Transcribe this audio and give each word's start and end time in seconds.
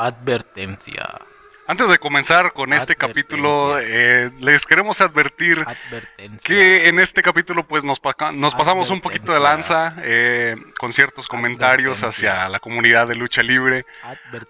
Advertencia. 0.00 1.20
Antes 1.66 1.88
de 1.88 1.98
comenzar 1.98 2.52
con 2.52 2.72
este 2.72 2.96
capítulo, 2.96 3.78
eh, 3.78 4.32
les 4.40 4.66
queremos 4.66 5.00
advertir 5.02 5.64
que 6.42 6.88
en 6.88 6.98
este 6.98 7.22
capítulo 7.22 7.64
pues 7.68 7.84
nos, 7.84 8.00
nos 8.34 8.54
pasamos 8.56 8.90
un 8.90 9.00
poquito 9.00 9.32
de 9.32 9.38
lanza 9.38 9.94
eh, 9.98 10.56
con 10.78 10.92
ciertos 10.92 11.28
comentarios 11.28 12.02
hacia 12.02 12.48
la 12.48 12.58
comunidad 12.58 13.06
de 13.06 13.14
lucha 13.14 13.44
libre. 13.44 13.86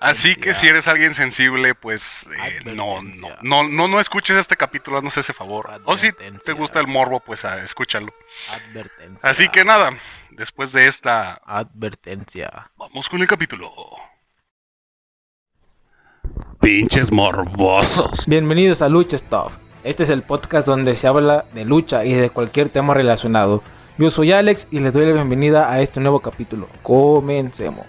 Así 0.00 0.34
que 0.36 0.54
si 0.54 0.68
eres 0.68 0.88
alguien 0.88 1.12
sensible, 1.12 1.74
pues 1.74 2.26
eh, 2.42 2.60
no, 2.72 3.02
no, 3.02 3.28
no, 3.42 3.64
no, 3.64 3.86
no 3.86 4.00
escuches 4.00 4.38
este 4.38 4.56
capítulo, 4.56 4.96
haznos 4.96 5.18
ese 5.18 5.34
favor. 5.34 5.68
O 5.84 5.96
si 5.96 6.12
te 6.12 6.52
gusta 6.52 6.80
el 6.80 6.86
morbo, 6.86 7.20
pues 7.20 7.44
ah, 7.44 7.62
escúchalo. 7.62 8.14
Así 9.20 9.48
que 9.50 9.64
nada, 9.64 9.92
después 10.30 10.72
de 10.72 10.86
esta 10.86 11.34
advertencia, 11.44 12.70
vamos 12.78 13.10
con 13.10 13.20
el 13.20 13.28
capítulo. 13.28 13.70
Pinches 16.60 17.10
morbosos. 17.10 18.26
Bienvenidos 18.26 18.82
a 18.82 18.88
Lucha 18.88 19.16
Stuff. 19.18 19.52
Este 19.84 20.02
es 20.02 20.10
el 20.10 20.22
podcast 20.22 20.66
donde 20.66 20.94
se 20.94 21.06
habla 21.06 21.44
de 21.54 21.64
lucha 21.64 22.04
y 22.04 22.12
de 22.12 22.30
cualquier 22.30 22.68
tema 22.68 22.94
relacionado. 22.94 23.62
Yo 23.98 24.10
soy 24.10 24.32
Alex 24.32 24.68
y 24.70 24.80
les 24.80 24.94
doy 24.94 25.06
la 25.06 25.12
bienvenida 25.14 25.70
a 25.70 25.80
este 25.80 26.00
nuevo 26.00 26.20
capítulo. 26.20 26.68
Comencemos. 26.82 27.86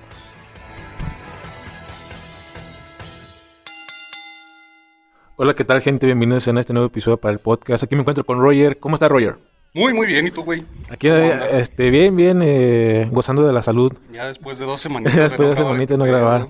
Hola, 5.36 5.56
¿qué 5.56 5.66
tal 5.66 5.82
gente? 5.82 6.06
Bienvenidos 6.06 6.48
a 6.48 6.60
este 6.60 6.74
nuevo 6.74 6.88
episodio 6.88 7.18
para 7.18 7.34
el 7.34 7.40
podcast. 7.40 7.84
Aquí 7.84 7.96
me 7.96 8.02
encuentro 8.02 8.24
con 8.24 8.40
Roger. 8.40 8.78
¿Cómo 8.78 8.96
está 8.96 9.08
Roger? 9.08 9.38
Muy, 9.74 9.94
muy 9.94 10.06
bien. 10.06 10.28
¿Y 10.28 10.32
tú, 10.32 10.44
güey? 10.44 10.64
Aquí, 10.90 11.08
este, 11.08 11.90
bien, 11.90 12.16
bien, 12.16 12.42
eh, 12.44 13.08
gozando 13.12 13.48
de 13.48 13.54
la 13.54 13.64
salud. 13.64 13.94
Ya 14.12 14.28
después 14.28 14.60
de 14.60 14.66
dos 14.66 14.82
semanas. 14.82 15.16
después 15.16 15.40
de 15.40 15.48
dos 15.48 15.58
semanitas 15.58 15.98
no 15.98 16.06
grabar. 16.06 16.50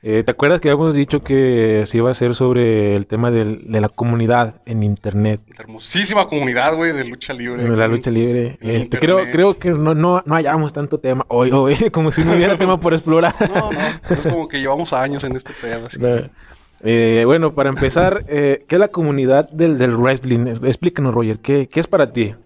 Eh, 0.00 0.22
¿Te 0.22 0.30
acuerdas 0.30 0.60
que 0.60 0.70
habíamos 0.70 0.94
dicho 0.94 1.24
que 1.24 1.82
se 1.86 1.96
iba 1.96 2.08
a 2.08 2.12
hacer 2.12 2.36
sobre 2.36 2.94
el 2.94 3.08
tema 3.08 3.32
de 3.32 3.80
la 3.80 3.88
comunidad 3.88 4.60
en 4.64 4.84
Internet? 4.84 5.40
La 5.56 5.64
hermosísima 5.64 6.28
comunidad, 6.28 6.76
güey, 6.76 6.92
de 6.92 7.04
lucha 7.04 7.32
libre. 7.32 7.64
De 7.64 7.76
la 7.76 7.88
lucha 7.88 8.10
libre. 8.10 8.58
Este, 8.60 8.98
creo, 8.98 9.18
creo 9.32 9.58
que 9.58 9.70
no, 9.70 9.94
no, 9.94 10.22
no 10.24 10.34
hallamos 10.34 10.72
tanto 10.72 10.98
tema 10.98 11.24
hoy, 11.28 11.50
hoy 11.50 11.74
como 11.92 12.12
si 12.12 12.22
no 12.22 12.34
hubiera 12.34 12.56
tema 12.56 12.78
por 12.78 12.94
explorar. 12.94 13.34
No, 13.48 13.72
no, 13.72 13.80
es 14.14 14.26
como 14.26 14.46
que 14.46 14.60
llevamos 14.60 14.92
años 14.92 15.24
en 15.24 15.34
este 15.34 15.52
pedo. 15.60 15.88
Eh, 16.80 17.24
bueno, 17.26 17.54
para 17.54 17.70
empezar, 17.70 18.24
eh, 18.28 18.64
¿qué 18.68 18.76
es 18.76 18.78
la 18.78 18.86
comunidad 18.86 19.50
del, 19.50 19.78
del 19.78 19.96
wrestling? 19.96 20.46
Explícanos, 20.62 21.12
Roger, 21.12 21.40
¿qué, 21.40 21.68
¿qué 21.68 21.80
es 21.80 21.88
para 21.88 22.12
ti? 22.12 22.36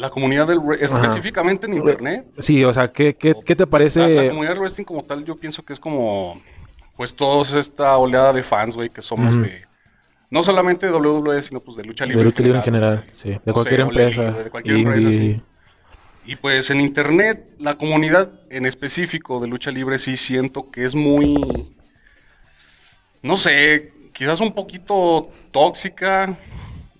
La 0.00 0.08
comunidad 0.08 0.46
del 0.46 0.60
específicamente 0.80 1.66
en 1.66 1.74
internet. 1.74 2.26
Sí, 2.38 2.64
o 2.64 2.72
sea, 2.72 2.90
¿qué, 2.90 3.14
qué, 3.14 3.34
qué 3.44 3.54
te 3.54 3.66
parece? 3.66 4.00
la 4.00 4.28
comunidad 4.30 4.52
del 4.52 4.60
wrestling 4.60 4.84
como 4.84 5.04
tal, 5.04 5.24
yo 5.24 5.36
pienso 5.36 5.62
que 5.62 5.74
es 5.74 5.78
como, 5.78 6.40
pues, 6.96 7.14
todos 7.14 7.54
esta 7.54 7.96
oleada 7.98 8.32
de 8.32 8.42
fans, 8.42 8.74
güey, 8.74 8.88
que 8.88 9.02
somos 9.02 9.42
de, 9.42 9.62
no 10.30 10.42
solamente 10.42 10.86
de 10.86 10.92
WWE, 10.92 11.42
sino 11.42 11.60
pues 11.60 11.76
de 11.76 11.84
lucha 11.84 12.06
libre. 12.06 12.20
De 12.20 12.24
lucha 12.24 12.42
libre 12.42 12.58
en 12.58 12.64
general, 12.64 13.04
sí, 13.22 13.36
de 13.44 13.52
cualquier 13.52 13.80
empresa. 13.80 14.30
De 14.30 14.50
cualquier 14.50 14.76
empresa, 14.76 15.12
sí. 15.12 15.42
Y 16.24 16.36
pues 16.36 16.70
en 16.70 16.80
internet, 16.80 17.44
la 17.58 17.76
comunidad 17.76 18.30
en 18.50 18.64
específico 18.64 19.40
de 19.40 19.48
lucha 19.48 19.70
libre 19.70 19.98
sí 19.98 20.16
siento 20.16 20.70
que 20.70 20.84
es 20.84 20.94
muy, 20.94 21.34
no 23.22 23.36
sé, 23.36 23.92
quizás 24.12 24.40
un 24.40 24.52
poquito 24.54 25.30
tóxica, 25.50 26.38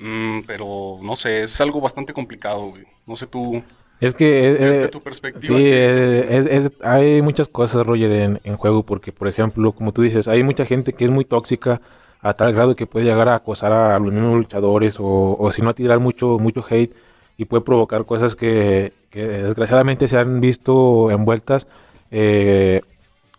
Mm, 0.01 0.41
pero 0.47 0.99
no 1.03 1.15
sé, 1.15 1.43
es 1.43 1.61
algo 1.61 1.81
bastante 1.81 2.13
complicado, 2.13 2.71
güey. 2.71 2.85
No 3.07 3.17
sé 3.17 3.27
tú. 3.27 3.63
Es 4.01 4.15
que. 4.15 4.85
Eh, 4.85 4.89
tu 4.89 5.03
perspectiva. 5.03 5.59
Sí, 5.59 5.65
eh, 5.67 6.71
hay 6.83 7.21
muchas 7.21 7.49
cosas, 7.49 7.87
Roger, 7.87 8.11
en, 8.11 8.41
en, 8.45 8.57
juego, 8.57 8.83
porque, 8.83 9.13
por 9.13 9.29
ejemplo, 9.29 9.73
como 9.73 9.93
tú 9.93 10.03
dices, 10.03 10.27
hay 10.27 10.43
mucha 10.43 10.65
gente 10.65 10.95
que 10.95 11.05
es 11.05 11.11
muy 11.11 11.25
tóxica 11.27 11.81
a 12.23 12.35
tal 12.35 12.53
grado 12.53 12.77
que 12.77 12.87
puede 12.87 13.07
llegar 13.07 13.29
a 13.29 13.37
acosar 13.37 13.73
a 13.73 13.99
los 13.99 14.13
mismos 14.13 14.39
luchadores 14.39 14.97
o, 14.99 15.37
o 15.39 15.53
si 15.53 15.63
no 15.63 15.71
a 15.71 15.75
tirar 15.75 16.01
mucho, 16.01 16.39
mucho 16.39 16.65
hate 16.69 16.95
y 17.37 17.47
puede 17.47 17.63
provocar 17.63 18.05
cosas 18.05 18.37
que, 18.37 18.93
que 19.11 19.27
desgraciadamente 19.27 20.09
se 20.09 20.19
han 20.19 20.41
visto 20.41 21.11
envueltas 21.11 21.67
eh, 22.11 22.83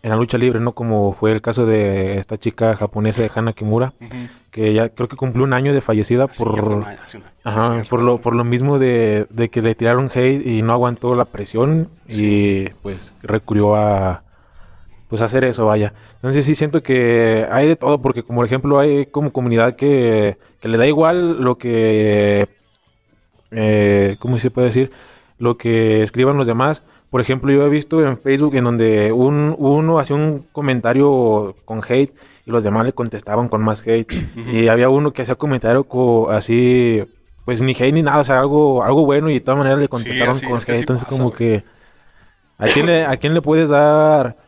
en 0.02 0.10
la 0.10 0.16
lucha 0.16 0.36
libre, 0.36 0.58
¿no? 0.58 0.72
Como 0.72 1.12
fue 1.12 1.32
el 1.32 1.40
caso 1.40 1.64
de 1.64 2.18
esta 2.18 2.36
chica 2.36 2.74
japonesa 2.76 3.22
de 3.22 3.30
Hana 3.32 3.52
Kimura, 3.52 3.92
que 4.50 4.74
ya 4.74 4.88
creo 4.88 5.08
que 5.08 5.16
cumplió 5.16 5.44
un 5.44 5.52
año 5.52 5.72
de 5.72 5.80
fallecida 5.80 6.26
por, 6.26 6.84
por, 7.88 8.02
lo, 8.02 8.18
por 8.18 8.34
lo 8.34 8.44
mismo 8.44 8.80
de, 8.80 9.26
que 9.52 9.62
le 9.62 9.76
tiraron 9.76 10.10
hate 10.12 10.44
y 10.44 10.62
no 10.62 10.72
aguantó 10.72 11.14
la 11.14 11.24
presión 11.24 11.88
y 12.08 12.68
pues 12.82 13.14
recurrió 13.22 13.76
a 13.76 14.22
pues 15.08 15.22
hacer 15.22 15.44
eso, 15.44 15.66
vaya. 15.66 15.92
Entonces 16.16 16.46
sí 16.46 16.56
siento 16.56 16.82
que 16.82 17.46
hay 17.50 17.68
de 17.68 17.76
todo, 17.76 18.00
porque 18.00 18.22
como 18.24 18.38
por 18.38 18.46
ejemplo 18.46 18.80
hay 18.80 19.06
como 19.06 19.30
comunidad 19.30 19.76
que, 19.76 20.36
que 20.60 20.68
le 20.68 20.78
da 20.78 20.86
igual 20.86 21.42
lo 21.42 21.58
que, 21.58 22.48
eh, 23.52 24.16
¿cómo 24.18 24.38
se 24.40 24.50
puede 24.50 24.68
decir? 24.68 24.90
Lo 25.38 25.58
que 25.58 26.02
escriban 26.02 26.38
los 26.38 26.46
demás 26.46 26.82
por 27.12 27.20
ejemplo, 27.20 27.52
yo 27.52 27.66
he 27.66 27.68
visto 27.68 28.02
en 28.02 28.16
Facebook 28.16 28.54
en 28.56 28.64
donde 28.64 29.12
un, 29.12 29.54
uno 29.58 29.98
hacía 29.98 30.16
un 30.16 30.46
comentario 30.50 31.54
con 31.66 31.82
hate 31.86 32.10
y 32.46 32.50
los 32.50 32.64
demás 32.64 32.86
le 32.86 32.94
contestaban 32.94 33.50
con 33.50 33.62
más 33.62 33.86
hate. 33.86 34.10
y 34.50 34.68
había 34.68 34.88
uno 34.88 35.12
que 35.12 35.20
hacía 35.20 35.34
comentario 35.34 35.86
así, 36.30 37.04
pues 37.44 37.60
ni 37.60 37.72
hate 37.72 37.92
ni 37.92 38.00
nada, 38.00 38.20
o 38.20 38.24
sea, 38.24 38.40
algo, 38.40 38.82
algo 38.82 39.04
bueno 39.04 39.28
y 39.28 39.34
de 39.34 39.40
todas 39.40 39.58
maneras 39.58 39.78
le 39.78 39.88
contestaron 39.88 40.40
con 40.40 40.56
hate. 40.56 40.70
Entonces, 40.70 41.06
como 41.06 41.34
que, 41.34 41.62
¿a 42.56 42.64
quién, 42.64 42.86
le, 42.86 43.04
¿a 43.04 43.14
quién 43.18 43.34
le 43.34 43.42
puedes 43.42 43.68
dar 43.68 44.38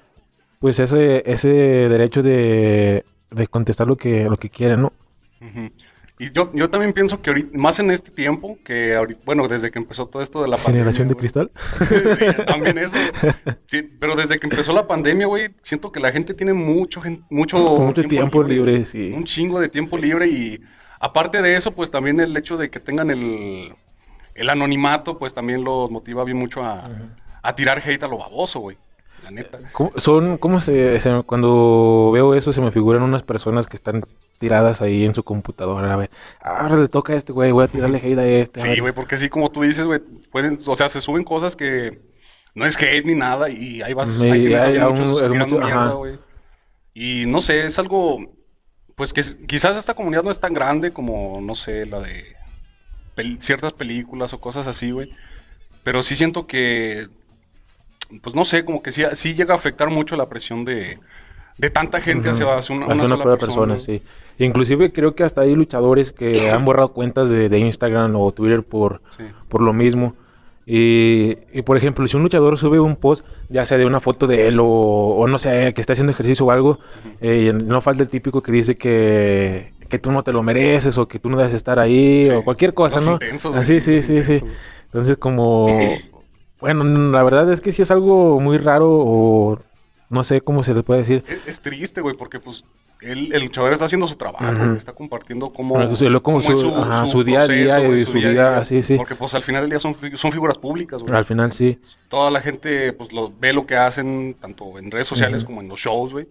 pues 0.58 0.78
ese, 0.78 1.22
ese 1.30 1.48
derecho 1.50 2.22
de, 2.22 3.04
de 3.30 3.46
contestar 3.46 3.86
lo 3.86 3.96
que, 3.96 4.24
lo 4.24 4.38
que 4.38 4.48
quiere, 4.48 4.78
no? 4.78 4.90
Y 6.16 6.30
yo, 6.30 6.52
yo 6.54 6.70
también 6.70 6.92
pienso 6.92 7.20
que 7.20 7.30
ahorita, 7.30 7.58
más 7.58 7.80
en 7.80 7.90
este 7.90 8.12
tiempo, 8.12 8.56
que 8.64 8.94
ahorita, 8.94 9.20
bueno, 9.24 9.48
desde 9.48 9.72
que 9.72 9.80
empezó 9.80 10.06
todo 10.06 10.22
esto 10.22 10.42
de 10.42 10.48
la 10.48 10.56
pandemia. 10.58 10.92
¿Generación 10.92 11.08
de 11.08 11.14
cristal? 11.16 11.50
sí, 12.18 12.44
también 12.46 12.78
eso. 12.78 12.96
Sí, 13.66 13.82
pero 13.98 14.14
desde 14.14 14.38
que 14.38 14.46
empezó 14.46 14.72
la 14.72 14.86
pandemia, 14.86 15.26
güey, 15.26 15.48
siento 15.62 15.90
que 15.90 15.98
la 15.98 16.12
gente 16.12 16.32
tiene 16.32 16.52
mucho, 16.52 17.02
mucho, 17.30 17.58
mucho 17.58 18.04
tiempo, 18.04 18.44
libre, 18.44 18.84
sí. 18.84 19.12
Un 19.12 19.24
chingo 19.24 19.58
de 19.58 19.68
tiempo 19.68 19.98
libre 19.98 20.28
y 20.28 20.60
aparte 21.00 21.42
de 21.42 21.56
eso, 21.56 21.72
pues 21.72 21.90
también 21.90 22.20
el 22.20 22.36
hecho 22.36 22.56
de 22.56 22.70
que 22.70 22.78
tengan 22.78 23.10
el, 23.10 23.74
el 24.36 24.48
anonimato, 24.48 25.18
pues 25.18 25.34
también 25.34 25.64
los 25.64 25.90
motiva 25.90 26.22
bien 26.22 26.38
mucho 26.38 26.62
a, 26.62 26.90
a 27.42 27.56
tirar 27.56 27.82
hate 27.84 28.04
a 28.04 28.08
lo 28.08 28.18
baboso, 28.18 28.60
güey. 28.60 28.76
La 29.24 29.32
neta. 29.32 29.58
son, 29.96 30.38
¿cómo 30.38 30.60
se, 30.60 31.00
cuando 31.26 32.10
veo 32.12 32.34
eso 32.34 32.52
se 32.52 32.60
me 32.60 32.70
figuran 32.70 33.02
unas 33.02 33.22
personas 33.22 33.66
que 33.66 33.76
están 33.76 34.04
tiradas 34.38 34.80
ahí 34.80 35.04
en 35.04 35.14
su 35.14 35.22
computadora. 35.22 35.92
A 35.92 35.96
ver, 35.96 36.10
ahora 36.40 36.76
le 36.76 36.88
toca 36.88 37.12
a 37.12 37.16
este 37.16 37.32
güey, 37.32 37.52
voy 37.52 37.64
a 37.64 37.68
tirarle 37.68 37.98
hate 37.98 38.18
a 38.18 38.26
este. 38.26 38.60
Sí, 38.60 38.80
güey, 38.80 38.92
porque 38.92 39.14
así 39.14 39.28
como 39.28 39.50
tú 39.50 39.62
dices, 39.62 39.86
güey, 39.86 40.00
pueden, 40.30 40.58
o 40.66 40.74
sea, 40.74 40.88
se 40.88 41.00
suben 41.00 41.24
cosas 41.24 41.56
que 41.56 42.00
no 42.54 42.66
es 42.66 42.76
hate 42.76 43.04
ni 43.04 43.14
nada 43.14 43.50
y 43.50 43.82
ahí 43.82 43.92
vas, 43.92 44.10
sí, 44.10 44.26
hay, 44.26 44.54
hay 44.54 44.80
muchos 44.80 45.30
mierda, 45.30 45.92
güey. 45.92 46.18
Y 46.94 47.26
no 47.26 47.40
sé, 47.40 47.66
es 47.66 47.78
algo, 47.78 48.20
pues 48.94 49.12
que 49.12 49.22
quizás 49.46 49.76
esta 49.76 49.94
comunidad 49.94 50.22
no 50.22 50.30
es 50.30 50.38
tan 50.38 50.54
grande 50.54 50.92
como, 50.92 51.40
no 51.40 51.54
sé, 51.54 51.86
la 51.86 52.00
de 52.00 52.24
ciertas 53.40 53.72
películas 53.72 54.32
o 54.32 54.40
cosas 54.40 54.66
así, 54.66 54.90
güey. 54.90 55.12
Pero 55.82 56.02
sí 56.02 56.16
siento 56.16 56.46
que, 56.46 57.08
pues 58.22 58.34
no 58.34 58.44
sé, 58.44 58.64
como 58.64 58.82
que 58.82 58.90
sí, 58.90 59.02
sí 59.12 59.34
llega 59.34 59.54
a 59.54 59.56
afectar 59.56 59.90
mucho 59.90 60.16
la 60.16 60.28
presión 60.28 60.64
de, 60.64 60.98
de 61.58 61.70
tanta 61.70 62.00
gente 62.00 62.30
hacia, 62.30 62.46
una, 62.74 62.86
una, 62.86 63.06
sola 63.06 63.36
persona. 63.36 63.78
sí. 63.78 64.02
Inclusive 64.38 64.92
creo 64.92 65.14
que 65.14 65.24
hasta 65.24 65.42
hay 65.42 65.54
luchadores 65.54 66.12
que 66.12 66.50
han 66.50 66.64
borrado 66.64 66.92
cuentas 66.92 67.28
de, 67.28 67.58
Instagram 67.58 68.16
o 68.16 68.32
Twitter 68.32 68.62
por, 68.62 69.00
por 69.48 69.60
lo 69.62 69.72
mismo. 69.72 70.14
Y, 70.66 71.34
por 71.62 71.76
ejemplo, 71.76 72.06
si 72.08 72.16
un 72.16 72.22
luchador 72.22 72.56
sube 72.58 72.80
un 72.80 72.96
post, 72.96 73.24
ya 73.50 73.66
sea 73.66 73.76
de 73.76 73.84
una 73.84 74.00
foto 74.00 74.26
de 74.26 74.48
él 74.48 74.58
o, 74.60 75.26
no 75.28 75.38
sé, 75.38 75.74
que 75.74 75.80
está 75.80 75.92
haciendo 75.92 76.12
ejercicio 76.12 76.46
o 76.46 76.50
algo, 76.50 76.78
eh, 77.20 77.52
no 77.52 77.82
falta 77.82 78.02
el 78.02 78.08
típico 78.08 78.42
que 78.42 78.50
dice 78.50 78.76
que, 78.76 79.74
que 79.88 79.98
tú 79.98 80.10
no 80.10 80.22
te 80.22 80.32
lo 80.32 80.42
mereces 80.42 80.96
o 80.96 81.06
que 81.06 81.18
tú 81.18 81.28
no 81.28 81.36
debes 81.36 81.54
estar 81.54 81.78
ahí 81.78 82.30
o 82.30 82.42
cualquier 82.42 82.72
cosa, 82.72 82.96
¿no? 83.08 83.18
Así, 83.54 83.80
sí, 83.80 84.00
sí, 84.00 84.24
sí. 84.24 84.42
Entonces 84.86 85.18
como, 85.18 85.66
bueno, 86.60 86.84
la 86.84 87.22
verdad 87.22 87.52
es 87.52 87.60
que 87.60 87.72
si 87.72 87.82
es 87.82 87.90
algo 87.90 88.40
muy 88.40 88.56
raro 88.56 88.88
o 88.90 89.58
no 90.08 90.24
sé 90.24 90.40
cómo 90.40 90.64
se 90.64 90.74
le 90.74 90.82
puede 90.82 91.00
decir. 91.00 91.24
Es, 91.46 91.60
triste, 91.60 92.00
güey, 92.00 92.16
porque 92.16 92.40
pues 92.40 92.64
el 93.00 93.42
luchador 93.42 93.72
está 93.72 93.84
haciendo 93.84 94.06
su 94.06 94.16
trabajo, 94.16 94.74
está 94.76 94.92
compartiendo 94.92 95.50
cómo, 95.52 95.74
como 96.22 96.42
su, 96.42 97.24
día 97.24 97.40
a 97.40 97.48
día 97.48 97.80
y 97.86 98.04
su, 98.04 98.12
vida, 98.12 98.58
así, 98.58 98.82
sí. 98.82 98.96
Porque 98.96 99.14
pues 99.14 99.34
al 99.34 99.42
final 99.42 99.62
del 99.62 99.70
día 99.70 99.78
son, 99.78 99.94
son 100.14 100.32
figuras 100.32 100.58
públicas, 100.58 101.02
güey. 101.02 101.14
Al 101.14 101.24
final 101.24 101.52
sí. 101.52 101.78
Toda 102.08 102.30
la 102.30 102.40
gente 102.40 102.92
pues 102.92 103.12
lo, 103.12 103.32
ve 103.38 103.52
lo 103.52 103.66
que 103.66 103.76
hacen, 103.76 104.36
tanto 104.40 104.78
en 104.78 104.90
redes 104.90 105.06
sociales 105.06 105.44
como 105.44 105.60
en 105.60 105.68
los 105.68 105.80
shows, 105.80 106.12
güey. 106.12 106.26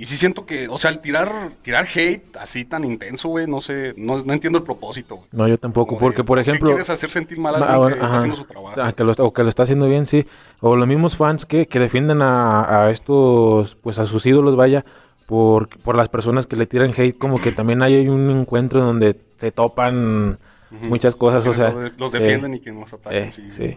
Y 0.00 0.04
sí 0.04 0.16
siento 0.16 0.46
que, 0.46 0.68
o 0.68 0.78
sea, 0.78 0.92
al 0.92 1.00
tirar, 1.00 1.28
tirar 1.60 1.84
hate 1.92 2.36
así 2.36 2.64
tan 2.64 2.84
intenso, 2.84 3.30
güey, 3.30 3.48
no 3.48 3.60
sé, 3.60 3.94
no, 3.96 4.22
no 4.22 4.32
entiendo 4.32 4.58
el 4.58 4.64
propósito, 4.64 5.16
güey. 5.16 5.28
No, 5.32 5.48
yo 5.48 5.58
tampoco, 5.58 5.98
porque 5.98 6.22
por 6.22 6.38
ejemplo... 6.38 6.68
quieres 6.68 6.88
hacer 6.88 7.10
sentir 7.10 7.40
mal 7.40 7.60
a 7.60 7.74
alguien 7.74 7.98
que 7.98 8.04
está 8.04 8.14
haciendo 8.14 8.36
su 8.36 8.44
trabajo? 8.44 8.80
Ah, 8.80 8.92
que 8.92 9.02
lo, 9.02 9.12
o 9.18 9.32
que 9.32 9.42
lo 9.42 9.48
está 9.48 9.64
haciendo 9.64 9.88
bien, 9.88 10.06
sí. 10.06 10.24
O 10.60 10.76
los 10.76 10.86
mismos 10.86 11.16
fans 11.16 11.46
que, 11.46 11.66
que 11.66 11.80
defienden 11.80 12.22
a, 12.22 12.84
a, 12.84 12.92
estos, 12.92 13.74
pues 13.74 13.98
a 13.98 14.06
sus 14.06 14.24
ídolos, 14.24 14.54
vaya, 14.54 14.84
por, 15.26 15.68
por 15.80 15.96
las 15.96 16.08
personas 16.08 16.46
que 16.46 16.54
le 16.54 16.66
tiran 16.66 16.94
hate, 16.96 17.18
como 17.18 17.40
que 17.40 17.50
también 17.50 17.82
hay 17.82 18.08
un 18.08 18.30
encuentro 18.30 18.80
donde 18.80 19.16
se 19.38 19.50
topan 19.50 20.38
muchas 20.70 21.16
cosas, 21.16 21.44
o 21.44 21.52
sea... 21.52 21.74
Los, 21.96 22.12
defienden 22.12 22.54
y 22.54 22.60
que 22.60 22.70
nos 22.70 22.92
atacan, 22.92 23.32
sí. 23.32 23.50
sí. 23.50 23.76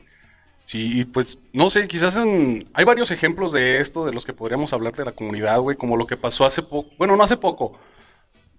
Sí, 0.72 1.04
pues 1.04 1.38
no 1.52 1.70
sé, 1.70 1.86
quizás 1.90 2.16
hay 2.16 2.86
varios 2.86 3.12
ejemplos 3.12 3.52
de 3.52 3.82
esto, 3.82 4.06
de 4.06 4.14
los 4.14 4.26
que 4.26 4.32
podríamos 4.32 4.72
hablar 4.72 4.94
de 4.94 5.04
la 5.04 5.12
comunidad, 5.12 5.60
güey, 5.60 5.76
como 5.76 5.98
lo 5.98 6.08
que 6.08 6.16
pasó 6.16 6.46
hace 6.46 6.62
poco, 6.62 6.90
bueno, 6.98 7.18
no 7.18 7.24
hace 7.26 7.36
poco, 7.36 7.74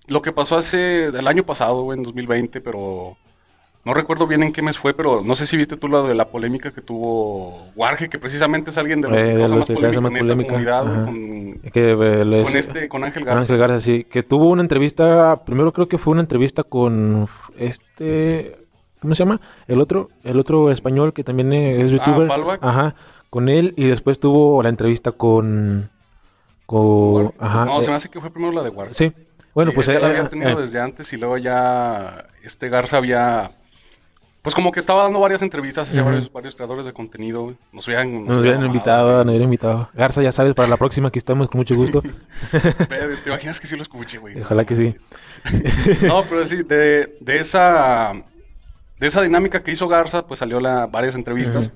lo 0.09 0.21
que 0.21 0.31
pasó 0.31 0.59
hace, 0.59 1.07
el 1.07 1.27
año 1.27 1.47
pasado, 1.47 1.85
güey, 1.85 1.97
en 1.97 2.05
2020, 2.05 2.61
pero 2.61 3.17
no 3.87 3.95
recuerdo 3.95 4.27
bien 4.27 4.43
en 4.43 4.53
qué 4.53 4.61
mes 4.61 4.77
fue, 4.77 4.93
pero 4.93 5.23
no 5.23 5.35
sé 5.35 5.47
si 5.47 5.57
viste 5.57 5.79
tú 5.79 5.89
lo 5.89 6.07
de 6.07 6.15
la 6.15 6.29
polémica 6.29 6.71
que 6.71 6.83
tuvo 6.83 7.71
Warge, 7.77 8.11
que 8.11 8.19
precisamente 8.19 8.69
es 8.69 8.77
alguien 8.77 9.01
de 9.01 9.09
los 9.09 9.23
eh, 9.23 9.29
que 9.29 9.49
más 9.49 9.71
polémica 9.71 10.09
en 10.09 10.17
esta 10.19 10.37
comunidad, 10.37 11.05
con, 11.07 11.61
eh, 11.65 12.43
con, 12.45 12.57
este, 12.57 12.89
con 12.91 13.05
Ángel 13.05 13.25
Garza. 13.25 13.41
Ángel 13.41 13.57
Garza, 13.57 13.81
sí, 13.81 14.05
que 14.05 14.23
tuvo 14.23 14.51
una 14.51 14.61
entrevista, 14.61 15.43
primero 15.47 15.73
creo 15.73 15.89
que 15.89 15.97
fue 15.97 16.13
una 16.13 16.21
entrevista 16.21 16.63
con 16.63 17.27
este, 17.57 18.62
¿cómo 19.03 19.15
se 19.15 19.25
llama? 19.25 19.41
El 19.67 19.81
otro, 19.81 20.09
el 20.25 20.39
otro 20.39 20.71
español 20.71 21.13
que 21.13 21.25
también 21.25 21.53
es 21.53 21.93
ah, 21.93 21.97
youtuber. 21.97 22.31
Ah, 22.31 22.59
Ajá, 22.63 22.95
con 23.29 23.49
él 23.49 23.75
y 23.77 23.87
después 23.87 24.19
tuvo 24.21 24.63
la 24.63 24.69
entrevista 24.69 25.13
con... 25.13 25.91
con 26.67 27.35
ajá, 27.39 27.65
no, 27.65 27.81
se 27.83 27.91
me 27.91 27.97
hace 27.97 28.09
que 28.09 28.21
fue 28.21 28.31
primero 28.31 28.53
la 28.53 28.63
de 28.63 28.71
Warge. 28.71 28.95
Sí. 28.95 29.13
Bueno, 29.55 29.73
pues... 29.75 29.89
Él 29.89 30.01
la 30.01 30.09
había 30.09 30.29
tenido 30.29 30.59
desde 30.59 30.81
antes 30.81 31.13
y 31.13 31.19
luego 31.19 31.37
ya 31.37 32.27
este 32.43 32.69
Garza 32.69 32.97
había 32.97 33.51
pues 34.43 34.57
como 34.57 34.73
que 34.73 34.81
estaba 34.81 35.05
dando 35.05 35.21
varias 35.21 35.41
entrevistas 35.43 35.89
hacia 35.89 36.03
varios, 36.03 36.57
creadores 36.57 36.85
de 36.85 36.93
contenido. 36.93 37.55
Nos 37.71 37.87
hubieran, 37.87 38.25
nos, 38.27 38.39
hubieran 38.39 38.67
invitado, 38.67 39.19
nos 39.19 39.27
hubieran 39.27 39.45
invitado. 39.45 39.89
Garza, 39.95 40.21
ya 40.21 40.33
sabes, 40.33 40.55
para 40.55 40.69
la 40.69 40.77
próxima 40.77 41.09
aquí 41.09 41.19
estamos 41.21 41.49
con 41.49 41.61
mucho 41.61 41.77
gusto. 41.77 42.03
¿Te 42.51 43.29
imaginas 43.29 43.61
que 43.61 43.69
sí 43.69 43.77
lo 43.77 43.83
escuché, 43.83 44.19
güey? 44.19 44.41
Ojalá 44.41 44.65
que 44.65 44.75
sí. 44.75 44.97
no, 46.07 46.25
pero 46.25 46.45
sí, 46.45 46.65
de, 46.65 47.17
de 47.21 47.39
esa 47.39 48.15
de 49.03 49.09
esa 49.09 49.21
dinámica 49.21 49.65
que 49.65 49.73
hizo 49.73 49.89
Garza, 49.89 50.29
pues 50.29 50.39
salió 50.39 50.61
la, 50.61 50.87
varias 50.87 51.17
entrevistas. 51.17 51.73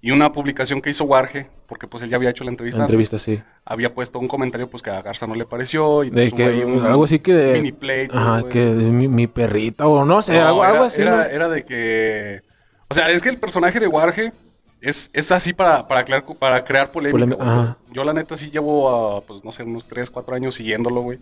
Y 0.00 0.12
una 0.12 0.32
publicación 0.32 0.80
que 0.80 0.88
hizo 0.88 1.04
Warge, 1.04 1.46
porque 1.66 1.86
pues 1.86 2.02
él 2.02 2.08
ya 2.08 2.16
había 2.16 2.30
hecho 2.30 2.42
la 2.42 2.52
entrevista. 2.52 2.78
La 2.78 2.84
entrevista, 2.84 3.18
sí. 3.18 3.38
Había 3.66 3.92
puesto 3.92 4.18
un 4.18 4.28
comentario 4.28 4.70
pues 4.70 4.82
que 4.82 4.88
a 4.88 5.02
Garza 5.02 5.26
no 5.26 5.34
le 5.34 5.44
pareció. 5.44 6.04
Y 6.04 6.08
de 6.08 6.32
que, 6.32 6.42
algo 6.42 7.04
así 7.04 7.18
que 7.18 7.34
de... 7.34 7.52
Mini 7.52 7.72
play. 7.72 8.08
Ajá, 8.10 8.44
que 8.48 8.64
mi, 8.64 9.08
mi, 9.08 9.26
perrita 9.26 9.86
o 9.86 10.06
no 10.06 10.22
sé, 10.22 10.40
algo, 10.40 10.64
era, 10.64 10.86
así. 10.86 11.02
Era, 11.02 11.26
era, 11.26 11.48
de 11.50 11.66
que... 11.66 12.40
O 12.88 12.94
sea, 12.94 13.10
es 13.10 13.20
que 13.20 13.28
el 13.28 13.38
personaje 13.38 13.78
de 13.78 13.86
Warge 13.86 14.32
es, 14.80 15.10
es 15.12 15.30
así 15.32 15.52
para, 15.52 15.86
para, 15.86 16.06
crear, 16.06 16.24
para 16.38 16.64
crear 16.64 16.90
polémica. 16.90 17.76
Yo 17.92 18.04
la 18.04 18.14
neta 18.14 18.38
sí 18.38 18.50
llevo, 18.50 19.22
pues 19.26 19.44
no 19.44 19.52
sé, 19.52 19.64
unos 19.64 19.84
3, 19.84 20.08
4 20.08 20.34
años 20.34 20.54
siguiéndolo, 20.54 21.02
güey. 21.02 21.18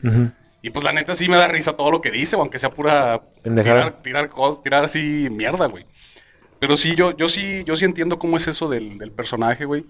Y 0.61 0.71
pues 0.71 0.85
la 0.85 0.93
neta 0.93 1.15
sí 1.15 1.29
me 1.29 1.37
da 1.37 1.49
risa 1.49 1.75
todo 1.75 1.91
lo 1.91 2.01
que 2.01 2.11
dice, 2.11 2.37
aunque 2.37 2.59
sea 2.59 2.71
pura... 2.71 3.23
Tirar, 3.43 4.03
tirar 4.03 4.29
cosas, 4.29 4.63
tirar 4.63 4.85
así 4.85 5.29
mierda, 5.31 5.67
güey. 5.67 5.87
Pero 6.59 6.77
sí, 6.77 6.95
yo, 6.97 7.17
yo 7.17 7.29
sí, 7.29 7.63
yo 7.65 7.77
sí 7.77 7.85
entiendo 7.85 8.19
cómo 8.19 8.37
es 8.37 8.49
eso 8.49 8.69
del, 8.69 8.99
del 8.99 9.13
personaje, 9.13 9.65
güey. 9.65 9.87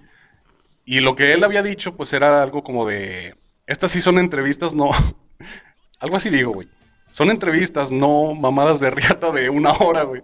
Y 0.85 1.00
lo 1.00 1.17
que 1.17 1.32
él 1.32 1.44
había 1.44 1.62
dicho, 1.62 1.97
pues 1.97 2.12
era 2.12 2.43
algo 2.43 2.62
como 2.62 2.87
de. 2.87 3.35
Estas 3.67 3.91
sí 3.91 4.00
son 4.00 4.19
entrevistas, 4.19 4.75
no. 4.75 4.91
algo 6.00 6.17
así 6.17 6.31
digo, 6.31 6.53
güey. 6.53 6.69
Son 7.11 7.31
entrevistas, 7.31 7.91
no 7.91 8.35
mamadas 8.35 8.81
de 8.81 8.91
riata 8.91 9.31
de 9.31 9.49
una 9.49 9.73
hora, 9.73 10.03
güey. 10.03 10.23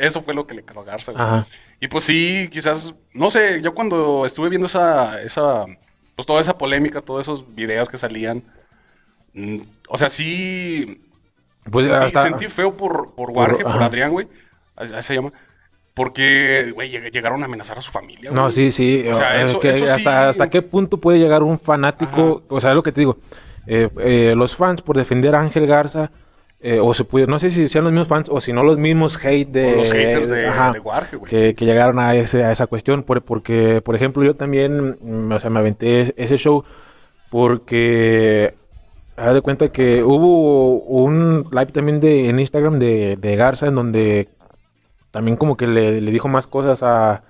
eso 0.00 0.22
fue 0.22 0.34
lo 0.34 0.46
que 0.46 0.54
le 0.54 0.64
quedó 0.64 0.84
Garza, 0.84 1.12
güey. 1.12 1.44
Y 1.80 1.88
pues 1.88 2.04
sí, 2.04 2.48
quizás, 2.52 2.94
no 3.12 3.30
sé, 3.30 3.60
yo 3.62 3.74
cuando 3.74 4.24
estuve 4.24 4.48
viendo 4.48 4.66
esa, 4.66 5.20
esa, 5.20 5.66
pues 6.14 6.26
toda 6.26 6.40
esa 6.40 6.56
polémica, 6.56 7.00
todos 7.00 7.22
esos 7.22 7.54
videos 7.54 7.88
que 7.88 7.98
salían, 7.98 8.44
o 9.88 9.98
sea, 9.98 10.08
sí, 10.08 11.00
pues 11.70 11.86
sentí, 12.12 12.46
feo 12.48 12.76
por, 12.76 13.14
por 13.14 13.30
Warge, 13.30 13.62
por, 13.62 13.82
Adrián, 13.82 14.10
güey, 14.12 14.28
así 14.76 14.94
se 15.02 15.14
llama, 15.14 15.32
porque, 15.94 16.72
güey, 16.74 16.90
llegaron 17.10 17.42
a 17.42 17.46
amenazar 17.46 17.78
a 17.78 17.80
su 17.80 17.90
familia. 17.90 18.30
No, 18.32 18.50
sí, 18.50 18.72
sí. 18.72 19.04
O 19.08 19.14
sea, 19.14 19.40
eso, 19.40 19.60
hasta, 19.90 20.28
hasta 20.28 20.50
qué 20.50 20.62
punto 20.62 20.98
puede 20.98 21.18
llegar 21.18 21.42
un 21.42 21.58
fanático, 21.58 22.42
o 22.48 22.60
sea, 22.60 22.70
es 22.70 22.76
lo 22.76 22.82
que 22.82 22.92
te 22.92 23.00
digo, 23.00 23.18
eh, 23.66 23.88
eh, 23.98 24.34
los 24.36 24.54
fans 24.56 24.82
por 24.82 24.96
defender 24.96 25.34
a 25.34 25.40
Ángel 25.40 25.66
Garza, 25.66 26.10
eh, 26.60 26.78
o 26.80 26.94
se 26.94 27.04
puede, 27.04 27.26
no 27.26 27.38
sé 27.38 27.50
si 27.50 27.68
sean 27.68 27.84
los 27.84 27.92
mismos 27.92 28.08
fans 28.08 28.28
o 28.30 28.40
si 28.40 28.52
no 28.52 28.64
los 28.64 28.78
mismos 28.78 29.22
hate 29.22 29.48
de... 29.48 29.76
los 29.76 29.92
haters 29.92 30.30
de, 30.30 30.48
Warge, 30.82 31.16
güey. 31.16 31.30
Que, 31.30 31.54
que, 31.54 31.66
llegaron 31.66 31.98
a, 31.98 32.14
ese, 32.14 32.42
a 32.42 32.52
esa 32.52 32.66
cuestión, 32.66 33.02
por, 33.02 33.20
porque, 33.22 33.82
por 33.84 33.94
ejemplo, 33.94 34.24
yo 34.24 34.34
también, 34.34 34.96
mm, 35.00 35.32
o 35.32 35.40
sea, 35.40 35.50
me 35.50 35.58
aventé 35.58 36.14
ese 36.16 36.38
show 36.38 36.64
porque... 37.30 38.54
Haz 39.16 39.34
de 39.34 39.42
cuenta 39.42 39.68
que 39.68 40.02
hubo 40.02 40.80
un 40.80 41.48
live 41.52 41.66
también 41.66 42.00
de, 42.00 42.28
en 42.28 42.40
Instagram 42.40 42.78
de, 42.78 43.16
de 43.16 43.36
Garza 43.36 43.66
en 43.66 43.76
donde 43.76 44.28
también 45.10 45.36
como 45.36 45.56
que 45.56 45.68
le, 45.68 46.00
dijo 46.00 46.26
más 46.26 46.48
cosas 46.48 46.82
a, 46.82 47.22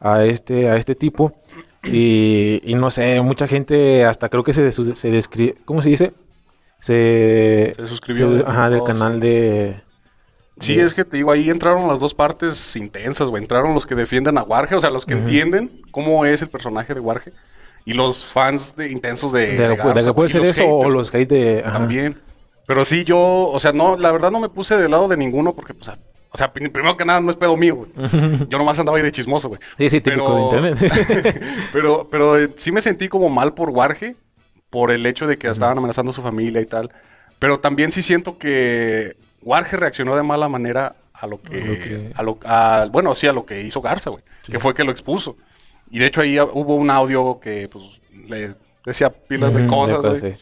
a, 0.00 0.24
este, 0.24 0.68
a 0.68 0.76
este 0.76 0.94
tipo. 0.94 1.32
Y, 1.82 2.60
no 2.76 2.90
sé, 2.90 3.20
mucha 3.20 3.46
gente 3.46 4.04
hasta 4.04 4.28
creo 4.28 4.44
que 4.44 4.52
se, 4.52 4.72
se 4.72 5.10
describe, 5.10 5.56
¿cómo 5.64 5.82
se 5.82 5.88
dice? 5.88 6.12
Se, 6.80 7.72
se 7.74 7.86
suscribió. 7.86 8.46
ajá, 8.46 8.68
del 8.68 8.84
canal 8.84 9.20
de... 9.20 9.82
Sí, 10.60 10.78
es 10.78 10.94
que 10.94 11.04
te 11.04 11.16
digo, 11.16 11.32
ahí 11.32 11.50
entraron 11.50 11.88
las 11.88 11.98
dos 11.98 12.14
partes 12.14 12.76
intensas, 12.76 13.28
güey. 13.28 13.42
Entraron 13.42 13.74
los 13.74 13.86
que 13.86 13.94
defienden 13.94 14.38
a 14.38 14.42
Warge, 14.42 14.76
o 14.76 14.80
sea, 14.80 14.90
los 14.90 15.04
que 15.04 15.14
entienden 15.14 15.82
cómo 15.90 16.24
es 16.26 16.42
el 16.42 16.48
personaje 16.48 16.94
de 16.94 17.00
Warge. 17.00 17.32
Y 17.84 17.92
los 17.92 18.24
fans 18.24 18.74
de, 18.76 18.90
intensos 18.90 19.32
de, 19.32 19.58
de, 19.58 19.76
que 19.76 20.12
puede 20.14 20.30
ser 20.30 20.44
eso 20.44 20.66
o 20.66 20.88
los 20.88 21.14
hate 21.14 21.28
de... 21.28 21.62
También. 21.62 22.18
Pero 22.66 22.84
sí, 22.84 23.04
yo, 23.04 23.18
o 23.18 23.58
sea, 23.58 23.72
no, 23.72 23.96
la 23.96 24.10
verdad 24.10 24.30
no 24.30 24.40
me 24.40 24.48
puse 24.48 24.76
del 24.76 24.90
lado 24.90 25.08
de 25.08 25.16
ninguno 25.16 25.54
porque, 25.54 25.74
pues, 25.74 25.90
o 26.34 26.36
sea, 26.36 26.52
primero 26.52 26.96
que 26.96 27.04
nada, 27.04 27.20
no 27.20 27.30
es 27.30 27.36
pedo 27.36 27.56
mío, 27.56 27.76
güey. 27.76 27.90
Yo 28.48 28.58
nomás 28.58 28.78
andaba 28.78 28.98
ahí 28.98 29.04
de 29.04 29.12
chismoso, 29.12 29.48
güey. 29.48 29.60
Sí, 29.78 29.90
sí, 29.90 30.00
típico 30.00 30.50
pero... 30.50 30.62
de 30.62 30.70
internet. 30.70 31.42
pero, 31.72 32.08
pero 32.10 32.38
eh, 32.38 32.50
sí 32.56 32.72
me 32.72 32.80
sentí 32.80 33.08
como 33.08 33.28
mal 33.28 33.54
por 33.54 33.70
Warge, 33.70 34.16
por 34.70 34.90
el 34.90 35.04
hecho 35.06 35.26
de 35.26 35.38
que 35.38 35.48
estaban 35.48 35.78
amenazando 35.78 36.10
a 36.10 36.14
su 36.14 36.22
familia 36.22 36.60
y 36.60 36.66
tal. 36.66 36.90
Pero 37.38 37.60
también 37.60 37.92
sí 37.92 38.02
siento 38.02 38.38
que 38.38 39.16
Warge 39.42 39.76
reaccionó 39.76 40.16
de 40.16 40.22
mala 40.22 40.48
manera 40.48 40.96
a 41.12 41.26
lo 41.26 41.40
que... 41.40 42.10
A 42.14 42.22
lo, 42.22 42.38
a, 42.44 42.88
bueno, 42.90 43.14
sí, 43.14 43.26
a 43.26 43.32
lo 43.32 43.44
que 43.44 43.62
hizo 43.62 43.80
Garza, 43.80 44.10
güey. 44.10 44.24
Que 44.42 44.58
fue 44.58 44.74
que 44.74 44.84
lo 44.84 44.90
expuso. 44.90 45.36
Y 45.90 45.98
de 45.98 46.06
hecho 46.06 46.20
ahí 46.20 46.38
hubo 46.40 46.76
un 46.76 46.90
audio 46.90 47.38
que, 47.40 47.68
pues, 47.68 48.00
le 48.28 48.54
decía 48.84 49.10
pilas 49.10 49.54
de 49.54 49.66
cosas, 49.66 50.20
güey. 50.20 50.36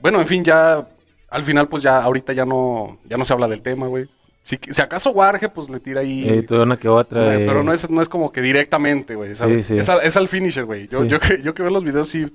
Bueno, 0.00 0.20
en 0.20 0.26
fin, 0.26 0.44
ya... 0.44 0.86
Al 1.30 1.44
final, 1.44 1.68
pues 1.68 1.84
ya, 1.84 2.02
ahorita 2.02 2.32
ya 2.32 2.44
no, 2.44 2.98
ya 3.04 3.16
no 3.16 3.24
se 3.24 3.32
habla 3.32 3.46
del 3.46 3.62
tema, 3.62 3.86
güey. 3.86 4.08
Si, 4.42 4.58
si 4.70 4.82
acaso 4.82 5.10
Warge, 5.10 5.48
pues 5.48 5.68
le 5.68 5.80
tira 5.80 6.00
ahí. 6.00 6.26
Eh, 6.28 6.54
una 6.54 6.76
que 6.76 6.88
otra. 6.88 7.36
Pero 7.36 7.62
no 7.62 7.72
es, 7.72 7.88
no 7.90 8.00
es 8.00 8.08
como 8.08 8.32
que 8.32 8.40
directamente, 8.40 9.14
güey. 9.14 9.34
Sí, 9.34 9.62
sí. 9.62 9.78
Es, 9.78 9.88
al, 9.88 10.00
es, 10.02 10.16
al, 10.16 10.28
finisher, 10.28 10.64
güey. 10.64 10.88
Yo, 10.88 11.04
yo, 11.04 11.20
que, 11.20 11.42
yo 11.42 11.54
que 11.54 11.62
veo 11.62 11.70
los 11.70 11.84
videos, 11.84 12.08
sí. 12.08 12.26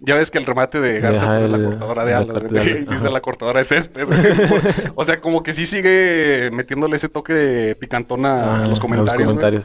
Ya 0.00 0.16
ves 0.16 0.30
que 0.30 0.38
el 0.38 0.46
remate 0.46 0.80
de 0.80 1.00
Garza 1.00 1.26
pues, 1.26 1.42
es 1.44 1.50
la 1.50 1.58
cortadora 1.58 2.04
de 2.04 2.14
alas, 2.14 2.42
güey. 2.42 2.84
Dice 2.90 3.10
la 3.10 3.20
cortadora 3.20 3.58
de 3.60 3.64
césped. 3.64 4.06
o 4.94 5.04
sea, 5.04 5.20
como 5.20 5.42
que 5.42 5.52
sí 5.52 5.64
sigue 5.64 6.50
metiéndole 6.52 6.96
ese 6.96 7.08
toque 7.08 7.32
de 7.32 7.74
picantona 7.76 8.64
a 8.64 8.66
los 8.66 8.80
comentarios. 8.80 9.22
Los 9.22 9.34
comentarios. 9.34 9.64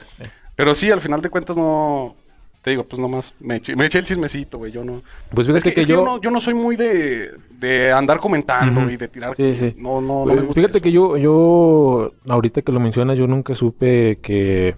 Pero 0.55 0.75
sí, 0.75 0.91
al 0.91 1.01
final 1.01 1.21
de 1.21 1.29
cuentas 1.29 1.57
no 1.57 2.15
te 2.61 2.71
digo, 2.71 2.83
pues 2.83 2.99
nomás 2.99 3.33
me 3.39 3.55
eché, 3.57 3.75
me 3.75 3.85
eché 3.85 3.99
el 3.99 4.05
chismecito, 4.05 4.57
güey. 4.57 4.71
Yo 4.71 4.83
no. 4.83 5.01
Pues 5.33 5.47
fíjate 5.47 5.73
que, 5.73 5.85
yo... 5.85 6.03
no, 6.03 6.19
yo 6.19 6.29
no 6.29 6.41
soy 6.41 6.53
muy 6.53 6.75
de, 6.75 7.31
de 7.51 7.91
andar 7.91 8.19
comentando 8.19 8.89
y 8.89 8.97
de 8.97 9.07
tirar. 9.07 9.35
Sí, 9.35 9.55
sí. 9.55 9.73
No, 9.77 10.01
no, 10.01 10.25
no 10.25 10.33
me 10.33 10.53
Fíjate 10.53 10.81
que 10.81 10.91
yo, 10.91 11.15
yo, 11.15 12.11
ahorita 12.27 12.61
que 12.61 12.71
lo 12.73 12.79
mencionas, 12.81 13.17
yo 13.17 13.27
nunca 13.27 13.55
supe 13.55 14.19
que. 14.21 14.75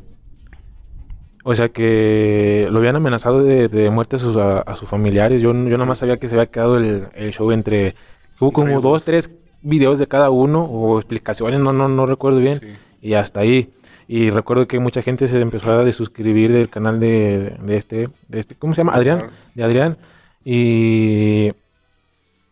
O 1.44 1.56
sea, 1.56 1.70
que 1.70 2.68
lo 2.70 2.78
habían 2.78 2.98
amenazado 2.98 3.44
de, 3.44 3.68
de 3.68 3.90
muerte 3.90 4.18
a 4.18 4.20
sus, 4.20 4.38
a, 4.38 4.76
sus 4.76 4.88
familiares. 4.88 5.42
Yo, 5.42 5.52
yo 5.52 5.78
nada 5.78 5.86
más 5.86 5.98
sabía 5.98 6.18
que 6.18 6.30
se 6.30 6.36
había 6.36 6.52
quedado 6.52 6.78
el, 6.78 7.08
el 7.16 7.34
show 7.34 7.52
entre. 7.52 7.96
Hubo 8.40 8.52
como 8.52 8.80
dos, 8.80 9.04
tres 9.04 9.32
videos 9.64 9.98
de 9.98 10.08
cada 10.08 10.30
uno 10.30 10.64
o 10.66 11.00
explicaciones, 11.00 11.60
no, 11.60 11.74
no, 11.74 11.88
no 11.88 12.06
recuerdo 12.06 12.40
bien. 12.40 12.78
Y 13.02 13.14
hasta 13.14 13.40
ahí. 13.40 13.72
Y 14.08 14.30
recuerdo 14.30 14.68
que 14.68 14.80
mucha 14.80 15.02
gente 15.02 15.28
se 15.28 15.40
empezó 15.40 15.72
a 15.72 15.84
desuscribir 15.84 16.52
del 16.52 16.70
canal 16.70 17.00
de, 17.00 17.56
de 17.62 17.78
este, 17.78 18.10
de 18.28 18.40
este, 18.40 18.56
¿cómo 18.56 18.74
se 18.74 18.82
llama? 18.82 18.94
Adrián, 18.94 19.30
de 19.56 19.64
Adrián. 19.64 19.98
Y, 20.44 21.52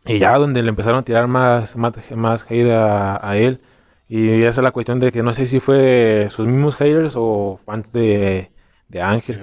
y 0.05 0.19
ya 0.19 0.37
donde 0.37 0.61
le 0.61 0.69
empezaron 0.69 0.99
a 0.99 1.03
tirar 1.03 1.27
más, 1.27 1.75
más, 1.75 1.93
más 2.11 2.45
hate 2.49 2.71
a, 2.71 3.35
él. 3.37 3.59
Y 4.07 4.43
esa 4.43 4.61
es 4.61 4.63
la 4.63 4.71
cuestión 4.71 4.99
de 4.99 5.11
que 5.11 5.21
no 5.21 5.33
sé 5.33 5.47
si 5.47 5.59
fue 5.59 6.29
sus 6.31 6.47
mismos 6.47 6.75
haters 6.75 7.13
o 7.15 7.59
fans 7.65 7.91
de, 7.91 8.49
de 8.87 9.01
Ángel. 9.01 9.39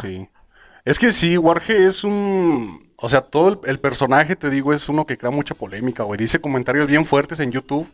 Sí. 0.00 0.28
Es 0.84 0.98
que 0.98 1.12
sí, 1.12 1.36
Warge 1.36 1.84
es 1.84 2.04
un... 2.04 2.90
O 2.96 3.08
sea, 3.08 3.22
todo 3.22 3.48
el, 3.48 3.70
el, 3.70 3.78
personaje, 3.78 4.36
te 4.36 4.50
digo, 4.50 4.72
es 4.74 4.88
uno 4.88 5.06
que 5.06 5.16
crea 5.16 5.30
mucha 5.30 5.54
polémica, 5.54 6.02
güey. 6.02 6.18
Dice 6.18 6.40
comentarios 6.40 6.86
bien 6.86 7.06
fuertes 7.06 7.40
en 7.40 7.50
YouTube 7.50 7.88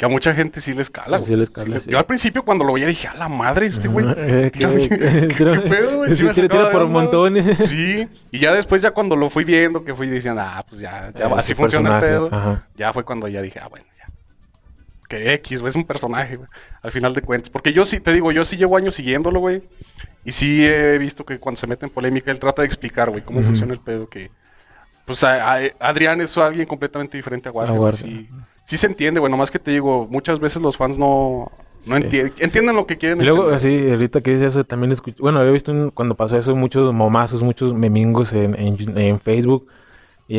que 0.00 0.06
a 0.06 0.08
mucha 0.08 0.32
gente 0.32 0.62
sí 0.62 0.72
les 0.72 0.88
cala, 0.88 1.20
sí 1.20 1.36
les 1.36 1.50
cala 1.50 1.78
Yo 1.86 1.98
al 1.98 2.06
principio 2.06 2.42
cuando 2.42 2.64
lo 2.64 2.72
veía 2.72 2.86
dije, 2.86 3.06
a 3.06 3.12
la 3.16 3.28
madre 3.28 3.66
este 3.66 3.86
güey. 3.86 4.06
¿Qué, 4.50 4.88
pedo, 5.68 5.98
güey? 5.98 6.14
Sí, 6.14 6.24
me 6.24 6.32
tira 6.32 6.70
por 6.72 6.86
montones. 6.86 7.58
Sí, 7.68 8.08
y 8.30 8.38
ya 8.38 8.54
después 8.54 8.80
ya 8.80 8.92
cuando 8.92 9.14
lo 9.14 9.28
fui 9.28 9.44
viendo, 9.44 9.84
que 9.84 9.94
fui 9.94 10.08
diciendo, 10.08 10.40
ah, 10.42 10.64
pues 10.66 10.80
ya, 10.80 11.12
ya 11.12 11.26
eh, 11.26 11.32
así 11.36 11.54
funciona 11.54 11.96
el 11.96 12.00
pedo. 12.00 12.30
Ya 12.76 12.94
fue 12.94 13.04
cuando 13.04 13.28
ya 13.28 13.42
dije, 13.42 13.60
ah, 13.60 13.68
bueno, 13.68 13.84
ya. 13.98 14.06
Que 15.06 15.34
X, 15.34 15.60
güey, 15.60 15.68
es 15.68 15.76
un 15.76 15.84
personaje, 15.84 16.36
güey. 16.36 16.48
Al 16.80 16.92
final 16.92 17.12
de 17.12 17.20
cuentas. 17.20 17.50
Porque 17.50 17.74
yo 17.74 17.84
sí, 17.84 18.00
te 18.00 18.14
digo, 18.14 18.32
yo 18.32 18.46
sí 18.46 18.56
llevo 18.56 18.78
años 18.78 18.94
siguiéndolo, 18.94 19.40
güey. 19.40 19.64
Y 20.24 20.30
sí 20.32 20.64
he 20.64 20.96
visto 20.96 21.26
que 21.26 21.38
cuando 21.38 21.60
se 21.60 21.66
mete 21.66 21.84
en 21.84 21.92
polémica, 21.92 22.30
él 22.30 22.38
trata 22.40 22.62
de 22.62 22.66
explicar, 22.66 23.10
güey, 23.10 23.22
cómo 23.22 23.42
funciona 23.42 23.74
el 23.74 23.80
pedo, 23.80 24.08
que... 24.08 24.30
Pues 25.04 25.24
Adrián 25.24 26.20
es 26.20 26.36
alguien 26.38 26.66
completamente 26.66 27.16
diferente 27.16 27.48
a 27.48 27.52
Warcraft. 27.52 28.02
Sí, 28.02 28.28
sí 28.62 28.76
se 28.76 28.86
entiende, 28.86 29.20
bueno, 29.20 29.36
más 29.36 29.50
que 29.50 29.58
te 29.58 29.70
digo, 29.70 30.06
muchas 30.08 30.38
veces 30.38 30.62
los 30.62 30.76
fans 30.76 30.98
no, 30.98 31.50
no 31.86 31.96
entienden, 31.96 32.76
lo 32.76 32.86
que 32.86 32.98
quieren. 32.98 33.20
Y 33.20 33.24
luego, 33.24 33.48
así, 33.48 33.90
ahorita 33.90 34.20
que 34.20 34.34
dices 34.34 34.48
eso, 34.48 34.64
también 34.64 34.92
escuché, 34.92 35.16
bueno, 35.20 35.40
había 35.40 35.52
visto 35.52 35.90
cuando 35.94 36.14
pasó 36.14 36.36
eso 36.36 36.54
muchos 36.54 36.92
momazos, 36.92 37.42
muchos 37.42 37.74
memingos 37.74 38.32
en, 38.32 38.54
en, 38.54 39.20
Facebook 39.20 39.66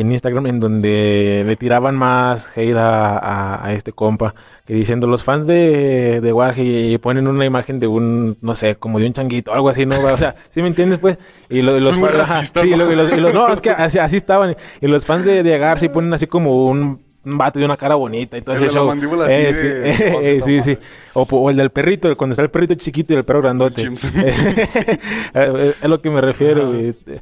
en 0.00 0.12
Instagram 0.12 0.46
en 0.46 0.60
donde 0.60 1.44
le 1.46 1.56
tiraban 1.56 1.96
más 1.96 2.50
hate 2.56 2.76
a, 2.76 3.66
a, 3.66 3.72
este 3.74 3.92
compa, 3.92 4.34
que 4.66 4.74
diciendo 4.74 5.06
los 5.06 5.22
fans 5.22 5.46
de, 5.46 6.20
de 6.20 6.32
Warge 6.32 6.62
y 6.62 6.98
ponen 6.98 7.26
una 7.26 7.44
imagen 7.44 7.78
de 7.78 7.86
un, 7.86 8.38
no 8.40 8.54
sé, 8.54 8.76
como 8.76 8.98
de 8.98 9.06
un 9.06 9.12
changuito, 9.12 9.52
algo 9.52 9.68
así, 9.68 9.84
¿no? 9.84 10.02
O 10.02 10.16
sea, 10.16 10.34
¿sí 10.50 10.62
me 10.62 10.68
entiendes, 10.68 10.98
pues? 10.98 11.18
Y, 11.50 11.62
los 11.62 11.90
fans, 11.98 12.52
sí, 12.54 12.68
y, 12.68 12.76
los, 12.76 13.34
no, 13.34 13.52
es 13.52 13.60
que 13.60 13.70
así, 13.70 13.98
así, 13.98 14.16
estaban, 14.16 14.56
y 14.80 14.86
los 14.86 15.04
fans 15.04 15.24
de, 15.24 15.42
de 15.42 15.54
Agar 15.54 15.78
sí 15.78 15.88
ponen 15.88 16.14
así 16.14 16.26
como 16.26 16.66
un 16.66 17.11
un 17.24 17.38
vato 17.38 17.58
de 17.58 17.64
una 17.64 17.76
cara 17.76 17.94
bonita 17.94 18.36
y 18.36 18.42
todo 18.42 18.56
así 18.56 18.64
eh, 18.64 19.94
sí, 20.20 20.26
eh, 20.26 20.40
sí, 20.44 20.62
sí. 20.62 20.78
O, 21.14 21.50
el 21.50 21.56
del 21.56 21.70
perrito, 21.70 22.14
cuando 22.16 22.32
está 22.32 22.42
el 22.42 22.50
perrito 22.50 22.74
chiquito 22.74 23.12
y 23.12 23.16
el 23.16 23.24
perro 23.24 23.42
grandote. 23.42 23.82
Eh, 25.34 25.74
es 25.82 25.88
lo 25.88 26.00
que 26.00 26.10
me 26.10 26.20
refiero, 26.20 26.72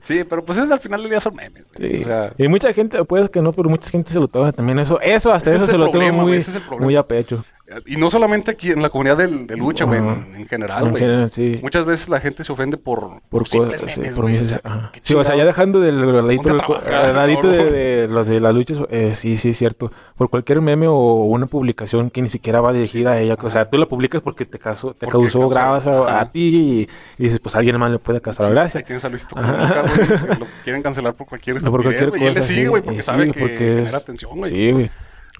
Sí, 0.02 0.24
pero 0.24 0.44
pues 0.44 0.58
es 0.58 0.70
al 0.70 0.80
final 0.80 1.02
del 1.02 1.10
día 1.10 1.20
son 1.20 1.34
memes. 1.34 1.64
O 1.74 2.02
sea... 2.02 2.32
Y 2.38 2.48
mucha 2.48 2.72
gente, 2.72 3.04
puede 3.04 3.28
que 3.28 3.40
no, 3.40 3.52
pero 3.52 3.68
mucha 3.68 3.88
gente 3.90 4.12
se 4.12 4.18
lo 4.18 4.28
toma 4.28 4.52
también 4.52 4.78
eso. 4.78 5.00
Eso, 5.00 5.32
hasta 5.32 5.54
eso 5.54 5.66
se 5.66 5.78
lo 5.78 5.90
tengo 5.90 6.12
muy, 6.12 6.38
muy 6.78 6.96
a 6.96 7.02
pecho. 7.02 7.44
Y 7.86 7.96
no 7.96 8.10
solamente 8.10 8.50
aquí 8.50 8.70
en 8.70 8.82
la 8.82 8.90
comunidad 8.90 9.16
de, 9.16 9.56
lucha, 9.56 9.84
güey, 9.84 10.00
en, 10.00 10.46
general, 10.48 10.90
güey. 10.90 11.60
Muchas 11.62 11.84
veces 11.84 12.08
la 12.08 12.20
gente 12.20 12.42
se 12.42 12.52
ofende 12.52 12.76
por, 12.76 13.20
por, 13.28 13.48
cosas, 13.48 13.82
memes, 13.82 14.14
sí, 14.14 14.20
o 14.20 14.44
sea, 14.44 14.90
sí, 15.02 15.14
o 15.14 15.22
sea, 15.22 15.36
ya 15.36 15.44
dejando 15.44 15.78
del 15.80 16.26
ladito, 16.26 16.54
ladito 16.54 17.48
de, 17.48 18.08
los 18.08 18.26
de 18.26 18.40
las 18.40 18.54
luchas, 18.54 18.78
eh, 18.90 19.14
sí, 19.14 19.36
sí, 19.36 19.50
es 19.50 19.58
cierto. 19.58 19.92
Por 20.16 20.30
cualquier 20.30 20.60
meme 20.60 20.86
o 20.88 21.24
una 21.24 21.46
publicación 21.46 22.10
que 22.10 22.22
ni 22.22 22.28
siquiera 22.28 22.60
va 22.60 22.72
dirigida 22.72 23.12
a 23.12 23.20
ella, 23.20 23.36
o 23.40 23.50
sea, 23.50 23.70
tú 23.70 23.78
la 23.78 23.86
publicas 23.86 24.20
porque 24.20 24.44
te, 24.44 24.58
causó, 24.58 24.92
te 24.94 25.06
causó 25.06 25.48
grabas 25.48 25.86
a, 25.86 26.28
ti 26.32 26.88
y, 27.18 27.22
dices, 27.22 27.38
pues 27.38 27.54
alguien 27.54 27.78
más 27.78 27.92
le 27.92 27.98
puede 27.98 28.20
causar 28.20 28.50
gracia. 28.50 28.78
Ahí 28.78 28.84
tienes 28.84 29.04
a 29.04 29.08
Luisito 29.08 29.36
Comunica, 29.36 29.82
güey, 29.82 30.38
lo 30.40 30.46
quieren 30.64 30.82
cancelar 30.82 31.14
por 31.14 31.28
cualquier 31.28 31.62
no, 31.62 31.70
por 31.70 31.82
cualquier 31.82 32.10
cosa, 32.10 32.24
Y 32.24 32.26
él 32.26 32.34
le 32.34 32.42
sigue, 32.42 32.68
güey, 32.68 32.82
porque 32.82 33.02
sabe 33.02 33.30
que 33.30 33.48
genera 33.48 33.98
atención, 33.98 34.36
güey. 34.36 34.50
Sí, 34.50 34.72
güey. 34.72 34.90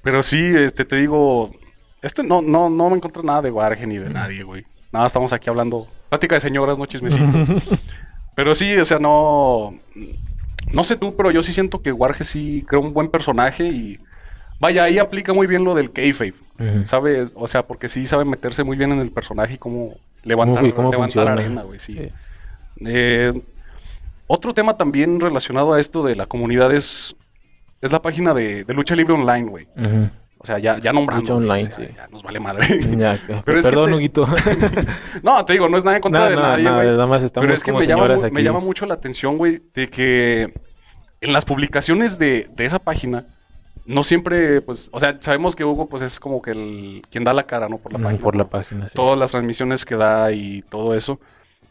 Pero 0.02 0.22
sí, 0.22 0.52
este, 0.56 0.84
te 0.84 0.96
digo 0.96 1.50
este 2.02 2.22
no, 2.22 2.42
no, 2.42 2.70
no 2.70 2.90
me 2.90 2.96
encontré 2.96 3.22
nada 3.22 3.42
de 3.42 3.50
Warge 3.50 3.86
ni 3.86 3.98
de 3.98 4.10
nadie, 4.10 4.42
güey. 4.42 4.64
Nada, 4.92 5.06
estamos 5.06 5.32
aquí 5.32 5.48
hablando. 5.48 5.86
Plática 6.08 6.34
de 6.36 6.40
señoras, 6.40 6.78
no 6.78 6.86
chismecito. 6.86 7.24
pero 8.34 8.54
sí, 8.54 8.76
o 8.76 8.84
sea, 8.84 8.98
no. 8.98 9.74
No 10.72 10.84
sé 10.84 10.96
tú, 10.96 11.16
pero 11.16 11.30
yo 11.30 11.42
sí 11.42 11.52
siento 11.52 11.82
que 11.82 11.92
Warge 11.92 12.24
sí 12.24 12.64
creó 12.66 12.80
un 12.80 12.92
buen 12.92 13.08
personaje 13.08 13.64
y. 13.66 13.98
Vaya, 14.58 14.84
ahí 14.84 14.98
aplica 14.98 15.32
muy 15.32 15.46
bien 15.46 15.64
lo 15.64 15.74
del 15.74 15.90
kayfabe. 15.90 16.34
Sabe, 16.82 17.30
o 17.34 17.48
sea, 17.48 17.66
porque 17.66 17.88
sí 17.88 18.04
sabe 18.04 18.26
meterse 18.26 18.64
muy 18.64 18.76
bien 18.76 18.92
en 18.92 18.98
el 18.98 19.10
personaje 19.10 19.54
y 19.54 19.58
cómo 19.58 19.94
levantar, 20.24 20.62
levantar 20.62 21.28
arena, 21.28 21.62
güey, 21.62 21.78
sí. 21.78 21.96
Eh, 22.84 23.32
otro 24.26 24.52
tema 24.52 24.76
también 24.76 25.20
relacionado 25.20 25.72
a 25.72 25.80
esto 25.80 26.02
de 26.02 26.14
la 26.14 26.26
comunidad 26.26 26.74
es, 26.74 27.16
es 27.80 27.90
la 27.90 28.02
página 28.02 28.34
de, 28.34 28.64
Lucha 28.68 28.94
Libre 28.94 29.14
Online, 29.14 29.48
güey. 29.48 29.68
O 30.42 30.46
sea, 30.46 30.58
ya, 30.58 30.78
ya 30.78 30.90
nombrando. 30.94 31.36
online, 31.36 31.70
sí. 31.76 31.86
ya 31.94 32.08
nos 32.08 32.22
vale 32.22 32.40
madre. 32.40 32.66
Pero 33.44 33.62
perdón, 33.62 33.92
Huguito. 33.92 34.26
no, 35.22 35.44
te 35.44 35.52
digo, 35.52 35.68
no 35.68 35.76
es 35.76 35.84
nada 35.84 35.98
en 35.98 36.02
contra 36.02 36.30
de 36.30 36.36
nadie, 36.36 36.70
güey. 36.70 36.86
Nada 36.86 37.06
más 37.06 37.22
estamos 37.22 37.44
Pero 37.44 37.54
es 37.54 37.62
que 37.62 37.74
me 37.74 37.86
llama, 37.86 38.08
me 38.32 38.42
llama 38.42 38.60
mucho 38.60 38.86
la 38.86 38.94
atención, 38.94 39.36
güey, 39.36 39.60
de 39.74 39.90
que 39.90 40.54
en 41.20 41.32
las 41.34 41.44
publicaciones 41.44 42.18
de, 42.18 42.48
de 42.56 42.64
esa 42.64 42.78
página, 42.78 43.26
no 43.84 44.02
siempre, 44.02 44.62
pues, 44.62 44.88
o 44.92 44.98
sea, 44.98 45.18
sabemos 45.20 45.54
que 45.54 45.62
Hugo, 45.66 45.90
pues, 45.90 46.00
es 46.00 46.18
como 46.18 46.40
que 46.40 46.52
el 46.52 47.02
quien 47.10 47.22
da 47.22 47.34
la 47.34 47.42
cara, 47.42 47.68
¿no? 47.68 47.76
Por 47.76 47.92
la 47.92 47.98
página. 47.98 48.22
Por 48.22 48.34
la 48.34 48.48
página, 48.48 48.88
sí. 48.88 48.94
Todas 48.94 49.18
las 49.18 49.32
transmisiones 49.32 49.84
que 49.84 49.96
da 49.96 50.32
y 50.32 50.62
todo 50.62 50.94
eso. 50.94 51.20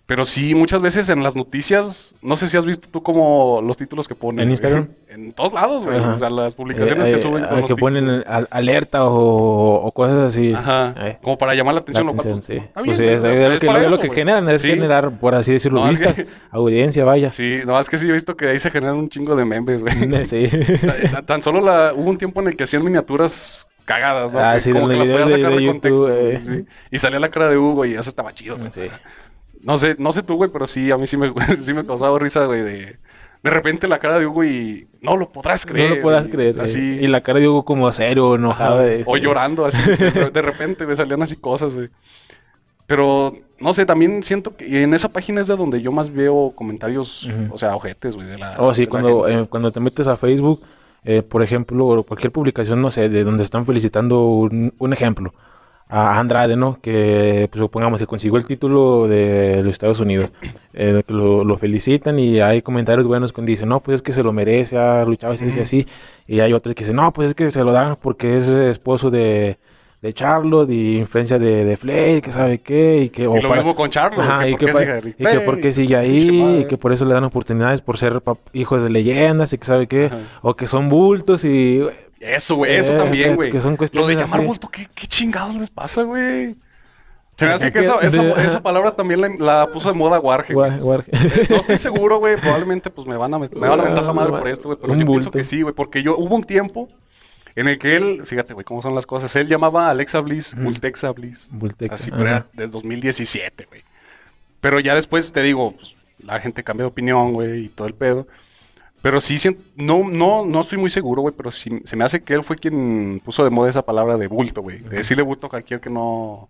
Pero 0.09 0.25
sí, 0.25 0.55
muchas 0.55 0.81
veces 0.81 1.07
en 1.09 1.21
las 1.21 1.35
noticias, 1.35 2.15
no 2.23 2.35
sé 2.35 2.47
si 2.47 2.57
has 2.57 2.65
visto 2.65 2.89
tú 2.89 3.03
como 3.03 3.61
los 3.61 3.77
títulos 3.77 4.07
que 4.07 4.15
ponen. 4.15 4.45
¿En 4.45 4.49
Instagram? 4.49 4.87
En 5.07 5.33
todos 5.33 5.53
lados, 5.53 5.85
güey. 5.85 5.99
O 5.99 6.17
sea, 6.17 6.31
las 6.31 6.55
publicaciones 6.55 7.05
que 7.05 7.17
suben. 7.19 7.45
Con 7.45 7.67
que 7.67 7.75
ponen 7.75 8.23
alerta 8.49 9.05
o, 9.05 9.91
cosas 9.93 10.33
así. 10.33 10.51
Ajá. 10.51 11.19
como 11.21 11.37
para 11.37 11.53
llamar 11.53 11.75
la 11.75 11.81
atención. 11.81 12.07
La 12.07 12.13
atención 12.13 12.41
sí. 12.41 12.59
pues 12.73 12.97
sí, 12.97 13.03
es, 13.03 13.21
lo, 13.21 13.99
que, 13.99 14.09
generan, 14.09 14.49
es 14.49 14.63
generar, 14.63 15.11
por 15.11 15.35
así 15.35 15.51
decirlo, 15.51 15.87
vista, 15.87 16.15
audiencia, 16.49 17.05
vaya. 17.05 17.29
Sí, 17.29 17.59
no, 17.63 17.79
es 17.79 17.87
que 17.87 17.97
sí 17.97 18.09
he 18.09 18.11
visto 18.11 18.35
que 18.35 18.47
ahí 18.47 18.57
se 18.57 18.71
generan 18.71 18.95
un 18.95 19.09
chingo 19.09 19.35
de 19.35 19.45
memes, 19.45 19.83
güey. 19.83 20.25
Sí. 20.25 20.49
Tan 21.27 21.43
solo 21.43 21.61
la, 21.61 21.93
hubo 21.93 22.09
un 22.09 22.17
tiempo 22.17 22.41
en 22.41 22.47
el 22.47 22.55
que 22.55 22.63
hacían 22.63 22.83
miniaturas 22.83 23.69
cagadas, 23.85 24.33
¿no? 24.33 24.39
Ah, 24.39 24.59
sí, 24.59 24.71
como 24.71 24.87
que 24.87 24.95
las 24.95 25.07
podías 25.07 25.29
sacar 25.29 25.55
de, 25.55 25.67
contexto. 25.67 26.09
Eh. 26.11 26.39
sí. 26.41 26.65
Y 26.89 26.97
salía 26.97 27.19
la 27.19 27.29
cara 27.29 27.47
de 27.47 27.59
Hugo 27.59 27.85
y 27.85 27.93
eso 27.93 28.09
estaba 28.09 28.33
chido, 28.33 28.57
güey. 28.57 28.71
Sí. 28.71 28.89
No 29.61 29.77
sé, 29.77 29.95
no 29.99 30.11
sé 30.11 30.23
tú, 30.23 30.35
güey, 30.35 30.49
pero 30.51 30.67
sí, 30.67 30.91
a 30.91 30.97
mí 30.97 31.07
sí 31.07 31.17
me, 31.17 31.33
sí 31.57 31.73
me 31.73 31.85
causaba 31.85 32.17
risa, 32.19 32.45
güey, 32.45 32.61
de... 32.61 32.97
De 33.41 33.49
repente 33.49 33.87
la 33.87 33.99
cara 33.99 34.19
de 34.19 34.27
Hugo 34.27 34.43
y 34.43 34.89
no 35.01 35.15
lo 35.15 35.29
podrás 35.29 35.65
creer. 35.65 35.91
No 35.91 35.95
lo 35.95 36.01
podrás 36.01 36.27
creer. 36.27 36.59
Así. 36.59 36.81
Y 36.81 37.07
la 37.07 37.21
cara 37.21 37.39
de 37.39 37.47
Hugo 37.47 37.63
como 37.63 37.89
cero, 37.93 38.35
enojado. 38.35 38.83
o 39.05 39.15
llorando, 39.15 39.65
así. 39.65 39.81
de, 40.33 40.41
repente 40.41 40.85
me 40.85 40.93
salían 40.93 41.21
así 41.21 41.37
cosas, 41.37 41.73
güey. 41.73 41.87
Pero, 42.85 43.37
no 43.57 43.71
sé, 43.71 43.85
también 43.85 44.23
siento 44.23 44.57
que 44.57 44.83
en 44.83 44.93
esa 44.93 45.07
página 45.13 45.39
es 45.39 45.47
de 45.47 45.55
donde 45.55 45.81
yo 45.81 45.93
más 45.93 46.13
veo 46.13 46.51
comentarios, 46.53 47.29
o 47.49 47.57
sea, 47.57 47.77
ojetes, 47.77 48.15
güey, 48.15 48.27
de 48.27 48.39
la... 48.39 48.55
Oh, 48.57 48.73
sí, 48.73 48.87
cuando, 48.87 49.25
eh, 49.29 49.45
cuando 49.47 49.71
te 49.71 49.79
metes 49.79 50.07
a 50.07 50.17
Facebook, 50.17 50.61
eh, 51.05 51.21
por 51.21 51.41
ejemplo, 51.41 52.03
cualquier 52.05 52.33
publicación, 52.33 52.81
no 52.81 52.91
sé, 52.91 53.07
de 53.07 53.23
donde 53.23 53.45
están 53.45 53.65
felicitando 53.65 54.25
un, 54.25 54.73
un 54.77 54.91
ejemplo 54.91 55.33
a 55.89 56.19
Andrade, 56.19 56.55
¿no? 56.55 56.79
Que 56.81 57.49
pues, 57.51 57.59
supongamos 57.59 57.99
que 57.99 58.05
consiguió 58.05 58.37
el 58.37 58.45
título 58.45 59.07
de 59.07 59.63
los 59.63 59.73
Estados 59.73 59.99
Unidos. 59.99 60.29
Eh, 60.81 61.03
lo, 61.07 61.57
felicitan 61.57 62.19
y 62.19 62.39
hay 62.39 62.61
comentarios 62.61 63.05
buenos 63.05 63.33
que 63.33 63.41
dicen, 63.41 63.67
no, 63.67 63.81
pues 63.81 63.95
es 63.95 64.01
que 64.01 64.13
se 64.13 64.23
lo 64.23 64.31
merece, 64.31 64.77
ha 64.77 65.03
luchado 65.03 65.33
así, 65.33 65.43
y 65.45 65.59
así. 65.59 65.87
Y 66.25 66.39
hay 66.39 66.53
otros 66.53 66.73
que 66.73 66.83
dicen, 66.83 66.95
no, 66.95 67.11
pues 67.11 67.29
es 67.29 67.35
que 67.35 67.51
se 67.51 67.65
lo 67.65 67.73
dan 67.73 67.97
porque 68.01 68.37
es 68.37 68.47
esposo 68.47 69.09
de, 69.09 69.57
de 70.01 70.13
Charlotte 70.13 70.69
y 70.69 70.99
influencia 70.99 71.37
de, 71.37 71.65
de 71.65 71.75
Flair, 71.75 72.21
que 72.21 72.31
sabe 72.31 72.59
qué. 72.59 73.03
Y, 73.03 73.09
que, 73.09 73.23
lo 73.23 73.33
mismo 73.33 73.75
con 73.75 73.89
Charlotte. 73.89 74.47
y, 74.47 74.55
que, 74.55 75.13
y 75.17 75.25
que 75.25 75.39
porque 75.41 75.73
sigue 75.73 75.97
ahí, 75.97 76.61
y 76.61 76.65
que 76.65 76.77
por 76.77 76.93
eso 76.93 77.03
le 77.03 77.13
dan 77.13 77.25
oportunidades 77.25 77.81
por 77.81 77.97
ser 77.97 78.21
hijos 78.53 78.81
de 78.81 78.89
leyendas 78.89 79.51
y 79.51 79.57
que 79.57 79.65
sabe 79.65 79.87
qué. 79.87 80.09
O 80.41 80.53
que 80.53 80.67
son 80.67 80.87
bultos 80.87 81.43
y 81.43 81.81
eso, 82.19 82.55
güey, 82.55 82.75
eso 82.75 82.93
eh, 82.93 82.97
también, 82.97 83.35
güey. 83.35 83.51
Lo 83.91 84.07
de 84.07 84.15
llamar 84.15 84.45
bulto, 84.45 84.69
¿qué, 84.69 84.87
¿qué, 84.93 85.07
chingados 85.07 85.55
les 85.55 85.69
pasa, 85.69 86.03
güey? 86.03 86.55
Se 87.35 87.45
me 87.45 87.53
hace 87.53 87.71
que 87.71 87.79
esa, 87.79 87.95
esa, 87.99 88.61
palabra 88.61 88.97
también 88.97 89.37
la, 89.39 89.69
puso 89.71 89.87
de 89.87 89.95
moda 89.95 90.19
Warge. 90.19 90.51
Eh, 90.51 91.47
no 91.49 91.55
estoy 91.55 91.77
seguro, 91.77 92.19
güey. 92.19 92.35
Probablemente 92.35 92.89
pues 92.89 93.07
me 93.07 93.15
van 93.15 93.33
a, 93.33 93.39
me 93.39 93.47
van 93.47 93.79
a 93.79 93.83
mentar 93.83 94.03
la 94.03 94.11
madre 94.11 94.31
por 94.31 94.47
esto, 94.49 94.67
güey. 94.67 94.77
Pero 94.81 94.93
yo 94.93 95.05
pienso 95.05 95.31
que 95.31 95.45
sí, 95.45 95.61
güey. 95.61 95.73
Porque 95.73 96.03
yo 96.03 96.17
hubo 96.17 96.35
un 96.35 96.43
tiempo 96.43 96.89
en 97.55 97.69
el 97.69 97.79
que 97.79 97.95
él, 97.95 98.23
fíjate, 98.25 98.53
güey, 98.53 98.65
cómo 98.65 98.81
son 98.81 98.93
las 98.93 99.05
cosas. 99.05 99.33
Él 99.37 99.47
llamaba 99.47 99.87
a 99.87 99.91
Alexa 99.91 100.19
Bliss 100.19 100.53
Bultexa 100.53 101.11
Bliss. 101.11 101.47
Bultexa. 101.49 101.95
Así, 101.95 102.11
pero 102.11 102.27
era 102.27 102.47
del 102.51 102.71
2017, 102.71 103.67
güey. 103.69 103.83
Pero 104.59 104.81
ya 104.81 104.93
después 104.93 105.31
te 105.31 105.41
digo, 105.41 105.71
pues, 105.71 105.95
la 106.19 106.41
gente 106.41 106.65
cambió 106.65 106.87
de 106.87 106.91
opinión, 106.91 107.31
güey, 107.31 107.65
y 107.65 107.69
todo 107.69 107.87
el 107.87 107.93
pedo. 107.93 108.27
Pero 109.01 109.19
sí, 109.21 109.37
no, 109.75 110.09
no, 110.09 110.45
no 110.45 110.61
estoy 110.61 110.77
muy 110.77 110.89
seguro, 110.89 111.21
güey, 111.21 111.33
pero 111.35 111.51
sí, 111.51 111.81
se 111.85 111.95
me 111.95 112.03
hace 112.03 112.21
que 112.21 112.33
él 112.33 112.43
fue 112.43 112.57
quien 112.57 113.21
puso 113.23 113.43
de 113.43 113.49
moda 113.49 113.69
esa 113.69 113.81
palabra 113.81 114.17
de 114.17 114.27
bulto, 114.27 114.61
güey. 114.61 114.79
De 114.79 114.97
decirle 114.97 115.23
bulto 115.23 115.47
a 115.47 115.49
cualquier 115.49 115.79
que 115.79 115.89
no... 115.89 116.49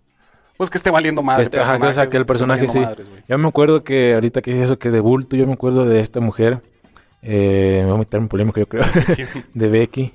Pues 0.58 0.70
que 0.70 0.78
esté 0.78 0.90
valiendo 0.90 1.24
madre. 1.24 1.44
Este, 1.44 1.60
ajá, 1.60 1.78
o 1.78 1.94
sea, 1.94 2.10
que 2.10 2.18
el 2.18 2.26
personaje 2.26 2.68
sí. 2.68 2.82
yo 3.30 3.38
me 3.38 3.48
acuerdo 3.48 3.84
que 3.84 4.14
ahorita 4.16 4.42
que 4.42 4.52
es 4.52 4.66
eso 4.66 4.78
que 4.78 4.90
de 4.90 5.00
bulto, 5.00 5.38
yo 5.38 5.48
me 5.48 5.54
acuerdo 5.54 5.86
de 5.86 6.02
esta 6.02 6.20
mujer. 6.20 6.60
Eh, 7.22 7.78
me 7.80 7.86
voy 7.86 7.96
a 7.96 8.00
meter 8.00 8.20
en 8.20 8.28
polémica, 8.28 8.60
yo 8.60 8.68
creo. 8.68 8.84
de 9.54 9.68
Becky. 9.70 10.14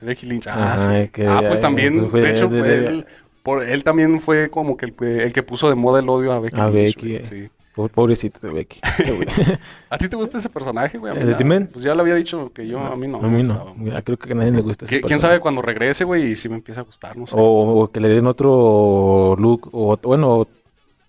Becky 0.00 0.26
Lynch. 0.26 0.48
Ah, 0.48 0.76
sí. 0.78 1.22
ah 1.28 1.42
pues 1.46 1.60
también, 1.60 2.10
de 2.10 2.30
hecho, 2.30 2.46
él, 2.46 3.06
por, 3.44 3.62
él 3.62 3.84
también 3.84 4.20
fue 4.20 4.50
como 4.50 4.76
que 4.76 4.86
el, 4.86 5.20
el, 5.20 5.32
que 5.32 5.44
puso 5.44 5.68
de 5.68 5.76
moda 5.76 6.00
el 6.00 6.08
odio 6.08 6.32
a 6.32 6.40
Becky. 6.40 6.60
A 6.60 6.66
Becky. 6.66 7.22
sí. 7.22 7.48
Pobrecito 7.74 8.38
de 8.40 8.52
Becky. 8.52 8.80
¿A 9.90 9.98
ti 9.98 10.08
te 10.08 10.14
gusta 10.14 10.38
ese 10.38 10.48
personaje, 10.48 10.96
güey? 10.96 11.16
¿El 11.16 11.36
de 11.36 11.60
Pues 11.72 11.84
ya 11.84 11.94
le 11.94 12.02
había 12.02 12.14
dicho 12.14 12.52
que 12.52 12.68
yo, 12.68 12.78
a 12.78 12.94
mí 12.94 13.08
no. 13.08 13.18
A 13.18 13.28
mí 13.28 13.42
no. 13.42 13.74
creo 14.04 14.16
que 14.16 14.32
a 14.32 14.34
nadie 14.36 14.52
le 14.52 14.60
gusta 14.60 14.84
ese 14.84 15.00
¿Quién 15.00 15.18
sabe 15.18 15.40
cuando 15.40 15.60
regrese, 15.60 16.04
güey, 16.04 16.30
y 16.30 16.36
si 16.36 16.48
me 16.48 16.54
empieza 16.54 16.82
a 16.82 16.84
gustar, 16.84 17.16
no 17.16 17.26
sé. 17.26 17.34
O, 17.36 17.90
que 17.92 17.98
le 17.98 18.08
den 18.08 18.28
otro 18.28 19.34
look, 19.36 19.70
o 19.72 19.98
bueno, 20.02 20.46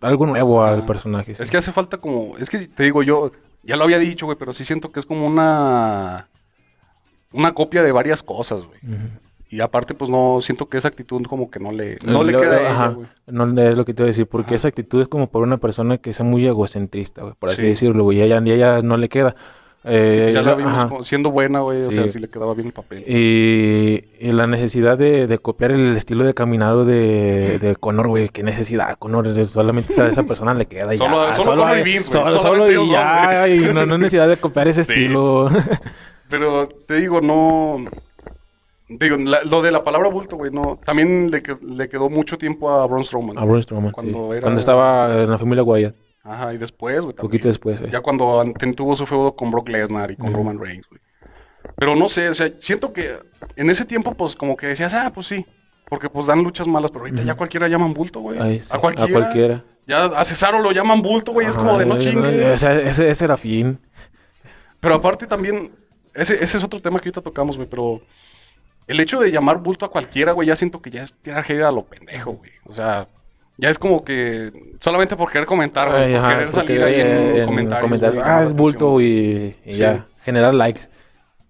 algo 0.02 0.26
nuevo 0.26 0.64
al 0.64 0.86
personaje. 0.88 1.36
Es 1.38 1.52
que 1.52 1.58
hace 1.58 1.72
falta 1.72 1.98
como. 1.98 2.36
Es 2.38 2.50
que 2.50 2.60
te 2.68 2.84
digo, 2.84 3.04
yo 3.04 3.32
ya 3.62 3.76
lo 3.76 3.84
había 3.84 4.00
dicho, 4.00 4.26
güey, 4.26 4.38
pero 4.38 4.52
sí 4.52 4.66
siento 4.66 4.92
que 4.92 5.00
es 5.00 5.06
como 5.06 5.28
una. 5.28 6.28
Una 7.32 7.54
copia 7.54 7.84
de 7.84 7.92
varias 7.92 8.24
cosas, 8.24 8.64
güey. 8.64 8.80
Y 9.50 9.62
aparte, 9.62 9.94
pues 9.94 10.10
no, 10.10 10.40
siento 10.42 10.68
que 10.68 10.78
esa 10.78 10.88
actitud 10.88 11.24
como 11.28 11.52
que 11.52 11.60
no 11.60 11.72
le, 11.72 11.98
no 12.04 12.24
le 12.24 12.36
queda 12.36 12.86
a 12.86 12.90
güey. 12.90 13.08
No 13.28 13.62
es 13.62 13.78
lo 13.78 13.86
que 13.86 13.94
te 13.94 14.02
voy 14.02 14.08
a 14.08 14.12
decir, 14.12 14.28
porque 14.28 14.56
esa 14.56 14.68
actitud 14.68 15.02
es 15.02 15.08
como 15.08 15.30
por 15.30 15.44
una 15.44 15.58
persona 15.58 16.00
que 16.00 16.10
es 16.10 16.20
muy 16.22 16.48
egocentrista, 16.48 17.22
güey, 17.22 17.34
por 17.38 17.50
así 17.50 17.62
decirlo, 17.62 18.04
güey, 18.04 18.20
y 18.20 18.22
a 18.22 18.38
ella, 18.38 18.82
no 18.82 18.98
le 18.98 19.08
queda. 19.08 19.36
Eh, 19.88 20.32
ya 20.34 20.42
la 20.42 20.56
vimos 20.56 21.08
siendo 21.08 21.30
buena, 21.30 21.60
güey, 21.60 21.84
o 21.84 21.92
sea, 21.92 22.08
sí 22.08 22.18
le 22.18 22.28
quedaba 22.28 22.56
bien 22.56 22.68
el 22.68 22.74
papel. 22.74 23.04
Y, 23.08 24.04
la 24.20 24.48
necesidad 24.48 24.98
de, 24.98 25.40
copiar 25.40 25.72
el 25.72 25.96
estilo 25.96 26.24
de 26.24 26.34
caminado 26.34 26.84
de, 26.84 27.60
de 27.60 27.76
Connor, 27.76 28.08
güey, 28.08 28.30
qué 28.30 28.42
necesidad, 28.42 28.98
Connor, 28.98 29.46
solamente 29.46 30.02
a 30.02 30.08
esa 30.08 30.24
persona 30.24 30.56
le 30.56 30.66
queda. 30.66 30.96
Y 30.96 30.98
solo, 30.98 31.28
ya, 31.28 31.34
solo, 31.34 31.52
solo, 31.52 31.62
Connor 31.62 31.78
y 31.78 31.84
Vince, 31.84 32.12
solo, 32.12 32.40
solo 32.40 32.72
y 32.72 32.90
ya, 32.90 33.48
y 33.48 33.60
no, 33.60 33.86
no 33.86 34.00
necesidad 34.00 34.28
de 34.28 34.38
copiar 34.38 34.68
ese 34.70 34.82
estilo. 34.82 35.50
Pero 36.30 36.68
te 36.68 36.96
digo, 36.96 37.22
no 37.22 37.86
Digo, 38.88 39.18
lo 39.18 39.62
de 39.64 39.72
la 39.72 39.84
palabra 39.84 40.10
bulto, 40.10 40.36
güey, 40.36 40.52
no. 40.52 40.80
También 40.86 41.32
le, 41.32 41.42
le, 41.62 41.90
quedó 41.90 42.10
mucho 42.10 42.38
tiempo 42.38 42.70
a 42.70 42.86
Braun 42.86 43.04
Strowman. 43.04 43.38
A 43.38 43.44
Braun 43.44 43.64
Strowman, 43.64 43.92
cuando, 43.92 44.34
era... 44.34 44.44
cuando 44.44 44.60
estaba 44.60 45.24
en 45.24 45.32
la 45.32 45.40
familia 45.40 45.64
Wyatt. 45.64 45.96
Ajá, 46.24 46.54
y 46.54 46.58
después, 46.58 47.02
güey. 47.02 47.16
Poquito 47.16 47.48
después, 47.48 47.80
Ya 47.92 48.02
cuando 48.02 48.44
tuvo 48.76 48.96
su 48.96 49.06
feudo 49.06 49.36
con 49.36 49.52
Brock 49.52 49.70
Lesnar 49.70 50.12
y 50.12 50.16
con 50.16 50.34
Roman 50.34 50.60
Reigns, 50.60 50.88
güey. 50.90 51.02
Pero 51.78 51.96
no 51.96 52.08
sé, 52.10 52.30
o 52.30 52.34
sea, 52.34 52.52
siento 52.60 52.94
que 52.94 53.18
en 53.56 53.70
ese 53.70 53.86
tiempo, 53.86 54.14
pues, 54.14 54.36
como 54.36 54.56
que 54.56 54.68
decías, 54.68 54.94
ah, 54.94 55.12
pues 55.14 55.28
sí. 55.28 55.46
Porque, 55.88 56.10
pues, 56.10 56.26
dan 56.26 56.44
luchas 56.44 56.68
malas, 56.68 56.92
pero 56.92 57.06
ahorita 57.06 57.24
ya 57.24 57.36
cualquiera 57.36 57.68
llaman 57.68 57.94
bulto, 57.94 58.20
güey. 58.20 58.62
A 58.70 58.80
cualquiera. 58.80 59.06
A 59.06 59.22
cualquiera. 59.22 59.64
Ya 59.88 60.06
a 60.06 60.26
Cesaro 60.26 60.60
lo 60.60 60.72
llaman 60.72 61.02
bulto, 61.02 61.32
güey. 61.32 61.48
Es 61.48 61.56
como 61.56 61.78
de 61.78 61.86
no 61.86 62.00
chingues. 62.00 62.50
O 62.50 62.58
sea, 62.58 62.80
ese, 62.80 63.10
ese 63.10 63.26
era 63.26 63.38
fin. 63.38 63.80
Pero 64.80 64.96
aparte 64.96 65.28
también, 65.28 65.72
ese, 66.14 66.44
ese 66.44 66.58
es 66.58 66.64
otro 66.64 66.80
tema 66.80 67.00
que 67.00 67.10
ahorita 67.10 67.22
tocamos, 67.22 67.58
güey, 67.58 67.70
pero 67.70 68.02
el 68.88 69.00
hecho 69.00 69.20
de 69.20 69.32
llamar 69.32 69.60
bulto 69.60 69.86
a 69.86 69.92
cualquiera, 69.92 70.32
güey, 70.32 70.48
ya 70.48 70.56
siento 70.56 70.82
que 70.82 70.92
ya 70.92 71.02
es 71.02 71.14
tirar 71.14 71.46
a 71.64 71.72
lo 71.72 71.84
pendejo, 71.84 72.34
güey. 72.34 72.52
O 72.66 72.74
sea, 72.74 73.08
ya 73.58 73.70
es 73.70 73.80
como 73.80 74.04
que 74.04 74.52
solamente 74.80 75.16
por 75.16 75.32
querer 75.32 75.48
comentar, 75.48 75.90
güey, 75.90 76.14
por 76.14 76.30
querer 76.30 76.52
salir 76.52 76.84
ahí 76.84 77.02
en, 77.02 77.46
comentarios. 77.46 78.24
ah, 78.24 78.44
es 78.44 78.54
bulto 78.54 79.02
y, 79.02 79.56
ya, 79.66 80.06
generar 80.24 80.54
likes. 80.54 80.82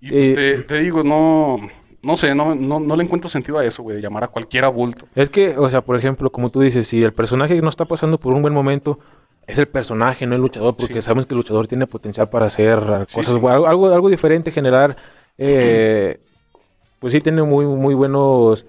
Y 0.01 0.09
pues, 0.09 0.67
te, 0.67 0.79
digo, 0.79 1.03
no, 1.03 1.57
no 2.03 2.15
sé, 2.15 2.35
no, 2.35 2.53
no, 2.53 2.79
no 2.79 2.95
le 2.95 3.03
encuentro 3.03 3.29
sentido 3.29 3.57
a 3.57 3.65
eso, 3.65 3.81
güey, 3.83 3.97
de 3.97 4.01
llamar 4.01 4.23
a 4.23 4.27
cualquiera 4.27 4.67
bulto. 4.67 5.07
Es 5.15 5.29
que, 5.29 5.57
o 5.57 5.69
sea, 5.69 5.81
por 5.81 5.97
ejemplo, 5.97 6.29
como 6.29 6.51
tú 6.51 6.61
dices, 6.61 6.87
si 6.87 7.03
el 7.03 7.13
personaje 7.13 7.59
no 7.61 7.69
está 7.69 7.85
pasando 7.85 8.19
por 8.19 8.33
un 8.33 8.43
buen 8.43 8.53
momento, 8.53 8.99
es 9.47 9.57
el 9.57 9.67
personaje, 9.67 10.25
no 10.25 10.35
el 10.35 10.41
luchador, 10.41 10.75
porque 10.77 11.01
sabemos 11.01 11.25
que 11.25 11.33
el 11.33 11.37
luchador 11.37 11.67
tiene 11.67 11.87
potencial 11.87 12.29
para 12.29 12.45
hacer 12.45 12.79
cosas, 13.13 13.35
algo, 13.35 13.87
algo 13.87 14.09
diferente, 14.09 14.51
generar 14.51 14.95
eh, 15.37 16.19
pues 17.05 17.13
sí 17.13 17.21
tiene 17.21 17.43
muy, 17.43 17.67
muy 17.67 17.93
buenos, 17.93 18.65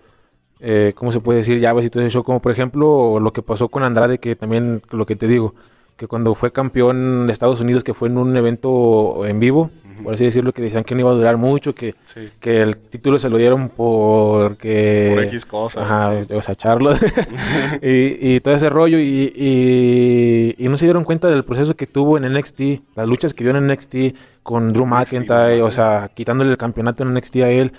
eh, 0.61 0.93
¿cómo 0.95 1.11
se 1.11 1.21
puede 1.21 1.39
decir? 1.39 1.59
Llaves 1.59 1.87
y 1.87 1.89
todo 1.89 2.03
eso, 2.03 2.23
como 2.23 2.41
por 2.41 2.53
ejemplo 2.53 3.19
lo 3.19 3.33
que 3.33 3.41
pasó 3.41 3.69
con 3.71 3.83
Andrade, 3.83 4.19
que 4.19 4.37
también 4.37 4.83
lo 4.91 5.07
que 5.07 5.17
te 5.17 5.27
digo, 5.27 5.55
que 5.97 6.07
cuando 6.07 6.35
fue 6.35 6.53
campeón 6.53 7.27
de 7.27 7.33
Estados 7.33 7.63
Unidos, 7.63 7.83
que 7.83 7.95
fue 7.95 8.11
en 8.11 8.19
un 8.19 8.37
evento 8.37 9.25
en 9.25 9.41
vivo, 9.41 9.71
por 10.05 10.13
así 10.13 10.25
decirlo, 10.25 10.53
que 10.53 10.61
decían 10.61 10.85
que 10.85 10.95
no 10.95 11.01
iba 11.01 11.13
a 11.13 11.15
durar 11.15 11.39
mucho, 11.39 11.75
que, 11.75 11.95
que 12.39 12.61
el 12.61 12.77
título 12.77 13.19
se 13.19 13.31
lo 13.31 13.39
dieron 13.39 13.71
porque... 13.71 15.13
Por 15.15 15.25
X 15.25 15.47
cosas. 15.47 15.83
Ajá, 15.83 16.13
o 16.29 16.43
sea, 16.43 16.55
Charlo. 16.57 16.93
y, 17.81 18.35
y, 18.35 18.41
todo 18.41 18.53
ese 18.53 18.69
rollo, 18.69 18.99
y, 18.99 19.33
y, 19.35 20.57
y, 20.59 20.69
no 20.69 20.77
se 20.77 20.85
dieron 20.85 21.05
cuenta 21.05 21.29
del 21.29 21.47
proceso 21.47 21.75
que 21.75 21.87
tuvo 21.87 22.19
en 22.19 22.31
NXT, 22.31 22.61
las 22.97 23.09
luchas 23.09 23.33
que 23.33 23.45
dio 23.45 23.57
en 23.57 23.67
NXT 23.67 23.95
con 24.43 24.75
Drew 24.75 24.85
McIntyre, 24.85 25.63
o 25.63 25.71
sea, 25.71 26.11
quitándole 26.15 26.51
el 26.51 26.59
campeonato 26.59 27.03
en 27.03 27.15
NXT 27.15 27.37
a 27.37 27.51
él 27.51 27.73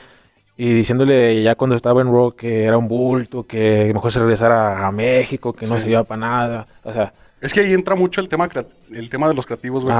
y 0.57 0.73
diciéndole 0.73 1.41
ya 1.43 1.55
cuando 1.55 1.75
estaba 1.75 2.01
en 2.01 2.07
Raw 2.07 2.31
que 2.31 2.65
era 2.65 2.77
un 2.77 2.87
bulto, 2.87 3.43
que 3.43 3.91
mejor 3.93 4.11
se 4.11 4.19
regresara 4.19 4.87
a 4.87 4.91
México, 4.91 5.53
que 5.53 5.67
no 5.67 5.79
se 5.79 5.89
iba 5.89 6.03
para 6.03 6.19
nada, 6.19 6.67
o 6.83 6.91
sea... 6.91 7.13
Es 7.39 7.53
que 7.53 7.59
ahí 7.59 7.71
entra 7.71 7.93
mucho 7.93 8.19
el 8.19 8.29
tema 8.29 8.49
el 8.91 9.09
tema 9.11 9.27
de 9.27 9.35
los 9.35 9.45
creativos, 9.45 9.85
güey. 9.85 9.95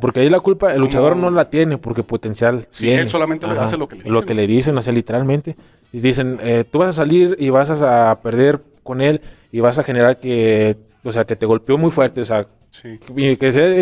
porque 0.00 0.20
ahí 0.20 0.30
la 0.30 0.40
culpa, 0.40 0.72
el 0.72 0.80
luchador 0.80 1.16
no 1.16 1.30
la 1.30 1.50
tiene, 1.50 1.76
porque 1.76 2.02
potencial 2.02 2.64
Sí, 2.70 2.90
él 2.90 3.10
solamente 3.10 3.44
hace 3.44 3.76
lo 3.76 3.86
que 3.86 3.96
le 3.96 4.04
dicen. 4.04 4.12
Lo 4.14 4.22
que 4.22 4.32
le 4.32 4.46
dicen, 4.46 4.78
o 4.78 4.80
sea, 4.80 4.94
literalmente. 4.94 5.54
Y 5.92 6.00
dicen, 6.00 6.38
eh, 6.42 6.64
tú 6.64 6.78
vas 6.78 6.88
a 6.88 6.92
salir 6.92 7.36
y 7.38 7.50
vas 7.50 7.68
a 7.68 8.18
perder 8.22 8.60
con 8.82 9.02
él 9.02 9.20
y 9.52 9.60
vas 9.60 9.78
a 9.78 9.82
generar 9.82 10.16
que, 10.16 10.76
o 11.04 11.12
sea, 11.12 11.26
que 11.26 11.36
te 11.36 11.44
golpeó 11.44 11.76
muy 11.76 11.90
fuerte, 11.90 12.22
o 12.22 12.24
sea, 12.24 12.46
Sí. 12.80 12.98
Que, 12.98 13.36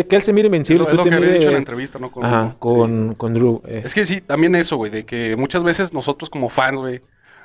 que, 0.07 0.15
él 0.15 0.21
se 0.23 0.33
mire 0.33 0.47
invencible. 0.47 0.85
Es 0.87 0.93
lo, 0.93 1.03
que 1.03 1.13
había 1.13 1.33
dicho 1.33 1.47
en 1.47 1.53
la 1.53 1.59
entrevista, 1.59 1.99
¿no? 1.99 2.11
Con, 2.11 2.25
Ajá, 2.25 2.55
con, 2.57 3.13
con 3.13 3.33
Drew. 3.33 3.61
Eh. 3.67 3.81
Es 3.85 3.93
que 3.93 4.05
sí, 4.05 4.21
también 4.21 4.55
eso, 4.55 4.77
güey, 4.77 4.89
de 4.89 5.05
que 5.05 5.35
muchas 5.35 5.63
veces 5.63 5.93
nosotros 5.93 6.29
como 6.31 6.49
fans, 6.49 6.79
güey, 6.79 7.01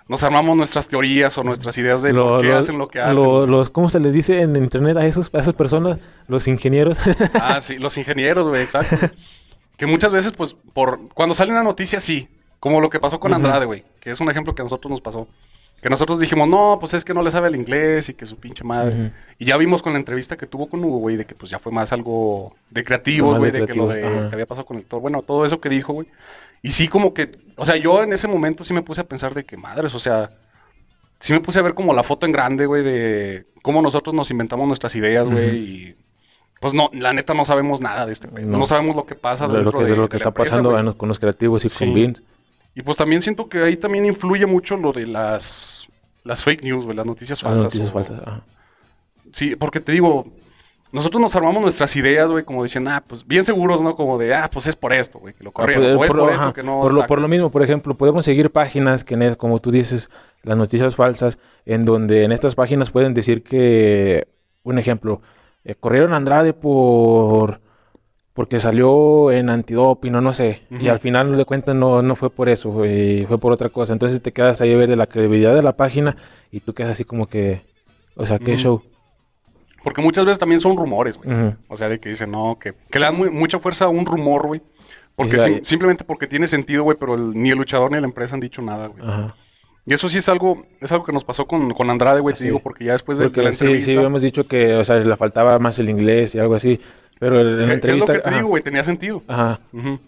nos 0.08 0.22
armamos 0.22 0.56
nuestras 0.56 0.88
teorías 0.88 1.36
o 1.36 1.42
nuestras 1.42 1.76
ideas 1.76 2.00
de 2.02 2.14
lo, 2.14 2.40
qué 2.40 2.52
hacen 2.52 2.78
lo 2.78 2.88
que 2.88 3.00
hacen. 3.00 3.50
los, 3.50 3.70
¿Cómo 3.70 3.90
se 3.90 4.00
les 4.00 4.14
dice 4.14 4.40
en 4.40 4.56
internet 4.56 4.96
a, 4.96 5.06
esos, 5.06 5.30
a 5.34 5.40
esas 5.40 5.54
personas? 5.54 6.10
Los 6.26 6.48
ingenieros. 6.48 6.96
ah, 7.34 7.60
sí, 7.60 7.76
los 7.78 7.98
ingenieros, 7.98 8.48
güey, 8.48 8.62
exacto. 8.62 8.96
que 9.76 9.86
muchas 9.86 10.10
veces, 10.10 10.32
pues, 10.32 10.54
por 10.54 11.08
cuando 11.14 11.34
sale 11.34 11.52
una 11.52 11.62
noticia, 11.62 12.00
sí. 12.00 12.28
Como 12.60 12.80
lo 12.80 12.90
que 12.90 13.00
pasó 13.00 13.18
con 13.18 13.34
Andrade, 13.34 13.66
güey, 13.66 13.82
que 13.98 14.10
es 14.10 14.20
un 14.20 14.30
ejemplo 14.30 14.54
que 14.54 14.62
a 14.62 14.64
nosotros 14.64 14.88
nos 14.88 15.00
pasó. 15.00 15.26
Que 15.82 15.90
nosotros 15.90 16.20
dijimos, 16.20 16.46
no, 16.48 16.76
pues 16.78 16.94
es 16.94 17.04
que 17.04 17.12
no 17.12 17.22
le 17.22 17.32
sabe 17.32 17.48
el 17.48 17.56
inglés 17.56 18.08
y 18.08 18.14
que 18.14 18.24
su 18.24 18.36
pinche 18.36 18.62
madre. 18.62 19.10
Y 19.36 19.46
ya 19.46 19.56
vimos 19.56 19.82
con 19.82 19.92
la 19.92 19.98
entrevista 19.98 20.36
que 20.36 20.46
tuvo 20.46 20.68
con 20.68 20.82
Hugo, 20.84 20.98
güey, 20.98 21.16
de 21.16 21.24
que 21.24 21.34
pues 21.34 21.50
ya 21.50 21.58
fue 21.58 21.72
más 21.72 21.92
algo 21.92 22.54
de 22.70 22.84
creativo, 22.84 23.36
güey, 23.36 23.50
de, 23.50 23.66
que 23.66 23.74
lo 23.74 23.88
de 23.88 24.00
que 24.00 24.30
había 24.32 24.46
pasado 24.46 24.64
con 24.64 24.76
el 24.76 24.84
Thor. 24.84 25.00
Bueno, 25.00 25.22
todo 25.22 25.44
eso 25.44 25.60
que 25.60 25.68
dijo, 25.68 25.92
güey. 25.92 26.06
Y 26.62 26.70
sí, 26.70 26.86
como 26.86 27.12
que, 27.12 27.32
o 27.56 27.66
sea, 27.66 27.76
yo 27.76 28.00
en 28.04 28.12
ese 28.12 28.28
momento 28.28 28.62
sí 28.62 28.72
me 28.72 28.82
puse 28.82 29.00
a 29.00 29.08
pensar 29.08 29.34
de 29.34 29.42
que 29.42 29.56
madres, 29.56 29.92
o 29.96 29.98
sea, 29.98 30.30
sí 31.18 31.32
me 31.32 31.40
puse 31.40 31.58
a 31.58 31.62
ver 31.62 31.74
como 31.74 31.92
la 31.94 32.04
foto 32.04 32.26
en 32.26 32.32
grande, 32.32 32.66
güey, 32.66 32.84
de 32.84 33.46
cómo 33.62 33.82
nosotros 33.82 34.14
nos 34.14 34.30
inventamos 34.30 34.68
nuestras 34.68 34.94
ideas, 34.94 35.28
güey, 35.28 35.56
y 35.56 35.96
pues 36.60 36.74
no, 36.74 36.90
la 36.92 37.12
neta 37.12 37.34
no 37.34 37.44
sabemos 37.44 37.80
nada 37.80 38.06
de 38.06 38.12
este 38.12 38.28
güey. 38.28 38.44
No. 38.44 38.64
sabemos 38.66 38.94
lo 38.94 39.04
que 39.04 39.16
pasa 39.16 39.48
de 39.48 39.62
lo 39.62 39.72
que, 39.72 39.82
de, 39.82 39.96
lo 39.96 40.08
que 40.08 40.18
está 40.18 40.30
pasando 40.30 40.96
con 40.96 41.08
los 41.08 41.18
creativos 41.18 41.64
y 41.64 41.68
con 41.68 41.92
Vince. 41.92 42.22
Y 42.74 42.82
pues 42.82 42.96
también 42.96 43.22
siento 43.22 43.48
que 43.48 43.62
ahí 43.62 43.76
también 43.76 44.06
influye 44.06 44.46
mucho 44.46 44.76
lo 44.76 44.92
de 44.92 45.06
las, 45.06 45.88
las 46.24 46.42
fake 46.42 46.62
news, 46.62 46.84
las 46.94 47.06
noticias 47.06 47.40
falsas. 47.40 47.64
Las 47.64 47.74
noticias 47.74 47.92
falsas, 47.92 48.42
Sí, 49.32 49.56
porque 49.56 49.80
te 49.80 49.92
digo, 49.92 50.26
nosotros 50.92 51.20
nos 51.20 51.34
armamos 51.34 51.62
nuestras 51.62 51.96
ideas, 51.96 52.30
güey, 52.30 52.44
como 52.44 52.62
dicen, 52.62 52.86
ah, 52.86 53.02
pues 53.06 53.26
bien 53.26 53.46
seguros, 53.46 53.80
¿no? 53.80 53.96
Como 53.96 54.18
de, 54.18 54.34
ah, 54.34 54.50
pues 54.52 54.66
es 54.66 54.76
por 54.76 54.92
esto, 54.92 55.18
güey, 55.18 55.32
que 55.32 55.42
lo 55.42 55.50
ah, 55.50 55.54
corrieron. 55.54 55.96
o 55.96 56.04
es 56.04 56.12
por, 56.12 56.30
esto 56.30 56.52
que 56.52 56.62
no. 56.62 56.80
Por 56.80 56.92
lo, 56.92 57.06
por 57.06 57.20
lo, 57.20 57.28
mismo, 57.28 57.50
por 57.50 57.62
ejemplo, 57.62 57.96
podemos 57.96 58.26
seguir 58.26 58.50
páginas 58.50 59.02
que, 59.02 59.36
como 59.36 59.60
tú 59.60 59.70
dices, 59.70 60.10
las 60.42 60.56
noticias 60.56 60.94
falsas, 60.94 61.38
en 61.64 61.86
donde 61.86 62.24
en 62.24 62.32
estas 62.32 62.54
páginas 62.54 62.90
pueden 62.90 63.14
decir 63.14 63.42
que, 63.42 64.28
un 64.64 64.78
ejemplo, 64.78 65.22
eh, 65.64 65.74
corrieron 65.74 66.12
a 66.12 66.16
Andrade 66.16 66.52
por 66.52 67.60
porque 68.34 68.60
salió 68.60 69.30
en 69.30 69.50
antidoping, 69.50 70.12
no, 70.12 70.20
no 70.20 70.32
sé, 70.32 70.62
y 70.70 70.88
al 70.88 71.00
final 71.00 71.36
de 71.36 71.44
cuentas 71.44 71.74
no, 71.74 72.02
no 72.02 72.16
fue 72.16 72.30
por 72.30 72.48
eso, 72.48 72.72
fue, 72.72 73.26
fue, 73.28 73.38
por 73.38 73.52
otra 73.52 73.68
cosa, 73.68 73.92
entonces 73.92 74.22
te 74.22 74.32
quedas 74.32 74.60
ahí 74.60 74.72
a 74.72 74.76
ver 74.76 74.88
de 74.88 74.96
la 74.96 75.06
credibilidad 75.06 75.54
de 75.54 75.62
la 75.62 75.76
página 75.76 76.16
y 76.50 76.60
tú 76.60 76.72
quedas 76.72 76.92
así 76.92 77.04
como 77.04 77.26
que, 77.26 77.60
o 78.16 78.24
sea, 78.24 78.38
qué 78.38 78.56
show. 78.56 78.82
Porque 79.82 80.00
muchas 80.00 80.24
veces 80.24 80.38
también 80.38 80.60
son 80.60 80.76
rumores, 80.76 81.18
güey. 81.18 81.54
O 81.68 81.76
sea, 81.76 81.88
de 81.88 81.98
que 81.98 82.08
dicen, 82.08 82.30
no, 82.30 82.56
que, 82.60 82.72
que 82.90 82.98
le 82.98 83.06
dan 83.06 83.16
mucha 83.34 83.58
fuerza 83.58 83.86
a 83.86 83.88
un 83.88 84.06
rumor, 84.06 84.46
güey. 84.46 84.62
Porque 85.16 85.60
simplemente 85.62 86.04
porque 86.04 86.26
tiene 86.26 86.46
sentido, 86.46 86.84
güey, 86.84 86.96
pero 86.98 87.16
ni 87.16 87.50
el 87.50 87.58
luchador 87.58 87.90
ni 87.90 88.00
la 88.00 88.06
empresa 88.06 88.34
han 88.34 88.40
dicho 88.40 88.62
nada, 88.62 88.86
güey. 88.86 89.02
Y 89.84 89.94
eso 89.94 90.08
sí 90.08 90.18
es 90.18 90.28
algo, 90.28 90.64
es 90.80 90.92
algo 90.92 91.04
que 91.04 91.12
nos 91.12 91.24
pasó 91.24 91.46
con, 91.46 91.72
con 91.74 91.90
Andrade, 91.90 92.20
güey, 92.20 92.36
te 92.36 92.44
digo, 92.44 92.60
porque 92.60 92.84
ya 92.84 92.92
después 92.92 93.18
de, 93.18 93.24
la 93.24 93.50
entrevista... 93.50 93.86
Sí, 93.86 93.94
sí, 93.96 94.00
hemos 94.00 94.22
dicho 94.22 94.46
que, 94.46 94.74
o 94.74 94.84
sea, 94.84 94.96
le 94.96 95.16
faltaba 95.16 95.58
más 95.58 95.78
el 95.80 95.90
inglés 95.90 96.36
y 96.36 96.38
algo 96.38 96.54
así. 96.54 96.80
Pero 97.22 97.40
en 97.40 97.68
la 97.68 97.74
entrevista. 97.74 98.14
Es 98.14 98.18
lo 98.18 98.24
que 98.24 98.30
te 98.30 98.34
digo, 98.34 98.48
güey, 98.48 98.62
tenía 98.64 98.82
sentido. 98.82 99.22
Ajá. 99.28 99.60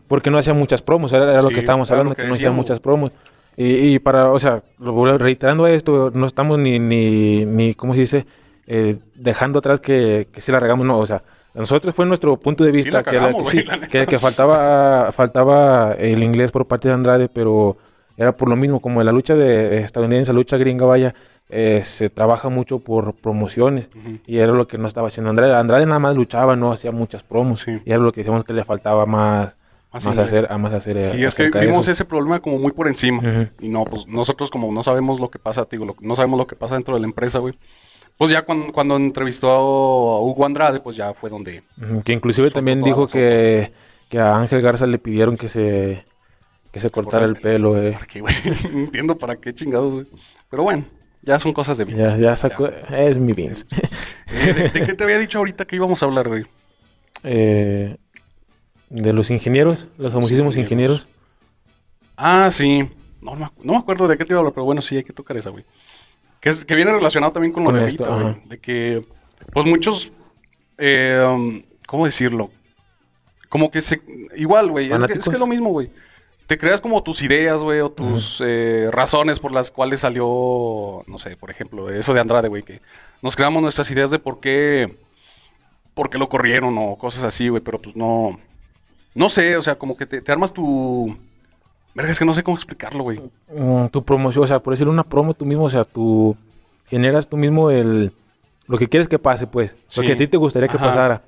Porque 0.08 0.32
no 0.32 0.38
hacía 0.38 0.52
muchas 0.52 0.82
promos, 0.82 1.12
era, 1.12 1.40
lo 1.42 1.48
que 1.48 1.60
estábamos 1.60 1.88
hablando, 1.92 2.12
que, 2.12 2.24
no 2.24 2.34
hacía 2.34 2.50
muchas 2.50 2.80
promos. 2.80 3.12
Y, 3.56 4.00
para, 4.00 4.32
o 4.32 4.38
sea, 4.40 4.64
reiterando 4.80 5.68
esto, 5.68 6.10
no 6.12 6.26
estamos 6.26 6.58
ni, 6.58 6.80
ni, 6.80 7.44
ni 7.44 7.74
¿cómo 7.74 7.94
se 7.94 8.00
dice? 8.00 8.26
Eh, 8.66 8.96
dejando 9.14 9.60
atrás 9.60 9.78
que, 9.78 10.26
que 10.32 10.40
si 10.40 10.50
la 10.50 10.58
regamos, 10.58 10.84
no, 10.86 10.98
o 10.98 11.06
sea, 11.06 11.22
nosotros 11.54 11.94
fue 11.94 12.04
nuestro 12.04 12.36
punto 12.36 12.64
de 12.64 12.72
vista 12.72 13.04
que, 13.04 14.06
que, 14.08 14.18
faltaba, 14.18 15.12
faltaba 15.12 15.92
el 15.92 16.20
inglés 16.20 16.50
por 16.50 16.66
parte 16.66 16.88
de 16.88 16.94
Andrade, 16.94 17.28
pero 17.28 17.76
era 18.16 18.32
por 18.32 18.48
lo 18.48 18.56
mismo, 18.56 18.80
como 18.80 19.00
en 19.00 19.06
la 19.06 19.12
lucha 19.12 19.36
de 19.36 19.82
estadounidense, 19.82 20.32
la 20.32 20.38
lucha 20.38 20.56
gringa, 20.56 20.84
vaya, 20.84 21.14
eh, 21.50 21.82
se 21.84 22.08
trabaja 22.08 22.48
mucho 22.48 22.78
por 22.78 23.14
promociones 23.14 23.88
y 24.26 24.38
era 24.38 24.52
lo 24.52 24.66
que 24.66 24.78
no 24.78 24.88
estaba 24.88 25.08
haciendo 25.08 25.30
Andrade. 25.30 25.54
Andrade 25.54 25.86
nada 25.86 25.98
más 25.98 26.16
luchaba, 26.16 26.56
no 26.56 26.72
hacía 26.72 26.90
muchas 26.90 27.22
promos 27.22 27.66
y 27.66 27.90
era 27.90 27.98
lo 27.98 28.12
que 28.12 28.20
decíamos 28.20 28.44
que 28.44 28.52
le 28.52 28.64
faltaba 28.64 29.06
más, 29.06 29.54
más, 29.92 30.06
hacer, 30.06 30.46
a 30.50 30.58
más 30.58 30.72
hacer. 30.72 31.04
Sí, 31.04 31.24
es 31.24 31.34
que 31.34 31.50
vimos 31.50 31.86
ese 31.88 32.04
problema 32.04 32.40
como 32.40 32.58
muy 32.58 32.72
por 32.72 32.88
encima 32.88 33.50
y 33.60 33.68
no, 33.68 33.84
pues 33.84 34.06
nosotros 34.06 34.50
como 34.50 34.72
no 34.72 34.82
sabemos 34.82 35.20
lo 35.20 35.30
que 35.30 35.38
pasa, 35.38 35.66
digo, 35.70 35.94
no 36.00 36.16
sabemos 36.16 36.38
lo 36.38 36.46
que 36.46 36.56
pasa 36.56 36.74
dentro 36.74 36.94
de 36.94 37.00
la 37.00 37.06
empresa, 37.06 37.38
güey. 37.38 37.54
Pues 38.16 38.30
ya 38.30 38.42
cuando, 38.42 38.72
cuando 38.72 38.96
entrevistó 38.96 39.50
a 39.50 40.20
Hugo 40.20 40.46
Andrade, 40.46 40.78
pues 40.78 40.94
ya 40.94 41.14
fue 41.14 41.30
donde... 41.30 41.64
Que 42.04 42.12
inclusive 42.12 42.48
también 42.52 42.80
dijo 42.80 43.08
que, 43.08 43.72
que 44.08 44.20
a 44.20 44.36
Ángel 44.36 44.62
Garza 44.62 44.86
le 44.86 44.98
pidieron 44.98 45.36
que 45.36 45.48
se 45.48 46.04
que 46.74 46.80
se 46.80 46.90
cortara 46.90 47.24
el 47.24 47.36
pelo, 47.36 47.80
eh. 47.80 47.96
güey? 48.18 48.34
entiendo 48.64 49.16
para 49.16 49.36
qué 49.36 49.54
chingados, 49.54 49.92
güey. 49.92 50.06
Pero 50.50 50.64
bueno, 50.64 50.84
ya 51.24 51.38
son 51.40 51.52
cosas 51.52 51.76
de 51.78 51.84
Vince. 51.84 52.02
Ya, 52.02 52.16
ya 52.16 52.36
sacó, 52.36 52.68
es 52.68 53.18
mi 53.18 53.32
Vince. 53.32 53.64
Eh, 54.26 54.70
de, 54.72 54.86
qué 54.86 54.94
te 54.94 55.04
había 55.04 55.18
dicho 55.18 55.38
ahorita 55.38 55.64
que 55.64 55.76
íbamos 55.76 56.02
a 56.02 56.06
hablar, 56.06 56.28
güey? 56.28 56.44
Eh, 57.22 57.96
de 58.90 59.12
los 59.12 59.30
ingenieros, 59.30 59.86
los 59.96 60.12
famosísimos 60.12 60.56
ingenieros. 60.56 61.06
Ah, 62.16 62.48
sí. 62.50 62.88
No, 63.22 63.36
no, 63.36 63.52
me 63.62 63.76
acuerdo 63.76 64.08
de 64.08 64.18
qué 64.18 64.24
te 64.24 64.32
iba 64.32 64.38
a 64.38 64.40
hablar, 64.40 64.54
pero 64.54 64.64
bueno, 64.64 64.82
sí 64.82 64.96
hay 64.96 65.04
que 65.04 65.12
tocar 65.12 65.36
esa, 65.36 65.50
güey. 65.50 65.64
Que, 66.40 66.50
es, 66.50 66.64
que 66.64 66.74
viene 66.74 66.92
relacionado 66.92 67.32
también 67.32 67.52
con 67.52 67.64
lo 67.64 67.72
de 67.72 67.80
ahorita, 67.80 68.08
güey. 68.08 68.36
De 68.46 68.58
que, 68.58 69.06
pues 69.52 69.66
muchos, 69.66 70.10
eh, 70.78 71.24
um, 71.26 71.62
¿cómo 71.86 72.06
decirlo? 72.06 72.50
Como 73.48 73.70
que 73.70 73.80
se, 73.80 74.00
igual, 74.36 74.70
güey, 74.70 74.92
es 74.92 75.04
que, 75.04 75.12
es 75.14 75.24
que 75.24 75.30
es 75.30 75.38
lo 75.38 75.46
mismo, 75.46 75.70
güey 75.70 75.90
te 76.46 76.58
creas 76.58 76.80
como 76.80 77.02
tus 77.02 77.22
ideas, 77.22 77.62
güey, 77.62 77.80
o 77.80 77.90
tus 77.90 78.42
eh, 78.44 78.88
razones 78.92 79.38
por 79.38 79.52
las 79.52 79.70
cuales 79.70 80.00
salió, 80.00 81.02
no 81.06 81.18
sé, 81.18 81.36
por 81.36 81.50
ejemplo, 81.50 81.90
eso 81.90 82.12
de 82.12 82.20
Andrade, 82.20 82.48
güey, 82.48 82.62
que 82.62 82.80
nos 83.22 83.36
creamos 83.36 83.62
nuestras 83.62 83.90
ideas 83.90 84.10
de 84.10 84.18
por 84.18 84.40
qué, 84.40 84.96
por 85.94 86.10
qué 86.10 86.18
lo 86.18 86.28
corrieron 86.28 86.76
o 86.78 86.96
cosas 86.96 87.24
así, 87.24 87.48
güey, 87.48 87.62
pero 87.62 87.78
pues 87.78 87.96
no, 87.96 88.38
no 89.14 89.28
sé, 89.28 89.56
o 89.56 89.62
sea, 89.62 89.76
como 89.76 89.96
que 89.96 90.06
te, 90.06 90.30
armas 90.30 90.52
tu... 90.52 91.16
Verga, 91.94 92.10
es 92.10 92.18
que 92.18 92.24
no 92.24 92.34
sé 92.34 92.42
cómo 92.42 92.56
explicarlo, 92.56 93.04
güey. 93.04 93.20
Mm, 93.54 93.86
tu 93.86 94.04
promoción, 94.04 94.44
o 94.44 94.46
sea, 94.48 94.58
por 94.58 94.72
decir 94.72 94.88
una 94.88 95.04
promo 95.04 95.32
tú 95.32 95.46
mismo, 95.46 95.64
o 95.64 95.70
sea, 95.70 95.84
tú 95.84 96.36
generas 96.88 97.28
tú 97.28 97.36
mismo 97.36 97.70
el... 97.70 98.12
Lo 98.66 98.78
que 98.78 98.88
quieres 98.88 99.08
que 99.08 99.18
pase, 99.18 99.46
pues. 99.46 99.74
Lo 99.94 100.02
que 100.02 100.12
a 100.12 100.16
ti 100.16 100.26
te 100.26 100.36
gustaría 100.36 100.68
que 100.68 100.78
pasara. 100.78 101.22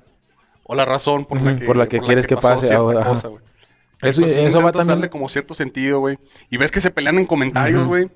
O 0.63 0.75
la 0.75 0.85
razón 0.85 1.25
por 1.25 1.39
la 1.39 1.55
que, 1.55 1.65
por 1.65 1.77
la 1.77 1.87
que 1.87 1.99
quieres 1.99 2.27
que, 2.27 2.35
pase 2.35 2.73
ahora. 2.73 3.05
Cosa, 3.05 3.29
eso, 4.01 4.21
pues, 4.21 4.35
eso 4.35 4.57
va 4.61 4.71
también... 4.71 4.87
darle 4.87 5.09
como 5.09 5.27
cierto 5.27 5.53
sentido, 5.53 5.99
güey. 5.99 6.19
Y 6.49 6.57
ves 6.57 6.71
que 6.71 6.81
se 6.81 6.91
pelean 6.91 7.17
en 7.17 7.25
comentarios, 7.25 7.87
güey. 7.87 8.09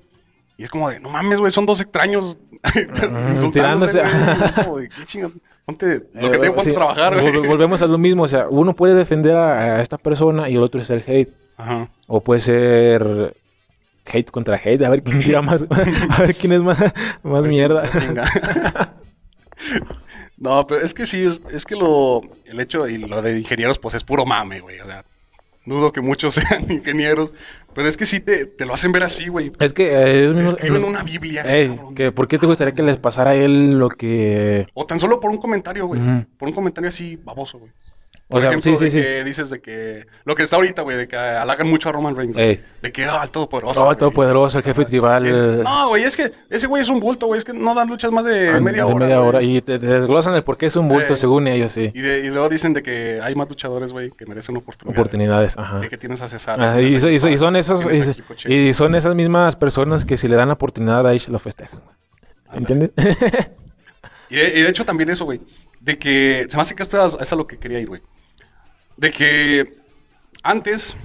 Y 0.56 0.64
es 0.64 0.70
como 0.70 0.90
de, 0.90 1.00
no 1.00 1.08
mames, 1.08 1.40
güey, 1.40 1.50
son 1.50 1.66
dos 1.66 1.80
extraños 1.80 2.38
insultándose, 3.30 4.00
Es 4.00 4.52
como 4.52 4.78
de, 4.78 4.88
qué 4.88 5.04
chingada. 5.04 5.32
Ponte 5.64 6.02
lo 6.14 6.30
que 6.30 6.38
tengo, 6.38 6.56
que 6.62 6.72
trabajar, 6.72 7.20
güey. 7.20 7.46
Volvemos 7.46 7.82
a 7.82 7.86
lo 7.86 7.98
mismo, 7.98 8.24
o 8.24 8.28
sea, 8.28 8.48
uno 8.48 8.74
puede 8.74 8.94
defender 8.94 9.34
a, 9.36 9.80
esta 9.80 9.98
persona 9.98 10.48
y 10.48 10.56
el 10.56 10.62
otro 10.62 10.80
es 10.80 10.90
el 10.90 11.02
hate. 11.06 11.32
Ajá. 11.56 11.88
O 12.06 12.20
puede 12.20 12.40
ser 12.40 13.36
hate 14.04 14.30
contra 14.30 14.56
hate, 14.56 14.82
a 14.82 14.90
ver 14.90 15.02
quién 15.02 15.20
tira 15.20 15.42
más, 15.42 15.64
a 16.10 16.20
ver 16.20 16.34
quién 16.34 16.52
es 16.52 16.60
más, 16.60 16.78
más 17.22 17.42
mierda. 17.44 17.88
no, 20.36 20.66
pero 20.66 20.80
es 20.80 20.92
que 20.94 21.06
sí, 21.06 21.24
es, 21.24 21.40
es 21.52 21.64
que 21.64 21.76
lo, 21.76 22.22
el 22.46 22.58
hecho 22.58 22.88
y 22.88 22.98
lo 22.98 23.22
de 23.22 23.38
ingenieros, 23.38 23.78
pues 23.78 23.94
es 23.94 24.02
puro 24.02 24.26
mame, 24.26 24.60
güey, 24.60 24.80
o 24.80 24.86
sea 24.86 25.04
dudo 25.64 25.92
que 25.92 26.00
muchos 26.00 26.34
sean 26.34 26.70
ingenieros, 26.70 27.32
pero 27.74 27.88
es 27.88 27.96
que 27.96 28.06
sí 28.06 28.20
te, 28.20 28.46
te 28.46 28.66
lo 28.66 28.74
hacen 28.74 28.92
ver 28.92 29.02
así, 29.02 29.28
güey. 29.28 29.52
Es 29.58 29.72
que 29.72 29.92
eh, 29.92 30.26
es 30.26 30.44
escriben 30.44 30.84
una 30.84 31.02
Biblia. 31.02 31.44
que 31.94 32.12
¿Por 32.12 32.28
qué 32.28 32.38
te 32.38 32.46
gustaría 32.46 32.74
que 32.74 32.82
les 32.82 32.98
pasara 32.98 33.30
a 33.30 33.34
él 33.34 33.78
lo 33.78 33.88
que... 33.88 34.66
O 34.74 34.86
tan 34.86 34.98
solo 34.98 35.20
por 35.20 35.30
un 35.30 35.38
comentario, 35.38 35.86
güey. 35.86 36.00
Por 36.38 36.48
un 36.48 36.54
comentario 36.54 36.88
así 36.88 37.16
baboso, 37.16 37.58
güey. 37.58 37.72
Por 38.32 38.42
ejemplo, 38.42 38.78
de 38.78 38.90
que 38.90 39.24
dices 39.24 39.50
de 39.50 39.60
que 39.60 40.06
lo 40.24 40.34
que 40.34 40.42
está 40.42 40.56
ahorita, 40.56 40.80
güey, 40.80 40.96
de 40.96 41.06
que 41.06 41.16
halagan 41.16 41.68
mucho 41.68 41.90
a 41.90 41.92
Roman 41.92 42.16
Reigns. 42.16 42.34
De 42.34 42.92
que 42.92 43.04
ah, 43.04 43.20
el 43.22 43.30
todopoderoso. 43.30 43.86
Oh, 43.86 43.90
el 43.90 43.98
todopoderoso, 43.98 44.56
el 44.56 44.64
jefe 44.64 44.86
tribal. 44.86 45.62
no, 45.62 45.88
güey, 45.88 46.04
es 46.04 46.16
que 46.16 46.32
ese 46.48 46.66
güey 46.66 46.80
es 46.80 46.88
un 46.88 46.98
bulto, 46.98 47.26
güey. 47.26 47.36
Es 47.36 47.44
que 47.44 47.52
no 47.52 47.74
dan 47.74 47.88
luchas 47.88 48.10
más 48.10 48.24
de 48.24 48.58
media 48.58 48.86
hora. 48.86 48.96
media 48.96 49.20
hora. 49.20 49.42
Y 49.42 49.60
te, 49.60 49.78
desglosan 49.78 50.34
el 50.34 50.44
por 50.44 50.56
qué 50.56 50.66
es 50.66 50.76
un 50.76 50.88
bulto, 50.88 51.14
según 51.16 51.46
ellos, 51.46 51.72
sí. 51.72 51.90
Y, 51.94 52.00
y, 52.00 52.30
luego 52.30 52.48
dicen 52.48 52.72
de 52.72 52.82
que 52.82 53.20
hay 53.22 53.34
más 53.34 53.50
luchadores, 53.50 53.92
güey, 53.92 54.10
que 54.10 54.24
merecen 54.24 54.56
oportunidades. 54.56 54.98
Oportunidades, 54.98 55.58
ajá. 55.58 55.80
De 55.80 55.90
que 55.90 55.98
tienes 55.98 56.22
a 56.22 56.28
César. 56.28 56.58
Ah, 56.58 56.80
y, 56.80 56.98
son 56.98 57.56
esos. 57.56 57.84
Y, 58.46 58.72
son 58.72 58.94
esas 58.94 59.14
mismas 59.14 59.56
personas 59.56 60.06
que 60.06 60.16
si 60.16 60.26
le 60.26 60.36
dan 60.36 60.48
la 60.48 60.54
oportunidad 60.54 61.06
ahí 61.06 61.18
se 61.18 61.30
lo 61.30 61.38
festejan. 61.38 61.80
¿Entiendes? 62.50 62.92
y, 64.30 64.36
de, 64.36 64.68
hecho 64.68 64.86
también 64.86 65.10
eso, 65.10 65.26
güey. 65.26 65.40
De 65.80 65.98
que 65.98 66.46
se 66.48 66.56
me 66.56 66.62
hace 66.62 66.74
que 66.74 66.82
esto 66.82 67.06
es, 67.06 67.16
es 67.20 67.32
a 67.32 67.36
lo 67.36 67.46
que 67.46 67.58
quería 67.58 67.78
ir, 67.78 67.88
güey 67.88 68.00
de 68.96 69.10
que 69.10 69.74
antes, 70.42 70.96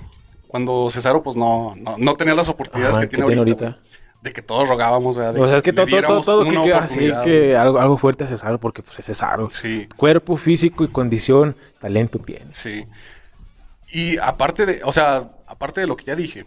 cuando 0.48 0.90
Cesaro 0.90 1.24
pues 1.24 1.36
no, 1.36 1.76
no, 1.76 2.16
tenía 2.16 2.36
las 2.36 2.50
oportunidades 2.50 2.98
que, 2.98 3.08
tiene 3.08 3.36
ahorita, 3.36 3.80
de 4.22 4.34
que 4.34 4.42
todos 4.42 4.68
rogábamos, 4.68 5.18
¿verdad? 5.18 5.40
o 5.40 5.48
sea, 5.48 5.58
es 5.58 5.64
que 5.64 5.74
todo, 5.74 5.86
todo, 5.86 6.22
todo 6.22 6.64
que, 6.64 6.74
así 6.74 7.12
que 7.24 7.56
algo, 7.56 7.80
algo 7.80 7.98
fuerte 7.98 8.24
a 8.24 8.28
Cesaro 8.28 8.60
porque 8.60 8.82
pues 8.82 9.00
es 9.00 9.06
Cesaro. 9.06 9.50
Sí. 9.52 9.88
Cuerpo, 9.96 10.38
físico 10.38 10.84
y 10.84 10.90
condición, 10.90 11.56
talento 11.80 12.20
tiene. 12.20 12.52
Sí. 12.52 12.86
Y 13.90 14.18
aparte 14.18 14.66
de, 14.66 14.82
o 14.84 14.92
sea, 14.92 15.30
aparte 15.48 15.82
de 15.82 15.88
lo 15.88 15.96
que 15.96 16.06
ya 16.06 16.16
dije, 16.16 16.46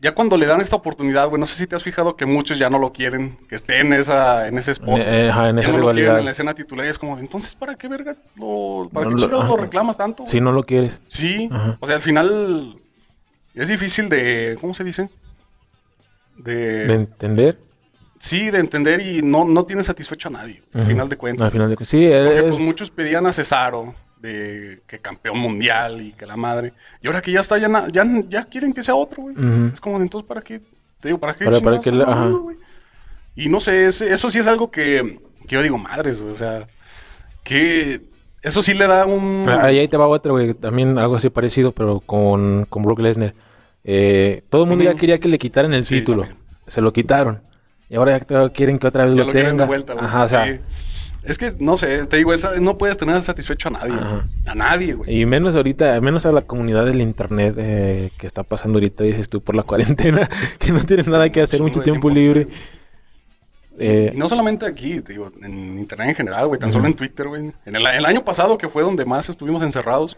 ya 0.00 0.14
cuando 0.14 0.36
le 0.36 0.46
dan 0.46 0.60
esta 0.60 0.76
oportunidad, 0.76 1.28
güey, 1.28 1.38
no 1.38 1.46
sé 1.46 1.56
si 1.56 1.66
te 1.66 1.76
has 1.76 1.82
fijado 1.82 2.16
que 2.16 2.24
muchos 2.24 2.58
ya 2.58 2.70
no 2.70 2.78
lo 2.78 2.92
quieren, 2.92 3.36
que 3.48 3.54
esté 3.54 3.80
en 3.80 3.92
esa, 3.92 4.48
en 4.48 4.56
ese 4.56 4.70
spot. 4.72 4.98
Eh, 4.98 5.28
en 5.28 5.58
esa 5.58 5.72
no 5.72 5.78
lo 5.78 5.92
quieren 5.92 6.16
en 6.18 6.24
la 6.24 6.30
escena 6.30 6.54
titular 6.54 6.86
y 6.86 6.88
es 6.88 6.98
como, 6.98 7.18
entonces, 7.18 7.54
¿para 7.54 7.74
qué 7.74 7.86
verga 7.86 8.16
lo, 8.36 8.88
para 8.92 9.08
qué 9.08 9.14
lo, 9.14 9.56
reclamas 9.56 9.98
tanto? 9.98 10.26
Si 10.26 10.40
no 10.40 10.52
lo 10.52 10.62
quieres. 10.62 10.98
Sí, 11.08 11.50
o 11.80 11.86
sea, 11.86 11.96
al 11.96 12.02
final 12.02 12.76
es 13.54 13.68
difícil 13.68 14.08
de, 14.08 14.56
¿cómo 14.60 14.74
se 14.74 14.84
dice? 14.84 15.10
De, 16.36 16.86
de 16.86 16.94
entender. 16.94 17.58
Sí, 18.20 18.50
de 18.50 18.58
entender 18.58 19.00
y 19.00 19.20
no, 19.22 19.44
no 19.44 19.64
tiene 19.64 19.82
satisfecho 19.82 20.28
a 20.28 20.32
nadie, 20.32 20.62
al 20.72 20.86
final 20.86 21.08
de 21.10 21.16
cuentas. 21.16 21.46
Al 21.46 21.52
final 21.52 21.70
de 21.70 21.76
cuentas, 21.76 21.90
sí. 21.90 22.08
Porque, 22.08 22.42
pues, 22.48 22.60
muchos 22.60 22.90
pedían 22.90 23.26
a 23.26 23.32
Cesaro, 23.32 23.94
de 24.20 24.80
que 24.86 24.98
campeón 24.98 25.38
mundial 25.38 26.02
y 26.02 26.12
que 26.12 26.26
la 26.26 26.36
madre. 26.36 26.72
Y 27.02 27.06
ahora 27.06 27.22
que 27.22 27.32
ya 27.32 27.40
está, 27.40 27.58
ya, 27.58 27.88
ya, 27.90 28.04
ya 28.28 28.44
quieren 28.44 28.72
que 28.72 28.82
sea 28.82 28.94
otro, 28.94 29.22
güey. 29.22 29.36
Es 29.72 29.80
como, 29.80 29.96
entonces, 29.98 30.28
¿para 30.28 30.42
qué? 30.42 30.60
Te 31.00 31.08
digo, 31.08 31.18
¿para 31.18 31.34
qué? 31.34 31.46
Para, 31.46 31.80
que 31.80 31.90
Y 33.36 33.48
no 33.48 33.60
sé, 33.60 33.86
eso 33.86 34.30
sí 34.30 34.38
es 34.38 34.46
algo 34.46 34.70
que, 34.70 35.18
que 35.46 35.54
yo 35.54 35.62
digo, 35.62 35.78
madres, 35.78 36.20
güey. 36.20 36.32
O 36.32 36.36
sea, 36.36 36.66
que 37.42 38.02
eso 38.42 38.62
sí 38.62 38.74
le 38.74 38.86
da 38.86 39.06
un... 39.06 39.48
Ahí, 39.48 39.78
ahí 39.78 39.88
te 39.88 39.96
va 39.96 40.06
otro, 40.06 40.32
güey. 40.32 40.54
También 40.54 40.98
algo 40.98 41.16
así 41.16 41.30
parecido, 41.30 41.72
pero 41.72 42.00
con, 42.00 42.66
con 42.68 42.82
Brock 42.82 43.00
Lesnar. 43.00 43.34
Eh, 43.84 44.42
todo 44.50 44.64
el 44.64 44.68
mundo 44.68 44.84
ya 44.84 44.94
quería 44.94 45.18
que 45.18 45.28
le 45.28 45.38
quitaran 45.38 45.72
el 45.72 45.86
título. 45.86 46.26
Se 46.66 46.80
lo 46.80 46.92
quitaron. 46.92 47.40
Y 47.88 47.96
ahora 47.96 48.18
ya 48.18 48.50
quieren 48.50 48.78
que 48.78 48.86
otra 48.86 49.06
vez 49.06 49.16
lo, 49.16 49.32
tenga. 49.32 49.68
Ajá, 49.98 50.24
o 50.24 50.28
sea, 50.28 50.60
es 51.22 51.36
que, 51.36 51.52
no 51.58 51.76
sé, 51.76 52.06
te 52.06 52.16
digo, 52.16 52.32
esa, 52.32 52.58
no 52.60 52.78
puedes 52.78 52.96
tener 52.96 53.20
satisfecho 53.20 53.68
a 53.68 53.72
nadie. 53.72 53.94
A 54.46 54.54
nadie, 54.54 54.94
güey. 54.94 55.20
Y 55.20 55.26
menos 55.26 55.54
ahorita, 55.54 56.00
menos 56.00 56.24
a 56.24 56.32
la 56.32 56.42
comunidad 56.42 56.86
del 56.86 57.00
internet 57.00 57.54
eh, 57.58 58.10
que 58.18 58.26
está 58.26 58.42
pasando 58.42 58.78
ahorita, 58.78 59.04
dices 59.04 59.28
tú, 59.28 59.42
por 59.42 59.54
la 59.54 59.62
cuarentena, 59.64 60.28
que 60.58 60.72
no 60.72 60.84
tienes 60.84 61.08
nada 61.08 61.30
que 61.30 61.42
hacer, 61.42 61.60
mucho 61.60 61.82
tiempo, 61.82 62.08
libre. 62.08 62.48
Eh, 63.78 64.12
y 64.14 64.16
no 64.16 64.28
solamente 64.28 64.66
aquí, 64.66 65.00
te 65.00 65.12
digo, 65.12 65.30
en 65.42 65.78
internet 65.78 66.08
en 66.08 66.14
general, 66.14 66.48
güey, 66.48 66.58
tan 66.58 66.72
solo 66.72 66.86
en 66.86 66.94
Twitter, 66.94 67.28
güey. 67.28 67.52
En 67.66 67.76
el, 67.76 67.86
año 68.06 68.24
pasado, 68.24 68.56
que 68.56 68.68
fue 68.68 68.82
donde 68.82 69.04
más 69.04 69.28
estuvimos 69.28 69.62
encerrados, 69.62 70.16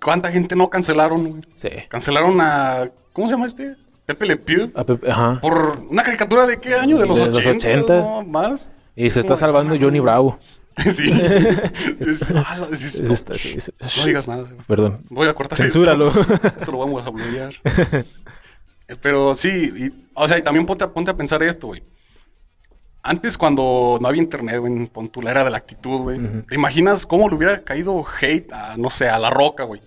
¿cuánta 0.00 0.30
gente 0.32 0.56
no 0.56 0.70
cancelaron, 0.70 1.46
Sí. 1.60 1.70
Cancelaron 1.88 2.40
a, 2.40 2.90
¿cómo 3.12 3.28
se 3.28 3.34
llama 3.34 3.46
este? 3.46 3.76
Pepe 4.06 4.26
Le 4.26 4.36
Pew. 4.36 4.72
ajá. 5.08 5.38
Por 5.40 5.84
una 5.88 6.02
caricatura 6.02 6.46
de 6.46 6.58
qué 6.58 6.74
año, 6.74 6.98
de 6.98 7.06
los, 7.06 7.18
de 7.18 7.24
80, 7.28 7.38
los 7.48 7.56
80. 7.56 8.00
¿no? 8.00 8.22
Más. 8.24 8.72
Y 8.96 9.10
se 9.10 9.20
está 9.20 9.36
salvando 9.36 9.76
Johnny 9.78 10.00
Bravo. 10.00 10.38
Sí. 10.94 11.12
Ah, 12.34 12.56
no, 12.58 14.06
digas 14.06 14.26
nada. 14.26 14.46
Perdón. 14.66 15.00
Voy 15.10 15.28
a 15.28 15.34
cortar 15.34 15.58
Censúralo. 15.58 16.08
Esto, 16.08 16.34
esto 16.44 16.72
lo 16.72 16.78
vamos 16.78 17.06
a 17.06 17.10
bloquear. 17.10 17.52
Pero 19.02 19.34
sí, 19.34 19.92
o 20.14 20.26
sea, 20.26 20.38
y 20.38 20.42
también 20.42 20.64
ponte, 20.64 20.86
ponte 20.88 21.10
a 21.10 21.16
pensar 21.16 21.42
esto, 21.42 21.66
güey. 21.68 21.82
Antes, 23.02 23.36
cuando 23.36 23.98
no 24.00 24.08
había 24.08 24.22
internet, 24.22 24.60
güey, 24.60 24.72
en 24.72 25.08
tu 25.10 25.20
era 25.28 25.44
de 25.44 25.50
la 25.50 25.58
actitud, 25.58 25.98
güey. 26.00 26.18
¿Te 26.48 26.54
imaginas 26.54 27.04
cómo 27.04 27.28
le 27.28 27.34
hubiera 27.34 27.62
caído 27.64 28.04
hate 28.20 28.50
a, 28.52 28.76
no 28.76 28.88
sé, 28.90 29.08
a 29.08 29.18
La 29.18 29.28
Roca, 29.28 29.64
güey? 29.64 29.82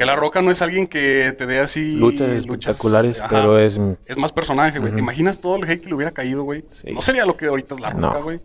Que 0.00 0.06
La 0.06 0.16
Roca 0.16 0.40
no 0.40 0.50
es 0.50 0.62
alguien 0.62 0.86
que 0.86 1.34
te 1.36 1.44
dé 1.44 1.58
así... 1.58 1.92
Luchas, 1.92 2.30
espectaculares, 2.30 3.20
pero 3.28 3.58
es... 3.58 3.78
Es 4.06 4.16
más 4.16 4.32
personaje, 4.32 4.78
güey. 4.78 4.94
¿Te 4.94 4.98
imaginas 4.98 5.42
todo 5.42 5.56
el 5.56 5.64
hate 5.70 5.82
que 5.82 5.88
le 5.88 5.94
hubiera 5.94 6.10
caído, 6.10 6.42
güey? 6.42 6.64
No 6.90 7.02
sería 7.02 7.26
lo 7.26 7.36
que 7.36 7.44
ahorita 7.48 7.74
es 7.74 7.82
La 7.82 7.90
Roca, 7.90 8.20
güey. 8.20 8.40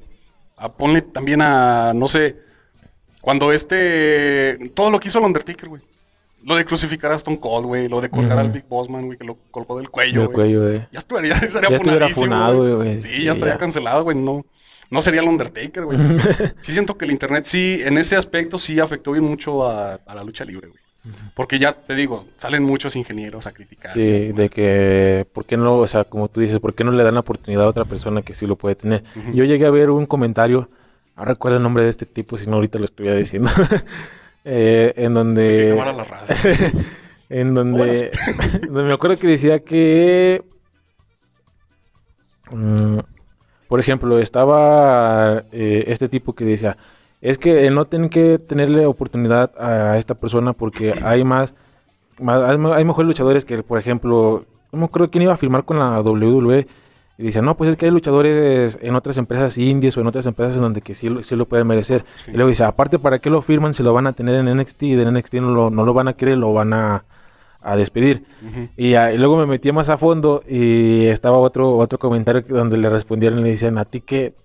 Ah, 0.58 0.74
ponle 0.74 1.02
también 1.02 1.42
a, 1.42 1.94
no 1.94 2.10
sé, 2.10 2.36
cuando 3.22 3.54
este... 3.54 4.70
Todo 4.74 4.90
lo 4.90 5.00
que 5.00 5.08
hizo 5.08 5.20
el 5.20 5.24
Undertaker, 5.24 5.70
güey. 5.70 5.82
lo 6.44 6.58
de 6.58 6.66
crucificar 6.66 7.14
a 7.14 7.16
Stone 7.16 7.40
Cold, 7.40 7.68
güey. 7.68 7.88
Lo 7.88 8.02
de 8.02 8.10
colgar 8.10 8.38
al 8.38 8.52
Big 8.52 8.66
Boss 8.68 8.90
Man, 8.90 9.06
güey, 9.06 9.18
que 9.18 9.24
lo 9.24 9.38
colgó 9.50 9.78
del 9.78 9.90
cuello, 9.90 10.24
Del 10.24 10.32
cuello, 10.32 10.62
güey. 10.62 10.80
Ya 10.92 11.00
estaría, 11.00 11.40
ya 11.40 11.48
estaría 11.48 11.70
ya 11.70 12.10
funado, 12.10 12.76
güey. 12.76 13.02
Sí, 13.02 13.24
ya 13.24 13.32
estaría 13.32 13.56
cancelado, 13.56 14.04
güey. 14.04 14.18
No, 14.18 14.46
no 14.90 15.02
sería 15.02 15.22
el 15.22 15.30
Undertaker, 15.30 15.86
güey. 15.86 15.98
sí 16.60 16.74
siento 16.74 16.98
que 16.98 17.06
el 17.06 17.12
internet 17.12 17.46
sí, 17.46 17.80
en 17.82 17.98
ese 17.98 18.18
aspecto 18.18 18.58
sí 18.58 18.78
afectó 18.82 19.14
bien 19.14 19.24
mucho 19.24 19.66
a, 19.66 20.02
la 20.06 20.24
lucha 20.26 20.44
libre, 20.44 20.68
güey. 20.68 20.85
Porque 21.36 21.60
ya 21.60 21.74
te 21.74 21.96
digo, 21.96 22.26
salen 22.38 22.64
muchos 22.64 22.96
ingenieros 22.96 23.46
a 23.48 23.52
criticar. 23.52 23.94
Sí, 23.94 24.32
de 24.32 24.50
que, 24.50 25.28
¿por 25.34 25.46
qué 25.46 25.58
no, 25.58 25.78
o 25.78 25.88
sea, 25.88 26.06
como 26.06 26.30
tú 26.30 26.42
dices, 26.42 26.60
¿por 26.60 26.74
qué 26.74 26.84
no 26.84 26.92
le 26.92 27.04
dan 27.04 27.14
la 27.14 27.20
oportunidad 27.20 27.66
a 27.66 27.70
otra 27.70 27.86
persona 27.86 28.22
que 28.22 28.34
sí 28.34 28.48
lo 28.48 28.56
puede 28.56 28.76
tener? 28.76 29.04
Yo 29.34 29.44
llegué 29.44 29.66
a 29.66 29.72
ver 29.72 29.90
un 29.90 30.06
comentario, 30.06 30.70
ahora 31.16 31.34
recuerdo 31.34 31.58
el 31.58 31.64
nombre 31.64 31.84
de 31.84 31.90
este 31.90 32.06
tipo, 32.06 32.38
si 32.38 32.48
no 32.48 32.56
ahorita 32.56 32.80
lo 32.80 32.86
estuviera 32.86 33.16
diciendo, 33.16 33.52
eh, 34.46 34.94
en 34.96 35.14
donde... 35.14 35.76
La 35.76 36.04
raza? 36.04 36.36
en 37.30 37.54
donde, 37.54 38.12
donde 38.68 38.84
me 38.84 38.94
acuerdo 38.94 39.18
que 39.18 39.28
decía 39.28 39.60
que... 39.60 40.44
Mm, 42.52 43.00
por 43.68 43.80
ejemplo, 43.80 44.20
estaba 44.20 45.44
eh, 45.52 45.86
este 45.88 46.08
tipo 46.08 46.34
que 46.34 46.46
decía, 46.46 46.78
es 47.26 47.40
que 47.40 47.70
no 47.72 47.86
tienen 47.86 48.10
que 48.10 48.38
tenerle 48.38 48.86
oportunidad 48.86 49.52
a 49.60 49.98
esta 49.98 50.14
persona 50.14 50.54
porque 50.54 50.94
hay 51.04 51.24
más, 51.24 51.56
hay 52.20 52.86
mejores 52.86 53.08
luchadores 53.08 53.46
que, 53.46 53.64
por 53.64 53.80
ejemplo, 53.80 54.46
no 54.72 54.86
acuerdo 54.86 55.10
quién 55.10 55.24
iba 55.24 55.34
a 55.34 55.38
firmar 55.38 55.66
con 55.66 55.80
la 55.80 56.00
WWE 56.02 56.68
y 57.18 57.24
dice, 57.24 57.42
no, 57.42 57.58
pues 57.58 57.72
es 57.72 57.78
que 57.78 57.86
hay 57.86 57.92
luchadores 57.92 58.78
en 58.80 58.94
otras 58.94 59.18
empresas 59.18 59.58
indies 59.58 59.98
o 59.98 60.02
en 60.02 60.08
otras 60.08 60.28
empresas 60.28 60.56
en 60.56 60.62
donde 60.62 60.82
que 60.82 60.94
sí, 60.94 61.10
sí 61.24 61.36
lo 61.36 61.48
pueden 61.48 61.66
merecer. 61.66 62.06
Y 62.28 62.34
luego 62.34 62.50
dice, 62.50 62.64
aparte, 62.64 63.00
¿para 63.00 63.18
qué 63.18 63.32
lo 63.32 63.42
firman 63.42 63.74
si 63.74 63.82
lo 63.82 63.92
van 63.92 64.06
a 64.06 64.14
tener 64.14 64.36
en 64.36 64.56
NXT 64.56 64.84
y 64.84 64.96
de 64.96 65.12
NXT 65.12 65.34
no 65.36 65.50
lo, 65.50 65.72
no 65.72 65.84
lo 65.84 65.96
van 65.96 66.08
a 66.08 66.14
querer, 66.14 66.38
lo 66.38 66.54
van 66.54 66.74
a, 66.74 67.06
a 67.60 67.76
despedir. 67.76 68.24
y, 68.78 68.94
luego 69.18 69.38
me 69.38 69.48
metí 69.48 69.72
más 69.72 69.90
a 69.90 69.98
fondo 69.98 70.44
y 70.48 71.08
estaba 71.08 71.40
otro 71.40 71.76
otro 71.78 71.98
comentario 71.98 72.44
donde 72.48 72.78
le 72.78 72.90
respondieron 72.92 73.40
y 73.40 73.44
le 73.44 73.52
dicen, 73.52 73.80
¿a 73.80 73.86
ti 73.86 74.02
qué 74.02 74.36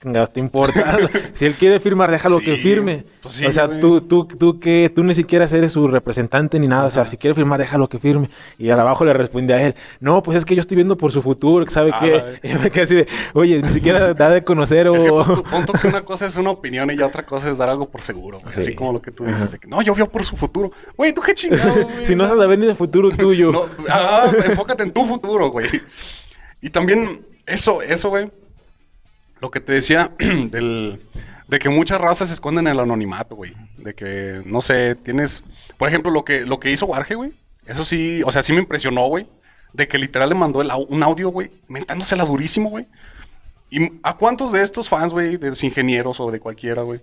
te 0.00 0.40
importa? 0.40 0.96
si 1.34 1.44
él 1.44 1.54
quiere 1.54 1.78
firmar, 1.78 2.10
déjalo 2.10 2.38
que 2.38 2.56
firme. 2.56 3.04
Pues 3.20 3.42
o 3.42 3.52
sea, 3.52 3.78
tú, 3.78 4.00
tú, 4.00 4.24
tú 4.24 4.58
que 4.58 4.90
tú 4.94 5.04
ni 5.04 5.14
siquiera 5.14 5.44
eres 5.44 5.72
su 5.72 5.86
representante 5.88 6.58
ni 6.58 6.68
nada. 6.68 6.86
O 6.86 6.90
sea, 6.90 7.04
si 7.04 7.18
quiere 7.18 7.34
firmar, 7.34 7.60
déjalo 7.60 7.86
que 7.88 7.98
firme. 7.98 8.30
Y 8.58 8.70
abajo 8.70 9.04
le 9.04 9.12
responde 9.12 9.52
a 9.52 9.62
él, 9.62 9.74
no, 10.00 10.22
pues 10.22 10.38
es 10.38 10.46
que 10.46 10.54
yo 10.54 10.62
estoy 10.62 10.76
viendo 10.76 10.96
por 10.96 11.12
su 11.12 11.20
futuro, 11.20 11.68
¿sabe 11.68 11.90
ah, 11.92 12.00
qué? 12.00 12.40
Y 12.50 12.54
me 12.54 12.70
quedé 12.70 12.82
así 12.82 12.94
de, 12.94 13.08
oye, 13.34 13.60
ni 13.60 13.68
siquiera 13.68 14.14
da 14.14 14.30
de 14.30 14.42
conocer 14.42 14.88
o... 14.88 14.94
que 14.94 15.88
una 15.88 16.02
cosa 16.04 16.26
es 16.26 16.36
una 16.36 16.50
opinión 16.50 16.90
y 16.90 16.98
otra 17.02 17.26
cosa 17.26 17.50
es 17.50 17.58
dar 17.58 17.68
algo 17.68 17.90
por 17.90 18.00
seguro. 18.00 18.40
Así 18.46 18.74
como 18.74 18.94
lo 18.94 19.02
que 19.02 19.10
tú 19.10 19.24
dices, 19.24 19.52
de 19.52 19.58
que 19.58 19.68
no, 19.68 19.82
yo 19.82 19.94
veo 19.94 20.08
por 20.08 20.24
su 20.24 20.36
futuro. 20.36 20.72
Güey, 20.96 21.12
tú 21.12 21.20
qué 21.20 21.34
chingados, 21.34 21.92
güey. 21.92 22.06
si 22.06 22.14
no 22.14 22.26
sabes 22.26 22.48
ver 22.48 22.58
ni 22.58 22.66
el 22.66 22.76
futuro 22.76 23.10
tuyo. 23.10 23.68
ah, 23.90 24.32
enfócate 24.46 24.82
en 24.82 24.92
tu 24.92 25.04
futuro, 25.04 25.50
güey. 25.50 25.68
Y 26.62 26.70
también, 26.70 27.26
eso, 27.46 27.82
eso, 27.82 28.08
güey 28.08 28.30
lo 29.40 29.50
que 29.50 29.60
te 29.60 29.72
decía 29.72 30.12
del, 30.18 31.00
de 31.48 31.58
que 31.58 31.68
muchas 31.68 32.00
razas 32.00 32.28
se 32.28 32.34
esconden 32.34 32.66
en 32.66 32.74
el 32.74 32.80
anonimato, 32.80 33.34
güey. 33.34 33.52
De 33.78 33.94
que, 33.94 34.42
no 34.46 34.60
sé, 34.60 34.94
tienes... 34.94 35.44
Por 35.78 35.88
ejemplo, 35.88 36.10
lo 36.10 36.24
que, 36.24 36.46
lo 36.46 36.60
que 36.60 36.70
hizo 36.70 36.86
Warge, 36.86 37.16
güey. 37.16 37.32
Eso 37.66 37.84
sí, 37.84 38.22
o 38.24 38.30
sea, 38.30 38.42
sí 38.42 38.52
me 38.52 38.60
impresionó, 38.60 39.06
güey. 39.08 39.26
De 39.72 39.88
que 39.88 39.98
literal 39.98 40.28
le 40.28 40.34
mandó 40.34 40.60
un 40.60 41.02
audio, 41.02 41.30
güey, 41.30 41.50
mentándosela 41.68 42.24
durísimo, 42.24 42.70
güey. 42.70 42.86
¿Y 43.70 43.92
a 44.02 44.16
cuántos 44.16 44.52
de 44.52 44.62
estos 44.62 44.88
fans, 44.88 45.12
güey, 45.12 45.36
de 45.36 45.50
los 45.50 45.62
ingenieros 45.62 46.18
o 46.20 46.30
de 46.30 46.40
cualquiera, 46.40 46.82
güey? 46.82 47.00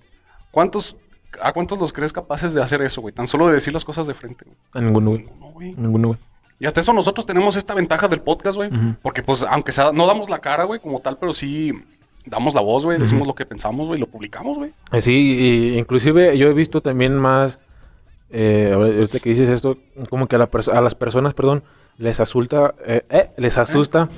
¿Cuántos, 0.51 0.97
¿A 1.41 1.53
cuántos 1.53 1.79
los 1.79 1.93
crees 1.93 2.11
capaces 2.11 2.53
de 2.53 2.61
hacer 2.61 2.81
eso, 2.81 3.01
güey? 3.01 3.13
Tan 3.13 3.27
solo 3.27 3.47
de 3.47 3.53
decir 3.53 3.73
las 3.73 3.85
cosas 3.85 4.05
de 4.05 4.13
frente, 4.13 4.45
güey. 4.45 4.57
A 4.73 4.81
ninguno, 4.81 5.11
güey. 5.53 5.75
Ninguno, 5.75 6.09
güey. 6.09 6.19
Y 6.59 6.65
hasta 6.65 6.81
eso 6.81 6.91
nosotros 6.91 7.25
tenemos 7.25 7.55
esta 7.55 7.73
ventaja 7.73 8.07
del 8.07 8.21
podcast, 8.21 8.57
güey. 8.57 8.69
Porque, 9.01 9.23
pues, 9.23 9.43
aunque 9.43 9.71
sea, 9.71 9.91
no 9.91 10.07
damos 10.07 10.29
la 10.29 10.39
cara, 10.39 10.63
güey, 10.65 10.79
como 10.79 10.99
tal, 10.99 11.17
pero 11.17 11.31
sí 11.31 11.71
damos 12.29 12.53
la 12.53 12.61
voz, 12.61 12.85
güey, 12.85 12.99
decimos 12.99 13.27
lo 13.27 13.35
que 13.35 13.45
pensamos, 13.45 13.87
güey, 13.87 13.99
lo 13.99 14.07
publicamos, 14.07 14.57
güey. 14.57 14.71
Eh, 14.91 15.01
sí, 15.01 15.75
inclusive 15.77 16.37
yo 16.37 16.47
he 16.47 16.53
visto 16.53 16.81
también 16.81 17.15
más, 17.17 17.59
eh, 18.29 18.71
ahorita 18.73 19.19
que 19.19 19.29
dices 19.29 19.49
esto, 19.49 19.77
como 20.09 20.27
que 20.27 20.35
a, 20.35 20.49
a 20.73 20.81
las 20.81 20.95
personas, 20.95 21.33
perdón, 21.33 21.63
les 21.97 22.19
asusta, 22.19 22.75
eh, 22.85 23.03
eh 23.09 23.29
les 23.37 23.57
asusta 23.57 24.09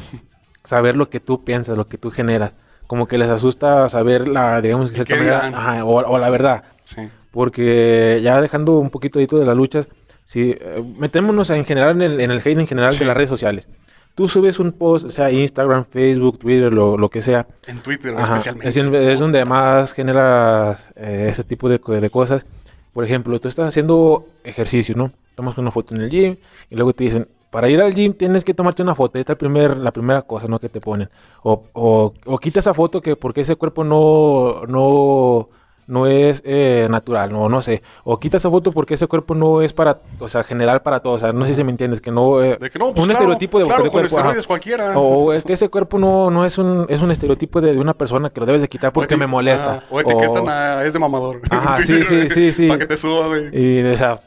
saber 0.63 0.95
lo 0.95 1.09
que 1.09 1.19
tú 1.19 1.43
piensas, 1.43 1.77
lo 1.77 1.87
que 1.87 1.97
tú 1.97 2.11
generas. 2.11 2.51
Como 2.87 3.07
que 3.07 3.19
les 3.19 3.29
asusta 3.29 3.87
saber 3.87 4.27
la, 4.27 4.61
digamos, 4.61 4.91
cierta 4.91 5.15
manera, 5.15 5.85
o, 5.85 6.17
la 6.17 6.29
verdad. 6.29 6.63
Sí. 6.85 7.07
Porque 7.31 8.19
ya 8.23 8.41
dejando 8.41 8.79
un 8.79 8.89
poquito 8.89 9.19
de 9.19 9.45
las 9.45 9.55
luchas, 9.55 9.87
si 10.25 10.57
metémonos 10.97 11.51
en 11.51 11.65
general 11.65 11.91
en 11.91 12.01
el, 12.01 12.19
en 12.19 12.31
el 12.31 12.39
hate 12.39 12.57
en 12.57 12.67
general 12.67 12.97
de 12.97 13.05
las 13.05 13.15
redes 13.15 13.29
sociales 13.29 13.67
tú 14.19 14.27
subes 14.27 14.59
un 14.59 14.73
post, 14.73 15.05
o 15.05 15.11
sea, 15.11 15.31
Instagram, 15.31 15.85
Facebook, 15.85 16.39
Twitter, 16.39 16.73
lo, 16.73 16.97
lo 16.97 17.07
que 17.07 17.21
sea. 17.21 17.47
En 17.67 17.79
Twitter 17.79 18.13
especialmente. 18.19 19.13
Es, 19.13 19.17
donde 19.17 19.45
más 19.45 19.93
generas 19.93 20.89
eh, 20.97 21.27
ese 21.29 21.45
tipo 21.45 21.69
de, 21.69 21.77
de, 21.77 22.09
cosas. 22.09 22.45
Por 22.91 23.05
ejemplo, 23.05 23.39
tú 23.39 23.47
estás 23.47 23.69
haciendo 23.69 24.27
ejercicio, 24.43 24.93
¿no? 24.93 25.13
Tomas 25.35 25.57
una 25.57 25.71
foto 25.71 25.95
en 25.95 26.01
el 26.01 26.09
gym 26.09 26.35
y 26.69 26.75
luego 26.75 26.91
te 26.91 27.05
dicen, 27.05 27.29
para 27.49 27.69
ir 27.69 27.79
al 27.79 27.95
gym 27.95 28.11
tienes 28.11 28.43
que 28.43 28.53
tomarte 28.53 28.83
una 28.83 28.93
foto. 28.93 29.17
Esta 29.17 29.31
es 29.33 29.39
primer, 29.39 29.77
la 29.77 29.93
primera 29.93 30.23
cosa, 30.23 30.47
¿no? 30.47 30.59
Que 30.59 30.67
te 30.67 30.81
ponen. 30.81 31.07
O, 31.43 31.63
o, 31.71 32.13
o 32.25 32.37
quita 32.39 32.59
esa 32.59 32.73
foto 32.73 32.99
que 32.99 33.15
porque 33.15 33.39
ese 33.39 33.55
cuerpo 33.55 33.85
no, 33.85 34.65
no 34.67 35.47
no 35.89 36.05
es 36.05 36.41
eh, 36.45 36.87
natural, 36.89 37.33
no, 37.33 37.49
no 37.49 37.61
sé. 37.61 37.81
O 38.03 38.19
quita 38.19 38.37
esa 38.37 38.49
foto 38.49 38.71
porque 38.71 38.93
ese 38.93 39.07
cuerpo 39.07 39.33
no 39.33 39.61
es 39.61 39.73
para, 39.73 39.99
o 40.19 40.29
sea, 40.29 40.43
general 40.43 40.81
para 40.83 40.99
todos. 40.99 41.23
O 41.23 41.25
sea, 41.25 41.31
no 41.31 41.45
sé 41.47 41.55
si 41.55 41.63
me 41.63 41.71
entiendes, 41.71 41.99
que 41.99 42.11
no, 42.11 42.43
eh, 42.43 42.57
que 42.71 42.77
no 42.77 42.93
pues 42.93 43.05
un 43.05 43.11
estereotipo 43.11 43.57
de, 43.57 43.65
claro, 43.65 43.89
cuerpo. 43.89 44.17
cualquiera. 44.47 44.97
O 44.97 45.33
es 45.33 45.43
que 45.43 45.53
ese 45.53 45.67
cuerpo 45.69 45.97
no, 45.97 46.29
no 46.29 46.45
es 46.45 46.59
un, 46.59 46.85
es 46.89 47.01
un 47.01 47.11
estereotipo 47.11 47.59
de, 47.59 47.71
una 47.71 47.95
persona 47.95 48.29
que 48.29 48.39
lo 48.39 48.45
debes 48.45 48.61
de 48.61 48.69
quitar 48.69 48.93
porque 48.93 49.17
me 49.17 49.25
molesta. 49.25 49.83
o 49.89 49.99
etiquetan 49.99 50.47
a, 50.47 50.85
es 50.85 50.93
de 50.93 50.99
mamador. 50.99 51.41
Ajá, 51.49 51.77
sí, 51.83 52.05
sí, 52.05 52.29
sí, 52.29 52.51
sí. 52.51 52.67
Para 52.67 52.79
que 52.79 52.85
te 52.85 52.95
suba, 52.95 53.27
güey. 53.27 53.49
Y, 53.51 53.83
o 53.83 53.97
sea, 53.97 54.21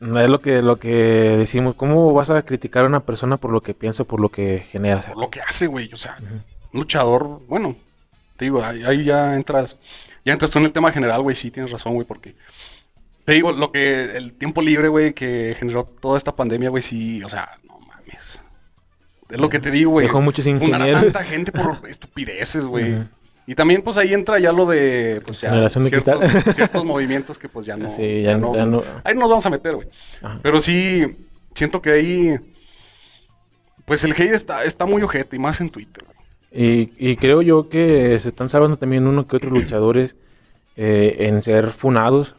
es 0.00 0.30
lo 0.30 0.40
que, 0.40 0.62
lo 0.62 0.76
que 0.76 0.88
decimos. 0.88 1.74
¿Cómo 1.74 2.14
vas 2.14 2.30
a 2.30 2.40
criticar 2.40 2.84
a 2.84 2.88
una 2.88 3.00
persona 3.00 3.36
por 3.36 3.52
lo 3.52 3.60
que 3.60 3.74
piensa, 3.74 4.04
por 4.04 4.18
lo 4.18 4.30
que 4.30 4.64
genera? 4.70 5.02
Por 5.02 5.18
lo 5.18 5.30
que 5.30 5.42
hace, 5.42 5.66
güey. 5.66 5.92
O 5.92 5.98
sea, 5.98 6.16
un 6.72 6.80
luchador, 6.80 7.40
bueno, 7.48 7.76
te 8.38 8.46
digo, 8.46 8.62
ahí 8.62 9.04
ya 9.04 9.34
entras 9.34 9.76
ya 10.24 10.32
entras 10.32 10.50
tú 10.50 10.58
en 10.58 10.64
el 10.64 10.72
tema 10.72 10.92
general, 10.92 11.22
güey, 11.22 11.34
sí 11.34 11.50
tienes 11.50 11.70
razón, 11.70 11.94
güey, 11.94 12.06
porque 12.06 12.34
te 13.24 13.32
digo, 13.32 13.52
lo 13.52 13.70
que 13.70 14.16
el 14.16 14.34
tiempo 14.34 14.62
libre, 14.62 14.88
güey, 14.88 15.12
que 15.12 15.54
generó 15.58 15.84
toda 15.84 16.16
esta 16.16 16.34
pandemia, 16.34 16.70
güey, 16.70 16.82
sí, 16.82 17.22
o 17.22 17.28
sea, 17.28 17.58
no 17.64 17.78
mames. 17.78 18.42
Es 19.30 19.40
lo 19.40 19.48
que 19.48 19.60
te 19.60 19.70
digo, 19.70 19.92
güey. 19.92 20.06
Dejó 20.06 20.20
muchos 20.20 20.46
ingenieros. 20.46 21.02
tanta 21.02 21.24
gente 21.24 21.52
por 21.52 21.80
estupideces, 21.88 22.66
güey. 22.66 23.04
Y 23.46 23.54
también, 23.54 23.82
pues 23.82 23.98
ahí 23.98 24.12
entra 24.14 24.38
ya 24.38 24.52
lo 24.52 24.66
de, 24.66 25.20
pues 25.24 25.40
ya, 25.40 25.68
ciertos, 25.68 26.22
ciertos, 26.54 26.84
movimientos 26.84 27.38
que, 27.38 27.48
pues 27.48 27.66
ya 27.66 27.76
no. 27.76 27.90
Sí, 27.90 28.22
ya, 28.22 28.36
no, 28.36 28.52
Ahí 29.04 29.14
nos 29.14 29.28
vamos 29.28 29.46
a 29.46 29.50
meter, 29.50 29.74
güey. 29.74 29.88
Pero 30.42 30.60
sí, 30.60 31.04
siento 31.54 31.80
que 31.80 31.90
ahí. 31.90 32.40
Pues 33.84 34.04
el 34.04 34.12
hate 34.12 34.32
está, 34.32 34.62
está 34.62 34.86
muy 34.86 35.02
ojete, 35.02 35.36
y 35.36 35.38
más 35.40 35.60
en 35.60 35.70
Twitter, 35.70 36.04
güey. 36.54 36.92
Y, 36.98 37.16
creo 37.16 37.42
yo 37.42 37.68
que 37.68 38.18
se 38.18 38.28
están 38.28 38.48
salvando 38.48 38.76
también 38.76 39.06
uno 39.06 39.26
que 39.26 39.36
otros 39.36 39.52
luchadores 39.52 40.14
eh, 40.76 41.16
en 41.20 41.42
ser 41.42 41.70
funados. 41.70 42.34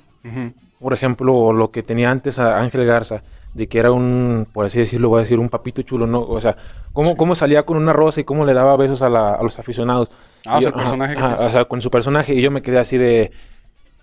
Por 0.80 0.93
ejemplo, 0.93 1.54
lo 1.54 1.71
que 1.71 1.84
tenía 1.84 2.12
antes 2.12 2.39
a 2.39 2.60
Ángel 2.60 2.86
Garza, 2.86 3.23
de 3.54 3.67
que 3.67 3.80
era 3.80 3.91
un, 3.91 4.47
por 4.52 4.65
así 4.65 4.80
decirlo, 4.80 5.10
voy 5.10 5.19
a 5.19 5.21
decir, 5.23 5.39
un 5.39 5.49
papito 5.49 5.82
chulo, 5.82 6.08
¿no? 6.08 6.21
O 6.21 6.41
sea, 6.41 6.56
cómo, 6.93 7.17
cómo 7.17 7.36
salía 7.36 7.63
con 7.63 7.78
una 7.78 7.93
rosa 7.93 8.21
y 8.21 8.23
cómo 8.23 8.45
le 8.45 8.54
daba 8.54 8.76
besos 8.78 9.02
a, 9.02 9.10
los 9.10 9.60
aficionados. 9.60 10.10
Ah, 10.45 10.62
su 10.62 10.71
personaje. 10.71 11.15
o 11.21 11.49
sea, 11.49 11.65
con 11.65 11.82
su 11.82 11.89
personaje. 11.89 12.34
Y 12.34 12.41
yo 12.41 12.52
me 12.52 12.62
quedé 12.62 12.80
así 12.80 12.97
de, 12.97 13.32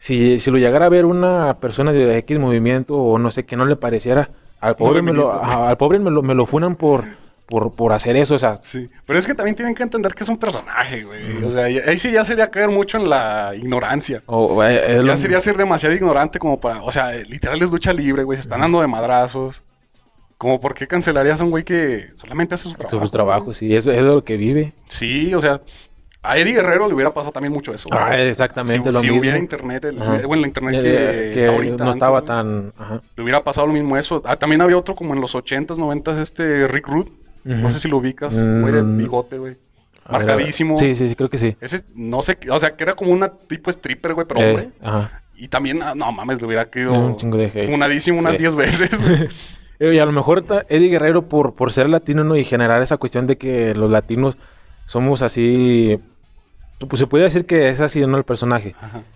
si, 0.00 0.40
si 0.40 0.50
lo 0.50 0.58
llegara 0.58 0.86
a 0.86 0.88
ver 0.88 1.04
una 1.04 1.58
persona 1.60 1.92
de 1.92 2.18
X 2.18 2.38
movimiento 2.38 2.96
o 2.96 3.18
no 3.18 3.30
sé, 3.30 3.44
que 3.44 3.56
no 3.56 3.66
le 3.66 3.76
pareciera, 3.76 4.30
al 4.58 4.74
pobre, 4.74 5.02
me 5.02 5.12
lo, 5.12 5.32
al 5.32 5.76
pobre 5.76 5.98
me 5.98 6.10
lo, 6.10 6.22
me 6.22 6.34
lo 6.34 6.46
funan 6.46 6.76
por 6.76 7.04
por, 7.50 7.74
por 7.74 7.92
hacer 7.92 8.16
eso, 8.16 8.36
o 8.36 8.38
sea. 8.38 8.58
Sí, 8.62 8.86
pero 9.04 9.18
es 9.18 9.26
que 9.26 9.34
también 9.34 9.54
tienen 9.54 9.74
que 9.74 9.82
entender 9.82 10.14
que 10.14 10.22
es 10.22 10.28
un 10.30 10.38
personaje, 10.38 11.04
güey. 11.04 11.44
O 11.44 11.50
sea, 11.50 11.64
ahí 11.64 11.96
sí 11.98 12.10
ya 12.10 12.24
sería 12.24 12.50
caer 12.50 12.70
mucho 12.70 12.96
en 12.96 13.10
la 13.10 13.52
ignorancia. 13.54 14.22
O, 14.24 14.62
ya 14.62 15.16
sería 15.18 15.40
ser 15.40 15.58
demasiado 15.58 15.94
ignorante 15.94 16.38
como 16.38 16.58
para, 16.58 16.82
o 16.82 16.90
sea, 16.90 17.12
literal 17.12 17.60
es 17.60 17.70
lucha 17.70 17.92
libre, 17.92 18.22
güey, 18.22 18.36
se 18.36 18.42
están 18.42 18.60
dando 18.60 18.80
de 18.80 18.86
madrazos. 18.86 19.62
Como 20.38 20.58
por 20.58 20.72
qué 20.72 20.86
cancelarías 20.86 21.38
a 21.42 21.44
un 21.44 21.50
güey 21.50 21.64
que 21.64 22.08
solamente 22.14 22.54
hace 22.54 22.70
su 22.70 22.74
trabajo. 22.74 23.04
Su 23.04 23.10
trabajo, 23.10 23.52
sí, 23.52 23.76
eso 23.76 23.90
es 23.90 24.00
lo 24.00 24.24
que 24.24 24.38
vive. 24.38 24.72
Sí, 24.88 25.34
o 25.34 25.40
sea, 25.40 25.60
a 26.22 26.36
Eddie 26.36 26.54
Guerrero 26.54 26.86
le 26.86 26.94
hubiera 26.94 27.14
pasado 27.14 27.32
también 27.32 27.52
mucho 27.52 27.72
eso. 27.72 27.88
Ah, 27.92 28.18
exactamente 28.18 28.92
si, 28.92 29.10
hubiera 29.10 29.38
internet, 29.38 29.86
el, 29.86 29.96
bueno, 29.96 30.42
la 30.42 30.46
internet 30.46 30.82
que, 30.82 31.32
está 31.40 31.52
ahorita. 31.52 31.84
No 31.84 31.90
estaba 31.92 32.22
tan. 32.22 32.72
Le 33.16 33.22
hubiera 33.22 33.42
pasado 33.42 33.66
lo 33.66 33.72
mismo 33.72 33.96
eso. 33.96 34.22
Ah, 34.26 34.36
también 34.36 34.60
había 34.60 34.76
otro 34.76 34.94
como 34.94 35.14
en 35.14 35.20
los 35.20 35.34
80s, 35.34 35.76
90s, 35.76 36.18
este 36.18 36.68
Rick 36.68 36.88
No 37.44 37.70
sé 37.70 37.78
si 37.78 37.88
lo 37.88 37.98
ubicas, 37.98 38.34
güey 38.34 38.72
de 38.72 38.82
mm. 38.82 38.96
bigote, 38.98 39.38
güey. 39.38 39.56
Marcadísimo. 40.10 40.76
Sí, 40.76 40.94
sí, 40.94 41.08
sí, 41.08 41.14
creo 41.14 41.30
que 41.30 41.38
sí. 41.38 41.56
Ese, 41.60 41.84
no 41.94 42.20
sé, 42.22 42.38
o 42.50 42.58
sea, 42.58 42.76
que 42.76 42.82
era 42.82 42.94
como 42.94 43.12
una 43.12 43.28
tipo 43.28 43.70
stripper, 43.70 44.14
güey, 44.14 44.26
pero 44.26 44.40
eh, 44.40 44.50
hombre. 44.50 44.70
Ajá. 44.82 45.22
Y 45.36 45.48
también, 45.48 45.82
ah, 45.82 45.94
no 45.94 46.12
mames, 46.12 46.40
le 46.40 46.46
hubiera 46.46 46.68
quedado 46.68 46.98
un 46.98 47.16
chingo 47.16 47.38
de 47.38 47.48
funadísimo 47.66 48.18
unas 48.18 48.36
10 48.36 48.54
veces. 48.56 48.90
y 49.80 49.98
a 49.98 50.04
lo 50.04 50.12
mejor 50.12 50.44
Eddie 50.68 50.90
Guerrero, 50.90 51.28
por, 51.28 51.54
por 51.54 51.72
ser 51.72 51.88
latino, 51.88 52.24
¿no? 52.24 52.36
Y 52.36 52.44
generar 52.44 52.82
esa 52.82 52.98
cuestión 52.98 53.26
de 53.26 53.36
que 53.36 53.74
los 53.74 53.90
latinos 53.90 54.36
somos 54.86 55.22
así. 55.22 55.98
Pues 56.78 57.00
se 57.00 57.06
puede 57.06 57.24
decir 57.24 57.46
que 57.46 57.70
es 57.70 57.80
así, 57.80 58.04
¿no? 58.06 58.18
El 58.18 58.24
personaje. 58.24 58.74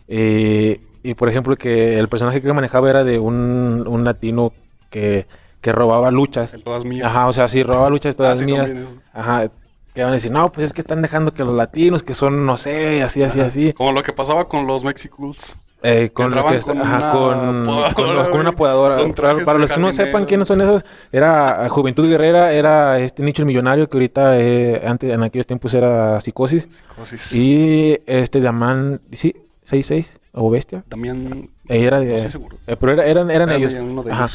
Eh, 0.09 0.81
y 1.03 1.15
por 1.15 1.29
ejemplo, 1.29 1.57
que 1.57 1.99
el 1.99 2.09
personaje 2.09 2.41
que 2.41 2.53
manejaba 2.53 2.89
era 2.89 3.05
de 3.05 3.19
un, 3.19 3.85
un 3.87 4.05
latino 4.05 4.53
que, 4.89 5.27
que 5.65 5.73
robaba 5.73 6.11
luchas. 6.11 6.55
todas 6.63 6.85
mías. 6.85 7.07
Ajá, 7.07 7.27
o 7.27 7.33
sea, 7.33 7.49
sí, 7.49 7.63
robaba 7.63 7.89
luchas 7.89 8.15
todas 8.15 8.39
ah, 8.39 8.45
mías. 8.45 8.71
Ajá, 9.15 9.49
que 9.95 10.03
van 10.03 10.11
a 10.11 10.15
decir, 10.15 10.31
no, 10.31 10.53
pues 10.53 10.67
es 10.67 10.73
que 10.75 10.83
están 10.83 11.01
dejando 11.01 11.33
que 11.33 11.43
los 11.43 11.55
latinos, 11.55 12.03
que 12.03 12.15
son, 12.15 12.45
no 12.45 12.59
sé, 12.59 13.03
así, 13.03 13.23
así, 13.23 13.41
así. 13.41 13.73
Como 13.73 13.93
lo 13.93 14.03
que 14.03 14.13
pasaba 14.13 14.47
con 14.47 14.67
los 14.67 14.85
Mexicals. 14.85 15.57
Eh, 15.83 16.11
con, 16.13 16.31
con, 16.31 16.39
una 16.39 17.95
con, 17.95 18.41
una 18.41 18.53
podadora. 18.53 18.97
Para, 19.15 19.59
los 19.59 19.71
que 19.71 19.81
no 19.81 19.93
sepan 19.93 20.27
quiénes 20.27 20.49
son 20.49 20.61
esos, 20.61 20.85
era 21.13 21.67
Juventud 21.71 22.09
Guerrera, 22.09 22.53
era 22.53 22.99
este 22.99 23.23
nicho 23.23 23.41
el 23.43 23.47
millonario 23.47 23.89
que 23.89 23.97
ahorita 23.97 24.39
eh, 24.39 24.83
antes 24.87 25.13
en 25.13 25.23
aquellos 25.23 25.47
tiempos 25.47 25.73
era 25.73 26.21
Psicosis. 26.21 26.65
Psicosis. 26.69 27.35
Y 27.35 28.01
este 28.07 28.41
Diamant, 28.41 29.01
sí, 29.13 29.35
66 29.65 30.11
o 30.33 30.51
Bestia. 30.51 30.85
También. 30.89 31.51
Eh, 31.69 31.87
era 31.87 32.01
de, 32.01 32.29
eh, 32.67 32.77
pero 32.79 33.01
eran, 33.03 33.31
eran 33.31 33.51
ellos. 33.51 33.75
Ajá. 34.11 34.29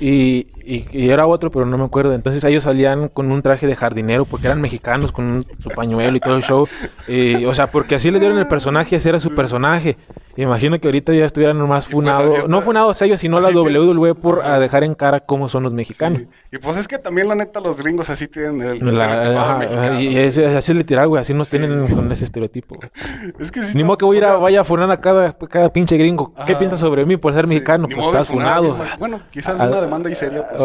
Y, 0.00 0.46
y, 0.64 1.10
era 1.10 1.26
otro, 1.26 1.50
pero 1.50 1.66
no 1.66 1.76
me 1.76 1.84
acuerdo. 1.84 2.14
Entonces 2.14 2.42
ellos 2.44 2.64
salían 2.64 3.08
con 3.08 3.30
un 3.30 3.42
traje 3.42 3.66
de 3.66 3.76
jardinero 3.76 4.24
porque 4.24 4.46
eran 4.46 4.60
mexicanos 4.60 5.12
con 5.12 5.44
su 5.58 5.68
pañuelo 5.68 6.16
y 6.16 6.20
todo 6.20 6.36
el 6.36 6.42
show. 6.42 6.66
Y, 7.06 7.44
o 7.44 7.54
sea, 7.54 7.70
porque 7.70 7.96
así 7.96 8.10
le 8.10 8.18
dieron 8.18 8.38
el 8.38 8.48
personaje, 8.48 8.96
ese 8.96 9.10
era 9.10 9.20
su 9.20 9.34
personaje. 9.34 9.98
Imagino 10.36 10.78
que 10.78 10.86
ahorita 10.86 11.12
ya 11.12 11.26
estuvieran 11.26 11.56
más 11.68 11.86
pues, 11.86 11.92
funados, 11.92 12.48
no 12.48 12.62
funados 12.62 13.02
ellos, 13.02 13.20
sino 13.20 13.40
la 13.40 13.48
WWE 13.48 14.14
por 14.14 14.44
a 14.44 14.58
dejar 14.58 14.84
en 14.84 14.94
cara 14.94 15.20
cómo 15.20 15.48
son 15.48 15.64
los 15.64 15.72
mexicanos. 15.72 16.22
Y 16.52 16.58
pues 16.58 16.76
es 16.76 16.86
que 16.88 16.98
también 16.98 17.28
la 17.28 17.34
neta 17.34 17.60
los 17.60 17.82
gringos 17.82 18.10
así 18.10 18.28
tienen 18.28 18.60
el 18.60 20.00
Y 20.00 20.18
así 20.18 20.74
literal, 20.74 21.08
güey, 21.08 21.20
así 21.20 21.34
nos 21.34 21.50
tienen 21.50 21.86
con 21.88 22.10
ese 22.12 22.24
estereotipo. 22.24 22.78
Es 23.38 23.50
que 23.50 23.60
Ni 23.74 23.84
modo 23.84 23.98
que 23.98 24.04
voy 24.04 24.16
a 24.16 24.18
ir 24.18 24.24
a, 24.24 24.36
vaya 24.36 24.60
a 24.60 24.64
funar 24.64 24.90
a 24.90 24.98
cada, 24.98 25.32
cada 25.32 25.72
pinche 25.72 25.96
gringo. 25.96 26.32
¿Qué 26.46 26.54
piensas 26.56 26.80
sobre 26.80 27.04
mí 27.04 27.16
por 27.16 27.32
ser 27.34 27.46
mexicano? 27.46 27.88
pues 27.88 28.04
estás 28.04 28.28
funado. 28.28 28.76
Bueno, 28.98 29.20
quizás 29.30 29.60
una 29.60 29.80
demanda 29.80 30.10
y 30.10 30.14
seria, 30.14 30.46
pues 30.48 30.62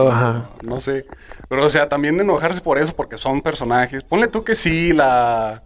no 0.64 0.80
sé. 0.80 1.06
Pero 1.50 1.66
o 1.66 1.70
sea, 1.70 1.90
también 1.90 2.20
enojarse 2.20 2.62
por 2.62 2.78
eso 2.78 2.94
porque 2.96 3.18
son 3.18 3.42
personajes. 3.42 4.04
Ponle 4.04 4.28
tú 4.28 4.44
que 4.44 4.56
sí, 4.56 4.94
la 4.94 5.64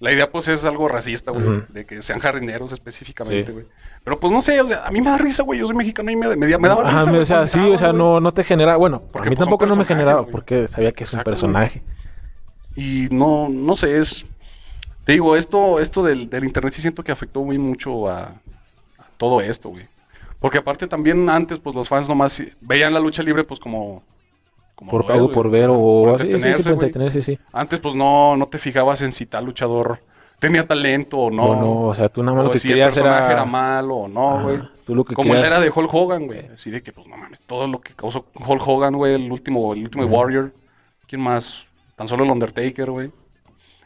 la 0.00 0.12
idea, 0.12 0.30
pues, 0.30 0.48
es 0.48 0.64
algo 0.64 0.88
racista, 0.88 1.30
güey. 1.30 1.62
De 1.68 1.84
que 1.84 2.00
sean 2.00 2.20
jardineros 2.20 2.72
específicamente, 2.72 3.52
güey. 3.52 3.66
Pero, 4.02 4.18
pues, 4.18 4.32
no 4.32 4.40
sé, 4.40 4.58
o 4.62 4.66
sea, 4.66 4.86
a 4.86 4.90
mí 4.90 5.02
me 5.02 5.10
da 5.10 5.18
risa, 5.18 5.42
güey. 5.42 5.60
Yo 5.60 5.66
soy 5.66 5.76
mexicano 5.76 6.10
y 6.10 6.16
me, 6.16 6.34
me, 6.36 6.58
me 6.58 6.68
daba 6.68 6.84
risa. 6.84 7.12
o 7.12 7.24
sea, 7.26 7.46
sí, 7.46 7.58
o 7.58 7.76
sea, 7.76 7.92
no, 7.92 8.18
no 8.18 8.32
te 8.32 8.42
genera... 8.42 8.76
Bueno, 8.76 9.02
porque 9.12 9.28
a 9.28 9.30
mí 9.30 9.36
pues, 9.36 9.46
tampoco 9.46 9.66
no 9.66 9.76
me 9.76 9.84
generaba, 9.84 10.24
porque 10.24 10.68
sabía 10.68 10.90
que 10.92 11.04
es 11.04 11.12
un 11.12 11.22
personaje. 11.22 11.82
Y 12.74 13.08
no, 13.10 13.50
no 13.50 13.76
sé, 13.76 13.98
es... 13.98 14.24
Te 15.04 15.12
digo, 15.12 15.36
esto, 15.36 15.80
esto 15.80 16.02
del, 16.02 16.30
del 16.30 16.44
internet 16.44 16.72
sí 16.72 16.80
siento 16.80 17.04
que 17.04 17.12
afectó 17.12 17.44
muy 17.44 17.58
mucho 17.58 18.08
a, 18.08 18.22
a 18.22 19.04
todo 19.18 19.42
esto, 19.42 19.68
güey. 19.68 19.86
Porque 20.38 20.56
aparte 20.56 20.86
también 20.86 21.28
antes, 21.28 21.58
pues, 21.58 21.76
los 21.76 21.90
fans 21.90 22.08
nomás 22.08 22.42
veían 22.62 22.94
la 22.94 23.00
lucha 23.00 23.22
libre, 23.22 23.44
pues, 23.44 23.60
como 23.60 24.02
por 24.88 25.10
algo 25.10 25.30
por 25.30 25.50
ver 25.50 25.68
o 25.70 26.14
así, 26.14 26.30
sí, 26.32 27.22
sí, 27.22 27.38
Antes 27.52 27.80
pues 27.80 27.94
no, 27.94 28.36
no 28.36 28.46
te 28.46 28.58
fijabas 28.58 29.02
en 29.02 29.12
si 29.12 29.26
tal 29.26 29.44
luchador 29.44 30.00
tenía 30.40 30.66
talento 30.66 31.18
o 31.18 31.30
no. 31.30 31.44
O 31.44 31.56
no, 31.56 31.80
o 31.88 31.94
sea, 31.94 32.08
tú 32.08 32.22
nada 32.22 32.36
más 32.36 32.46
lo 32.46 32.52
que 32.52 32.58
si 32.58 32.68
querías 32.68 32.96
el 32.96 33.02
personaje 33.02 33.32
era... 33.32 33.44
malo 33.44 33.94
o 33.94 34.08
no, 34.08 34.42
güey. 34.42 34.58
Como 34.86 35.32
querías... 35.32 35.46
era 35.46 35.60
de 35.60 35.70
Hulk 35.70 35.94
Hogan, 35.94 36.26
güey. 36.26 36.46
Así 36.52 36.70
de 36.70 36.82
que, 36.82 36.92
pues 36.92 37.06
no 37.06 37.16
mames, 37.16 37.40
todo 37.46 37.68
lo 37.68 37.80
que 37.80 37.94
causó 37.94 38.26
Hulk 38.34 38.66
Hogan, 38.66 38.96
güey, 38.96 39.14
el 39.14 39.30
último, 39.30 39.74
el 39.74 39.84
último 39.84 40.06
Warrior. 40.06 40.52
¿Quién 41.06 41.20
más? 41.20 41.66
Tan 41.94 42.08
solo 42.08 42.24
el 42.24 42.30
Undertaker, 42.30 42.90
güey. 42.90 43.10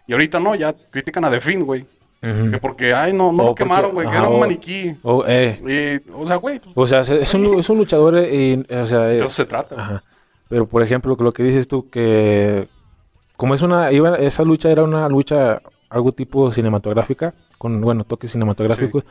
Y 0.06 0.12
ahorita 0.12 0.38
no, 0.40 0.54
ya 0.54 0.74
critican 0.90 1.24
a 1.24 1.30
The 1.30 1.40
Fiend, 1.40 1.64
güey. 1.64 1.84
Que 2.20 2.58
porque, 2.58 2.94
ay, 2.94 3.12
no, 3.12 3.32
no 3.32 3.44
lo 3.44 3.54
quemaron, 3.54 3.92
güey, 3.92 4.08
que 4.08 4.16
era 4.16 4.28
un 4.30 4.40
maniquí. 4.40 4.96
O, 5.02 5.24
eh. 5.26 6.00
o 6.16 6.26
sea, 6.26 6.36
güey. 6.36 6.58
Pues, 6.58 6.90
o 6.90 7.04
sea, 7.04 7.16
es 7.16 7.34
un, 7.34 7.60
es 7.60 7.68
un 7.68 7.76
luchador 7.76 8.16
y, 8.16 8.64
o 8.70 8.86
sea... 8.86 9.00
De 9.00 9.16
eso 9.16 9.26
se 9.26 9.44
trata. 9.44 9.74
Ajá. 9.78 10.02
Pero 10.48 10.66
por 10.66 10.82
ejemplo, 10.82 11.16
lo 11.18 11.32
que 11.32 11.42
dices 11.42 11.68
tú, 11.68 11.88
que 11.90 12.68
como 13.36 13.54
es 13.54 13.62
una, 13.62 13.90
esa 13.90 14.44
lucha 14.44 14.70
era 14.70 14.84
una 14.84 15.08
lucha 15.08 15.60
algo 15.90 16.12
tipo 16.12 16.52
cinematográfica, 16.52 17.34
con, 17.58 17.80
bueno, 17.80 18.04
toques 18.04 18.32
cinematográficos, 18.32 19.04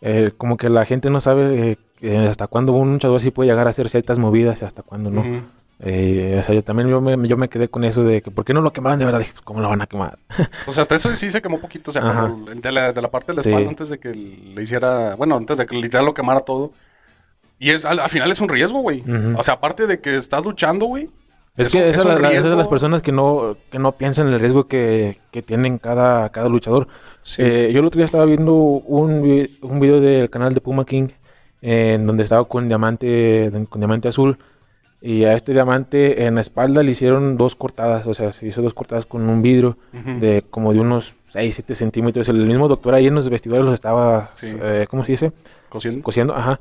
eh, 0.00 0.32
como 0.36 0.56
que 0.56 0.68
la 0.68 0.84
gente 0.84 1.10
no 1.10 1.20
sabe 1.20 1.78
eh, 2.00 2.28
hasta 2.28 2.46
cuándo 2.46 2.72
un 2.72 2.92
luchador 2.92 3.16
así 3.16 3.30
puede 3.30 3.50
llegar 3.50 3.66
a 3.66 3.70
hacer 3.70 3.88
ciertas 3.88 4.18
movidas 4.18 4.62
y 4.62 4.64
hasta 4.64 4.82
cuándo 4.82 5.10
no. 5.10 5.24
Eh, 5.80 6.36
o 6.38 6.42
sea, 6.42 6.54
yo 6.56 6.62
también 6.64 6.88
yo 6.88 7.00
me, 7.00 7.28
yo 7.28 7.36
me 7.36 7.48
quedé 7.48 7.68
con 7.68 7.84
eso 7.84 8.02
de 8.02 8.20
que, 8.20 8.30
¿por 8.30 8.44
qué 8.44 8.52
no 8.52 8.60
lo 8.60 8.72
quemaban 8.72 8.98
de 8.98 9.04
verdad? 9.04 9.20
Dije, 9.20 9.32
pues, 9.32 9.44
¿cómo 9.44 9.60
lo 9.60 9.68
van 9.68 9.80
a 9.80 9.86
quemar? 9.86 10.18
o 10.66 10.72
sea, 10.72 10.82
hasta 10.82 10.96
eso 10.96 11.14
sí 11.14 11.30
se 11.30 11.40
quemó 11.40 11.56
un 11.56 11.62
poquito, 11.62 11.90
o 11.90 11.92
sea, 11.92 12.32
de 12.54 12.72
la, 12.72 12.92
de 12.92 13.02
la 13.02 13.10
parte 13.10 13.32
de 13.32 13.36
la 13.36 13.40
espalda 13.42 13.68
antes 13.68 13.88
de 13.88 13.98
que 13.98 14.12
le 14.12 14.62
hiciera, 14.62 15.14
bueno, 15.14 15.36
antes 15.36 15.58
de 15.58 15.66
que 15.66 15.76
literal 15.76 16.06
lo 16.06 16.14
quemara 16.14 16.40
todo, 16.40 16.72
y 17.58 17.70
es, 17.70 17.84
al, 17.84 18.08
final 18.08 18.30
es 18.30 18.40
un 18.40 18.48
riesgo, 18.48 18.80
güey. 18.80 19.02
O 19.36 19.42
sea, 19.42 19.54
aparte 19.54 19.86
de 19.86 20.00
que 20.00 20.16
estás 20.16 20.44
luchando, 20.44 20.86
güey. 20.86 21.10
Es, 21.56 21.72
que 21.72 21.88
esas 21.88 22.04
son 22.04 22.22
de 22.22 22.56
las 22.56 22.68
personas 22.68 23.02
que 23.02 23.10
no, 23.10 23.56
que 23.72 23.80
no 23.80 23.90
piensan 23.92 24.28
en 24.28 24.34
el 24.34 24.40
riesgo 24.40 24.68
que, 24.68 25.18
que 25.32 25.42
tienen 25.42 25.78
cada, 25.78 26.28
cada 26.28 26.48
luchador. 26.48 26.86
Eh, 27.36 27.70
yo 27.72 27.80
el 27.80 27.86
otro 27.86 27.98
día 27.98 28.06
estaba 28.06 28.24
viendo 28.26 28.54
un, 28.54 29.48
un 29.60 29.80
video 29.80 30.00
del 30.00 30.30
canal 30.30 30.54
de 30.54 30.60
Puma 30.60 30.84
King 30.84 31.08
en 31.60 32.06
donde 32.06 32.22
estaba 32.22 32.44
con 32.44 32.68
diamante, 32.68 33.50
con 33.68 33.80
diamante 33.80 34.08
azul. 34.08 34.38
Y 35.00 35.24
a 35.24 35.34
este 35.34 35.52
diamante 35.52 36.26
en 36.26 36.36
la 36.36 36.40
espalda 36.40 36.82
le 36.82 36.92
hicieron 36.92 37.36
dos 37.36 37.54
cortadas, 37.54 38.06
o 38.06 38.14
sea, 38.14 38.32
se 38.32 38.46
hizo 38.46 38.62
dos 38.62 38.74
cortadas 38.74 39.06
con 39.06 39.28
un 39.28 39.42
vidrio 39.42 39.76
de 39.92 40.44
como 40.50 40.72
de 40.72 40.80
unos 40.80 41.14
6, 41.30 41.54
7 41.54 41.74
centímetros. 41.74 42.28
El 42.28 42.46
mismo 42.46 42.68
doctor 42.68 42.94
ahí 42.94 43.06
en 43.06 43.14
los 43.14 43.28
vestidores 43.28 43.64
los 43.64 43.74
estaba, 43.74 44.30
eh, 44.42 44.86
¿cómo 44.88 45.04
se 45.04 45.12
dice? 45.12 45.32
Cosiendo. 45.68 46.02
Cosiendo, 46.02 46.34
ajá. 46.34 46.58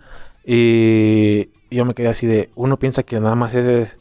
Y 0.49 1.49
yo 1.69 1.83
me 1.83 1.93
quedé 1.93 2.07
así 2.07 2.25
de, 2.25 2.49
uno 2.55 2.77
piensa 2.77 3.03
que 3.03 3.19
nada 3.19 3.35
más 3.35 3.53
es, 3.53 3.97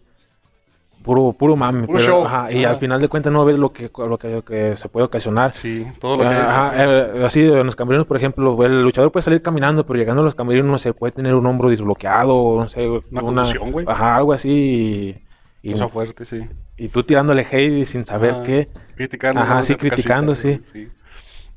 puro 1.03 1.33
puro 1.33 1.57
mami, 1.57 1.89
pero, 1.89 2.25
ajá, 2.25 2.53
y 2.53 2.65
al 2.65 2.77
final 2.77 3.01
de 3.01 3.09
cuentas 3.09 3.33
no 3.33 3.45
ves 3.45 3.59
lo 3.59 3.71
que 3.71 3.91
lo 3.97 4.17
que, 4.17 4.77
se 4.77 4.89
puede 4.89 5.07
ocasionar. 5.07 5.53
Sí, 5.53 5.85
todo 5.99 6.17
lo 6.17 6.23
que 6.23 6.29
ajá, 6.29 6.73
eh, 6.77 7.25
así 7.25 7.41
en 7.41 7.67
los 7.67 7.75
camerinos, 7.75 8.07
por 8.07 8.17
ejemplo, 8.17 8.65
el 8.65 8.81
luchador 8.81 9.11
puede 9.11 9.25
salir 9.25 9.43
caminando, 9.43 9.85
pero 9.85 9.99
llegando 9.99 10.23
a 10.23 10.25
los 10.25 10.37
camerinos 10.37 10.71
no 10.71 10.79
se 10.79 10.95
puede 10.95 11.11
tener 11.11 11.35
un 11.35 11.47
hombro 11.47 11.69
desbloqueado, 11.69 12.61
no 12.61 12.69
sé, 12.69 12.89
una, 12.89 13.23
una 13.23 13.53
güey. 13.71 13.85
Ajá, 13.89 14.17
algo 14.17 14.33
así. 14.33 15.17
Y, 15.63 15.73
y 15.73 15.77
fuerte, 15.77 16.25
sí. 16.25 16.47
Y 16.77 16.91
tú 16.91 17.03
tirándole 17.03 17.45
hate 17.45 17.87
sin 17.87 18.07
saber 18.07 18.37
qué. 18.45 18.69
Criticando. 18.95 19.41
Ajá, 19.41 19.65
sí, 19.65 19.75
criticando, 19.75 20.37
sí. 20.37 20.61
sí. 20.73 20.89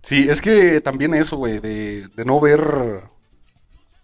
Sí, 0.01 0.27
es 0.27 0.41
que 0.41 0.81
también 0.81 1.13
eso, 1.13 1.37
güey, 1.37 1.59
de, 1.59 2.07
de 2.07 2.25
no 2.25 2.39
ver 2.39 3.03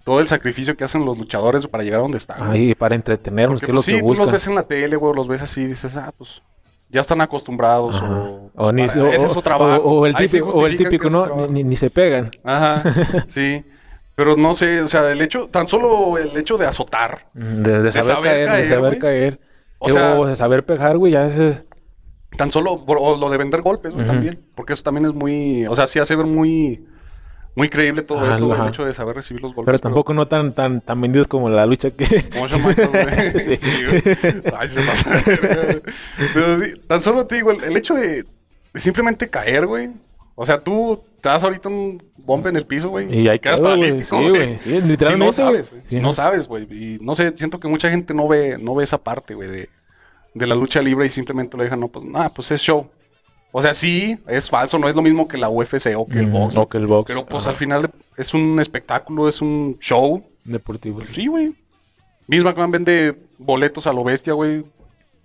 todo 0.05 0.19
el 0.19 0.27
sacrificio 0.27 0.77
que 0.77 0.83
hacen 0.83 1.03
los 1.03 1.17
luchadores 1.17 1.67
para 1.67 1.83
llegar 1.83 1.99
a 1.99 2.03
donde 2.03 2.19
están. 2.19 2.51
Ahí, 2.51 2.75
para 2.75 2.93
entretenernos, 2.93 3.59
que 3.59 3.65
es 3.65 3.69
lo 3.71 3.77
pues, 3.77 3.87
que 3.87 4.01
buscan. 4.01 4.15
tú 4.15 4.21
los 4.21 4.31
ves 4.31 4.47
en 4.47 4.55
la 4.55 4.63
tele, 4.63 4.95
güey, 4.95 5.13
los 5.15 5.27
ves 5.27 5.41
así 5.41 5.61
y 5.61 5.67
dices, 5.67 5.97
ah, 5.97 6.13
pues 6.15 6.43
ya 6.89 7.01
están 7.01 7.19
acostumbrados 7.21 7.99
o, 8.01 8.51
o 8.53 8.71
ni, 8.71 8.83
ese 8.83 9.13
es 9.15 9.31
su 9.31 9.41
trabajo. 9.41 9.81
O, 9.81 10.05
el 10.05 10.15
típico, 10.15 10.49
o 10.49 10.67
el 10.67 10.77
típico 10.77 11.09
no, 11.09 11.47
ni, 11.47 11.63
ni, 11.63 11.75
se 11.75 11.89
pegan. 11.89 12.29
Ajá, 12.43 12.83
sí. 13.27 13.65
Pero 14.13 14.37
no 14.37 14.53
sé, 14.53 14.81
o 14.81 14.87
sea, 14.87 15.11
el 15.11 15.19
hecho, 15.21 15.49
tan 15.49 15.67
solo 15.67 16.19
el 16.19 16.37
hecho 16.37 16.57
de 16.57 16.67
azotar. 16.67 17.25
De, 17.33 17.91
saber, 17.91 18.23
caer, 18.23 18.51
de 18.51 18.69
saber 18.69 18.99
caer. 18.99 19.39
O, 19.79 19.89
sea, 19.89 20.15
de 20.23 20.35
saber 20.35 20.65
pegar, 20.65 20.97
güey, 20.97 21.13
ya 21.13 21.25
es... 21.25 21.63
Tan 22.37 22.51
solo, 22.51 22.73
o 22.73 23.17
lo 23.17 23.29
de 23.29 23.37
vender 23.37 23.61
golpes, 23.61 23.95
güey, 23.95 24.05
también. 24.05 24.39
Porque 24.53 24.73
eso 24.73 24.83
también 24.83 25.07
es 25.07 25.13
muy, 25.13 25.65
o 25.65 25.73
sea, 25.73 25.87
sí 25.87 25.99
hace 25.99 26.15
ver 26.15 26.27
muy 26.27 26.85
muy 27.55 27.69
creíble 27.69 28.03
todo 28.03 28.29
esto, 28.29 28.53
el 28.53 28.67
hecho 28.67 28.85
de 28.85 28.91
saber 28.91 29.15
recibir 29.15 29.41
los 29.41 29.55
golpes. 29.55 29.67
Pero 29.67 29.79
tampoco 29.79 30.13
no 30.13 30.27
tan, 30.27 30.53
tan, 30.53 30.81
tan 30.81 30.99
vendidos 30.99 31.27
como 31.27 31.49
la 31.49 31.65
lucha 31.65 31.89
que. 31.91 32.29
Como 32.29 32.47
Shawn 32.47 32.63
güey. 32.63 32.75
sí. 33.57 33.67
Ay, 34.57 34.67
se 34.67 34.81
pasa. 34.81 35.23
Pero 36.33 36.57
sí, 36.57 36.73
tan 36.85 36.99
solo 36.99 37.25
te 37.25 37.35
digo, 37.35 37.51
el, 37.51 37.77
hecho 37.77 37.93
de, 37.93 38.25
simplemente 38.75 39.29
caer, 39.29 39.65
güey. 39.67 39.89
O 40.35 40.45
sea, 40.45 40.59
tú 40.59 41.01
te 41.21 41.29
das 41.29 41.45
ahorita 41.45 41.69
un 41.69 42.03
bombe 42.17 42.49
en 42.49 42.57
el 42.57 42.65
piso, 42.65 42.89
güey. 42.89 43.21
Y 43.21 43.29
ahí 43.29 43.39
quedas 43.39 43.61
paralítico, 43.61 44.19
sí, 44.19 44.29
güey. 44.29 44.57
Sí, 44.57 44.81
literalmente. 44.81 45.07
Si 45.07 45.17
no 45.17 45.31
sabes, 45.31 45.71
güey. 45.71 45.81
Si 45.85 45.99
no 46.01 46.11
sabes, 46.11 46.47
güey. 46.49 46.63
Y 46.69 46.97
no 46.99 47.15
sé, 47.15 47.37
siento 47.37 47.61
que 47.61 47.69
mucha 47.69 47.89
gente 47.89 48.13
no 48.13 48.27
ve, 48.27 48.57
no 48.59 48.75
ve 48.75 48.83
esa 48.83 48.97
parte, 48.97 49.33
güey, 49.33 49.47
de, 49.47 49.69
de 50.33 50.47
la 50.47 50.55
lucha 50.55 50.81
libre 50.81 51.05
y 51.05 51.09
simplemente 51.09 51.55
lo 51.55 51.63
dejan, 51.63 51.79
no, 51.79 51.87
pues, 51.87 52.03
nada, 52.03 52.33
pues 52.33 52.51
es 52.51 52.59
show. 52.59 52.89
O 53.57 53.61
sea, 53.61 53.73
sí, 53.73 54.17
es 54.27 54.49
falso, 54.49 54.77
no 54.77 54.89
es 54.89 54.97
lo 54.97 55.01
mismo 55.01 55.29
que 55.29 55.37
la 55.37 55.47
UFC 55.47 55.95
o 55.95 56.05
que 56.05 56.19
el 56.19 56.25
box. 56.25 56.57
O 56.57 56.67
que 56.67 56.77
el 56.77 56.87
box. 56.87 57.07
Pero 57.07 57.25
pues 57.25 57.47
al 57.47 57.55
final 57.55 57.89
es 58.17 58.33
un 58.33 58.59
espectáculo, 58.59 59.29
es 59.29 59.41
un 59.41 59.77
show. 59.79 60.21
Deportivo. 60.43 60.99
sí, 61.05 61.27
güey. 61.27 61.53
Miss 62.27 62.43
McMahon 62.43 62.71
vende 62.71 63.15
boletos 63.37 63.87
a 63.87 63.93
lo 63.93 64.03
bestia, 64.03 64.33
güey, 64.33 64.65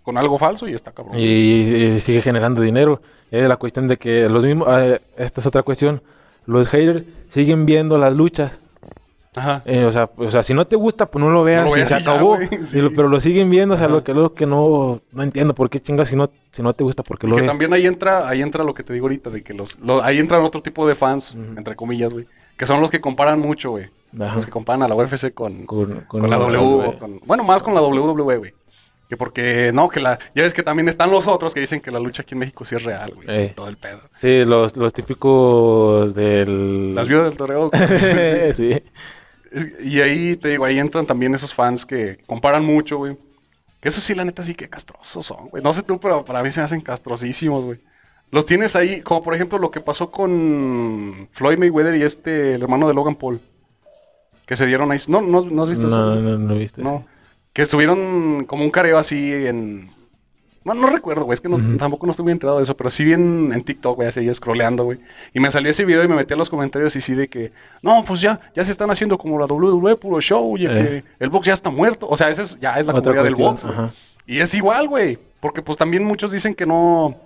con 0.05 0.17
algo 0.17 0.39
falso 0.39 0.69
y 0.69 0.75
está 0.75 0.93
cabrón. 0.93 1.19
Y, 1.19 1.99
sigue 1.99 2.23
generando 2.23 2.63
dinero. 2.63 3.03
Es 3.33 3.49
la 3.49 3.57
cuestión 3.57 3.89
de 3.89 3.97
que 3.97 4.29
los 4.29 4.45
mismos, 4.45 4.69
ah, 4.71 5.01
esta 5.17 5.41
es 5.41 5.47
otra 5.49 5.65
cuestión, 5.65 6.01
los 6.47 6.69
haters 6.69 7.03
siguen 7.31 7.67
viendo 7.67 7.99
las 7.99 8.15
luchas 8.15 8.61
Ajá. 9.37 9.63
Eh, 9.65 9.85
o, 9.85 9.93
sea, 9.93 10.11
o 10.17 10.31
sea, 10.31 10.43
si 10.43 10.55
no 10.55 10.67
te 10.67 10.75
gusta, 10.75 11.07
pues 11.07 11.25
no 11.25 11.31
lo 11.31 11.45
veas, 11.45 11.69
y 11.77 11.85
se 11.87 11.95
acabó. 11.95 12.37
pero 12.73 13.09
lo 13.09 13.21
siguen 13.21 13.49
viendo, 13.49 13.77
o 13.77 13.79
sea, 13.79 13.89
lo 13.89 14.03
que, 14.03 14.13
lo 14.13 14.35
que 14.35 14.47
no, 14.47 15.01
no 15.13 15.23
entiendo, 15.23 15.55
¿por 15.55 15.71
qué 15.71 15.81
chingas 15.81 16.09
si 16.09 16.17
no, 16.17 16.31
si 16.51 16.63
no 16.63 16.75
te 16.75 16.83
gusta? 16.83 17.03
porque 17.05 17.29
lo 17.29 17.37
Que 17.37 17.43
también 17.43 17.73
ahí 17.73 17.87
entra, 17.87 18.29
ahí 18.29 18.43
entra 18.43 18.65
lo 18.65 18.75
que 18.75 18.83
te 18.83 18.93
digo 18.93 19.05
ahorita, 19.05 19.31
de 19.31 19.43
que 19.43 19.55
los, 19.55 19.79
ahí 20.03 20.19
entran 20.19 20.43
otro 20.43 20.63
tipo 20.63 20.87
de 20.87 20.95
fans, 20.97 21.37
entre 21.57 21.77
comillas, 21.77 22.13
güey, 22.13 22.27
que 22.57 22.67
son 22.67 22.81
los 22.81 22.91
que 22.91 23.01
comparan 23.01 23.39
mucho, 23.39 23.71
güey. 23.71 23.89
Los 24.13 24.45
que 24.45 24.51
comparan 24.51 24.83
a 24.83 24.89
la 24.89 24.97
UFC 24.97 25.33
con, 25.33 25.65
con, 25.65 26.07
la 26.29 26.37
W, 26.37 27.21
bueno, 27.25 27.45
más 27.45 27.63
con 27.63 27.75
la 27.75 27.81
WWE, 27.81 28.37
güey. 28.39 28.53
Que 29.09 29.17
porque, 29.17 29.73
no, 29.75 29.89
que 29.89 29.99
la. 29.99 30.21
Ya 30.37 30.45
ves 30.45 30.55
que 30.55 30.63
también 30.63 30.89
están 30.89 31.11
los 31.11 31.27
otros 31.27 31.53
que 31.53 31.59
dicen 31.59 31.81
que 31.81 31.91
la 31.91 31.99
lucha 31.99 32.23
aquí 32.23 32.37
en 32.37 32.39
México 32.39 32.65
sí 32.65 32.77
es 32.77 32.85
real, 32.85 33.13
güey. 33.17 33.27
Eh. 33.29 33.53
Todo 33.57 33.69
el 33.69 33.77
pedo. 33.77 33.99
Sí, 34.15 34.45
los, 34.45 34.77
los 34.77 34.93
típicos 34.93 36.15
del. 36.15 36.95
Las 36.95 37.09
viudas 37.09 37.25
del 37.25 37.37
toreo. 37.37 37.71
sí. 37.99 38.53
sí. 38.55 38.83
Y 39.83 40.01
ahí, 40.01 40.37
te 40.37 40.49
digo, 40.49 40.65
ahí 40.65 40.79
entran 40.79 41.07
también 41.07 41.35
esos 41.35 41.55
fans 41.55 41.85
que 41.85 42.19
comparan 42.27 42.65
mucho, 42.65 42.99
güey. 42.99 43.17
Que 43.81 43.89
eso 43.89 44.01
sí, 44.01 44.15
la 44.15 44.25
neta, 44.25 44.43
sí 44.43 44.55
que 44.55 44.69
castrosos 44.69 45.27
son, 45.27 45.49
güey. 45.49 45.63
No 45.63 45.73
sé 45.73 45.83
tú, 45.83 45.99
pero 45.99 46.25
para 46.25 46.43
mí 46.43 46.51
se 46.51 46.61
me 46.61 46.65
hacen 46.65 46.81
castrosísimos, 46.81 47.65
güey. 47.65 47.81
Los 48.31 48.47
tienes 48.47 48.77
ahí, 48.77 49.01
como 49.01 49.23
por 49.23 49.35
ejemplo 49.35 49.59
lo 49.59 49.71
que 49.71 49.81
pasó 49.81 50.11
con 50.11 51.29
Floyd 51.33 51.59
Mayweather 51.59 51.97
y 51.97 52.03
este, 52.03 52.55
el 52.55 52.63
hermano 52.63 52.87
de 52.87 52.95
Logan 52.95 53.17
Paul. 53.17 53.41
Que 54.47 54.55
se 54.55 54.67
dieron 54.67 54.93
ahí. 54.93 54.99
No, 55.09 55.21
no, 55.21 55.43
¿no 55.43 55.63
has 55.63 55.69
visto 55.69 55.87
eso? 55.87 55.99
No, 55.99 56.17
no, 56.17 56.39
no 56.39 56.55
he 56.55 56.59
visto 56.59 56.81
No. 56.83 57.05
Que 57.53 57.63
estuvieron 57.63 58.45
como 58.45 58.65
un 58.65 58.71
careo 58.71 58.99
así 58.99 59.33
en. 59.33 59.91
Bueno, 60.63 60.83
no 60.83 60.89
recuerdo, 60.89 61.25
güey, 61.25 61.33
es 61.33 61.41
que 61.41 61.49
tampoco 61.79 62.05
no 62.07 62.11
estoy 62.11 62.25
muy 62.25 62.33
enterado 62.33 62.59
de 62.59 62.65
eso, 62.65 62.77
pero 62.77 62.91
sí 62.91 63.03
vi 63.03 63.15
en, 63.15 63.63
TikTok, 63.65 63.97
güey, 63.97 64.09
así 64.09 64.33
scrolleando, 64.35 64.85
güey. 64.85 64.99
Y 65.33 65.41
me 65.41 65.51
salió 65.51 65.71
ese 65.71 65.87
video 65.87 66.05
y 66.05 66.09
me 66.09 66.17
metí 66.17 66.35
a 66.35 66.37
los 66.37 66.51
comentarios 66.51 66.95
y 66.97 67.01
sí 67.01 67.15
de 67.15 67.29
que, 67.29 67.51
no, 67.81 68.05
pues 68.05 68.21
ya, 68.21 68.41
ya 68.55 68.63
se 68.65 68.71
están 68.71 68.91
haciendo 68.91 69.17
como 69.17 69.39
la 69.39 69.47
WWE, 69.47 69.97
puro 69.97 70.21
show, 70.21 70.59
y 70.59 70.67
eh. 70.67 71.03
el 71.19 71.31
box 71.31 71.47
ya 71.47 71.55
está 71.55 71.71
muerto. 71.71 72.07
O 72.09 72.17
sea, 72.17 72.29
esa 72.29 72.43
es, 72.43 72.61
ya 72.61 72.79
es 72.79 72.85
la 72.85 72.93
comunidad 72.93 73.25
del 73.25 73.37
box, 73.37 73.67
Y 74.27 74.41
es 74.41 74.53
igual, 74.53 74.87
güey, 74.87 75.19
porque 75.41 75.63
pues 75.63 75.79
también 75.79 76.05
muchos 76.05 76.31
dicen 76.31 76.55
que 76.55 76.67
no, 76.67 77.17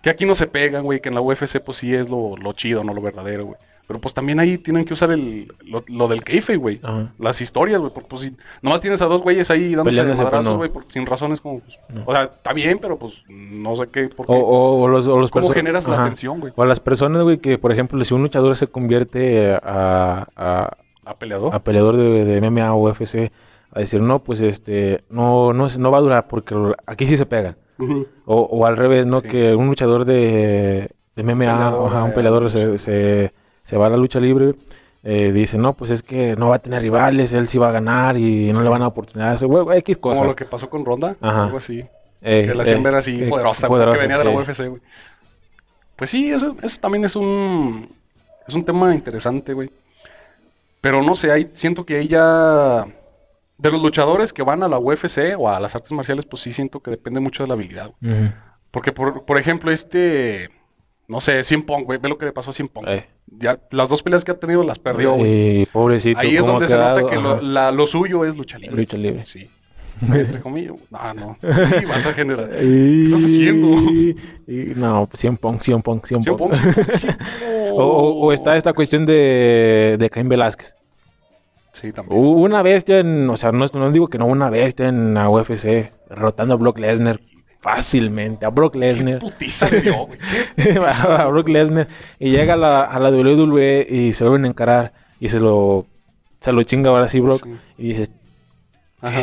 que 0.00 0.10
aquí 0.10 0.24
no 0.24 0.36
se 0.36 0.46
pegan, 0.46 0.84
güey, 0.84 1.00
que 1.00 1.08
en 1.08 1.16
la 1.16 1.20
UFC 1.20 1.58
pues 1.58 1.78
sí 1.78 1.92
es 1.92 2.08
lo, 2.08 2.36
lo 2.36 2.52
chido, 2.52 2.84
no 2.84 2.94
lo 2.94 3.02
verdadero, 3.02 3.46
güey. 3.46 3.58
Pero 3.88 4.02
pues 4.02 4.12
también 4.12 4.38
ahí 4.38 4.58
tienen 4.58 4.84
que 4.84 4.92
usar 4.92 5.10
el, 5.12 5.50
lo, 5.64 6.08
del 6.08 6.22
keife, 6.22 6.56
güey. 6.56 6.78
Las 7.18 7.40
historias, 7.40 7.80
güey. 7.80 7.90
Porque 7.90 8.06
pues 8.06 8.20
si 8.20 8.36
nomás 8.60 8.80
tienes 8.80 9.00
a 9.00 9.06
dos 9.06 9.22
güeyes 9.22 9.50
ahí 9.50 9.74
dándose 9.74 10.04
madrazos, 10.04 10.58
güey, 10.58 10.70
sin 10.88 11.06
razones 11.06 11.40
como... 11.40 11.60
Pues, 11.60 11.78
o 12.04 12.12
sea, 12.12 12.24
está 12.24 12.52
bien, 12.52 12.80
pero 12.82 12.98
pues 12.98 13.24
no 13.30 13.74
sé 13.76 13.86
qué... 13.88 14.10
o, 14.18 14.82
o, 14.82 14.88
los, 14.88 15.06
o 15.06 15.18
los 15.18 15.30
¿Cómo 15.30 15.48
generas 15.48 15.88
la 15.88 16.02
atención, 16.02 16.38
güey? 16.38 16.52
O 16.54 16.62
a 16.62 16.66
las 16.66 16.80
personas, 16.80 17.22
güey, 17.22 17.38
que 17.38 17.56
por 17.56 17.72
ejemplo, 17.72 18.04
si 18.04 18.12
un 18.12 18.20
luchador 18.20 18.54
se 18.58 18.66
convierte 18.66 19.54
a... 19.54 20.26
¿A, 20.36 20.76
¿A 21.06 21.14
peleador? 21.14 21.54
A 21.54 21.60
peleador 21.60 21.96
de, 21.96 22.26
de 22.26 22.40
MMA 22.42 22.74
o 22.74 22.90
UFC, 22.90 23.32
a 23.72 23.80
decir, 23.80 24.02
no, 24.02 24.18
pues 24.18 24.40
este, 24.40 25.02
no, 25.08 25.54
no, 25.54 25.68
no 25.70 25.90
va 25.90 25.96
a 25.96 26.02
durar 26.02 26.28
porque 26.28 26.54
aquí 26.84 27.06
sí 27.06 27.16
se 27.16 27.24
pegan. 27.24 27.56
o, 28.26 28.36
o, 28.36 28.66
al 28.66 28.76
revés, 28.76 29.06
¿no? 29.06 29.22
Que 29.22 29.54
un 29.54 29.68
luchador 29.68 30.04
de, 30.04 30.90
de 31.16 31.22
MMA, 31.22 31.74
o 31.74 32.04
un 32.04 32.12
peleador 32.12 32.50
se 32.50 32.76
se 32.76 33.32
va 33.76 33.86
a 33.86 33.90
la 33.90 33.96
lucha 33.96 34.20
libre, 34.20 34.54
eh, 35.04 35.32
dice, 35.32 35.58
no, 35.58 35.74
pues 35.74 35.90
es 35.90 36.02
que 36.02 36.36
no 36.36 36.48
va 36.48 36.56
a 36.56 36.58
tener 36.60 36.82
rivales, 36.82 37.32
él 37.32 37.48
sí 37.48 37.58
va 37.58 37.68
a 37.68 37.72
ganar 37.72 38.16
y 38.16 38.50
no 38.50 38.62
le 38.62 38.68
van 38.68 38.82
a 38.82 38.84
dar 38.86 38.92
oportunidades. 38.92 39.42
X 39.42 39.98
Como 39.98 40.24
lo 40.24 40.34
que 40.34 40.44
pasó 40.44 40.68
con 40.68 40.84
Ronda, 40.84 41.16
algo 41.20 41.58
así. 41.58 41.84
Eh, 42.20 42.46
que 42.48 42.54
la 42.54 42.64
hacían 42.64 42.80
eh, 42.80 42.82
ver 42.82 42.94
así 42.96 43.22
poderosa, 43.24 43.68
que 43.68 43.98
venía 43.98 44.18
de 44.18 44.24
la 44.24 44.30
UFC, 44.30 44.66
güey. 44.66 44.82
Pues 45.94 46.10
sí, 46.10 46.30
eso, 46.30 46.56
eso 46.62 46.80
también 46.80 47.04
es 47.04 47.16
un, 47.16 47.88
es 48.46 48.54
un 48.54 48.64
tema 48.64 48.94
interesante, 48.94 49.52
güey. 49.52 49.70
Pero 50.80 51.02
no 51.02 51.14
sé, 51.14 51.30
hay, 51.30 51.50
siento 51.54 51.84
que 51.84 51.98
ella... 51.98 52.86
De 53.58 53.72
los 53.72 53.82
luchadores 53.82 54.32
que 54.32 54.44
van 54.44 54.62
a 54.62 54.68
la 54.68 54.78
UFC 54.78 55.34
o 55.36 55.48
a 55.48 55.58
las 55.58 55.74
artes 55.74 55.90
marciales, 55.90 56.24
pues 56.24 56.42
sí 56.42 56.52
siento 56.52 56.78
que 56.78 56.92
depende 56.92 57.18
mucho 57.18 57.42
de 57.42 57.48
la 57.48 57.54
habilidad. 57.54 57.90
Porque, 58.70 58.92
por, 58.92 59.24
por 59.24 59.36
ejemplo, 59.36 59.72
este 59.72 60.48
no 61.08 61.22
sé, 61.22 61.42
Cien 61.42 61.64
Pong, 61.64 61.84
güey, 61.84 61.98
ve 61.98 62.08
lo 62.08 62.18
que 62.18 62.26
le 62.26 62.32
pasó 62.32 62.50
a 62.50 62.52
Cien 62.52 62.68
Pong. 62.68 62.86
Eh. 62.86 63.06
Ya, 63.30 63.58
las 63.70 63.88
dos 63.88 64.02
peleas 64.02 64.24
que 64.24 64.32
ha 64.32 64.38
tenido 64.38 64.62
las 64.64 64.78
perdió, 64.78 65.14
güey. 65.14 65.66
pobrecito. 65.66 66.18
Ahí 66.18 66.36
es 66.36 66.46
donde 66.46 66.66
se 66.66 66.76
nota 66.76 67.06
que 67.06 67.16
lo, 67.16 67.40
la, 67.40 67.70
lo, 67.70 67.86
suyo 67.86 68.24
es 68.24 68.36
lucha 68.36 68.58
libre. 68.58 68.76
Lucha 68.76 68.96
libre. 68.96 69.24
Sí. 69.24 69.48
Entre 70.00 70.40
comillas. 70.40 70.74
Ah, 70.92 71.12
no. 71.14 71.36
Vas 71.42 72.06
a 72.06 72.12
generar. 72.14 72.50
¿Qué 72.50 73.04
estás 73.04 73.24
haciendo? 73.24 73.68
Y, 74.46 74.72
no, 74.76 75.08
Cien 75.14 75.36
Pong, 75.36 75.60
Cien 75.60 75.82
Pong, 75.82 76.00
Cien 76.06 76.22
Pong. 76.22 76.52
o, 77.72 78.32
está 78.32 78.56
esta 78.56 78.72
cuestión 78.72 79.06
de, 79.06 79.96
de 79.98 80.10
Caín 80.10 80.28
Velázquez. 80.28 80.74
Sí, 81.72 81.92
también. 81.92 82.20
Una 82.20 82.62
bestia 82.62 82.98
en, 83.00 83.28
o 83.28 83.36
sea, 83.36 83.52
no, 83.52 83.66
no 83.72 83.92
digo 83.92 84.08
que 84.08 84.18
no, 84.18 84.26
una 84.26 84.50
bestia 84.50 84.88
en 84.88 85.14
la 85.14 85.28
UFC, 85.28 85.92
derrotando 86.08 86.54
a 86.54 86.56
Brock 86.56 86.78
Lesnar 86.78 87.20
fácilmente 87.60 88.46
a 88.46 88.50
Brock 88.50 88.74
Lesnar. 88.76 89.20
a 91.18 91.26
Brock 91.26 91.48
Lesnar. 91.48 91.88
Y 92.18 92.30
llega 92.30 92.54
a 92.54 92.56
la, 92.56 92.82
a 92.82 92.98
la 92.98 93.10
WWE 93.10 93.86
y 93.88 94.12
se 94.12 94.24
vuelven 94.24 94.44
a 94.44 94.48
encarar 94.48 94.92
y 95.20 95.28
se 95.28 95.40
lo, 95.40 95.86
se 96.40 96.52
lo 96.52 96.62
chinga 96.62 96.90
ahora 96.90 97.08
sí 97.08 97.20
Brock. 97.20 97.46
Y 97.76 97.88
dices, 97.88 98.10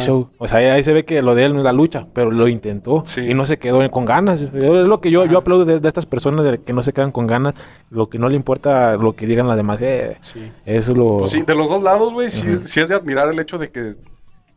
show. 0.06 0.30
O 0.38 0.48
sea, 0.48 0.74
ahí 0.74 0.84
se 0.84 0.94
ve 0.94 1.06
que 1.06 1.22
lo 1.22 1.36
de 1.36 1.46
él 1.46 1.54
no 1.54 1.60
es 1.60 1.66
la 1.66 1.74
lucha, 1.74 2.08
pero 2.14 2.32
lo 2.32 2.48
intentó 2.48 3.04
y 3.18 3.34
no 3.34 3.46
se 3.46 3.58
quedó 3.58 3.90
con 3.92 4.06
ganas. 4.06 4.42
Es 4.42 4.54
lo 4.54 5.02
que 5.02 5.12
yo, 5.12 5.26
yo 5.26 5.40
aplaudo 5.40 5.66
de, 5.66 5.88
estas 5.88 6.06
personas 6.06 6.46
de 6.46 6.60
que 6.60 6.74
no 6.74 6.84
se 6.84 6.94
quedan 6.94 7.12
con 7.12 7.28
ganas, 7.28 7.56
lo 7.90 8.10
que 8.10 8.20
no 8.20 8.30
le 8.30 8.36
importa 8.36 8.96
lo 8.96 9.16
que 9.16 9.26
digan 9.26 9.48
las 9.48 9.58
demás. 9.58 9.80
Eh, 9.82 10.18
Eso 10.66 10.94
lo... 10.94 11.20
Pues 11.20 11.32
sí, 11.32 11.42
de 11.42 11.56
los 11.56 11.70
dos 11.70 11.84
lados, 11.84 12.14
güey, 12.14 12.30
sí, 12.30 12.80
es 12.80 12.90
de 12.90 12.96
admirar 12.96 13.30
el 13.30 13.40
hecho 13.40 13.58
de 13.58 13.70
que... 13.70 13.96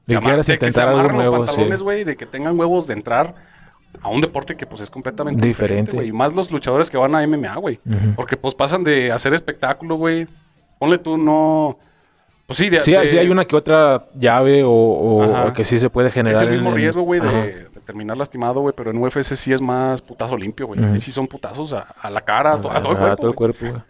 De, 0.07 0.19
que, 0.59 0.71
se 0.71 0.81
amarren 0.81 1.19
los 1.19 1.37
pantalones, 1.37 1.83
güey, 1.83 2.03
de 2.03 2.17
que 2.17 2.25
tengan 2.25 2.59
huevos 2.59 2.87
de 2.87 2.95
entrar 2.95 3.35
a 4.03 4.09
un 4.09 4.21
deporte 4.21 4.57
que 4.57 4.67
pues 4.67 4.81
es 4.81 4.91
completamente 4.91 5.47
diferente, 5.47 5.93
güey. 5.93 6.09
Y 6.09 6.13
más 6.13 6.35
los 6.35 6.51
luchadores 6.51 6.91
que 6.91 6.97
van 6.97 7.15
a 7.15 7.27
MMA, 7.27 7.57
güey. 7.57 7.81
Porque 8.17 8.37
pues 8.37 8.55
pasan 8.55 8.85
de 8.85 9.11
hacer 9.13 9.35
espectáculo, 9.35 9.97
güey. 9.97 10.27
Ponle 10.79 10.99
tú, 10.99 11.17
no... 11.17 11.79
Pues 12.47 12.59
sí, 12.59 12.71
sí, 12.83 12.95
hay 12.95 13.29
una 13.29 13.45
que 13.45 13.57
otra 13.57 14.07
llave 14.15 14.63
o, 14.65 15.53
que 15.55 15.67
sí 15.67 15.79
se 15.79 15.91
puede 15.91 16.11
generar. 16.11 16.43
Es 16.43 16.49
el 16.49 16.55
mismo 16.55 16.71
riesgo, 16.71 17.03
güey, 17.03 17.21
de, 17.21 17.69
terminar 17.85 18.17
lastimado, 18.17 18.61
güey. 18.61 18.75
Pero 18.75 18.91
en 18.91 18.97
UFC 18.97 19.35
sí 19.35 19.53
es 19.53 19.61
más 19.61 20.01
putazo 20.01 20.37
limpio, 20.37 20.67
güey. 20.67 20.83
Ahí 20.83 20.99
sí 20.99 21.13
son 21.13 21.27
putazos 21.27 21.75
a, 21.75 22.11
la 22.11 22.23
cara, 22.23 22.55
a, 22.55 22.61
todo 22.61 22.73
el 22.73 22.83
cuerpo. 22.83 23.05
A 23.05 23.17
todo 23.17 23.29
el 23.29 23.35
cuerpo, 23.35 23.59
güey. 23.61 23.83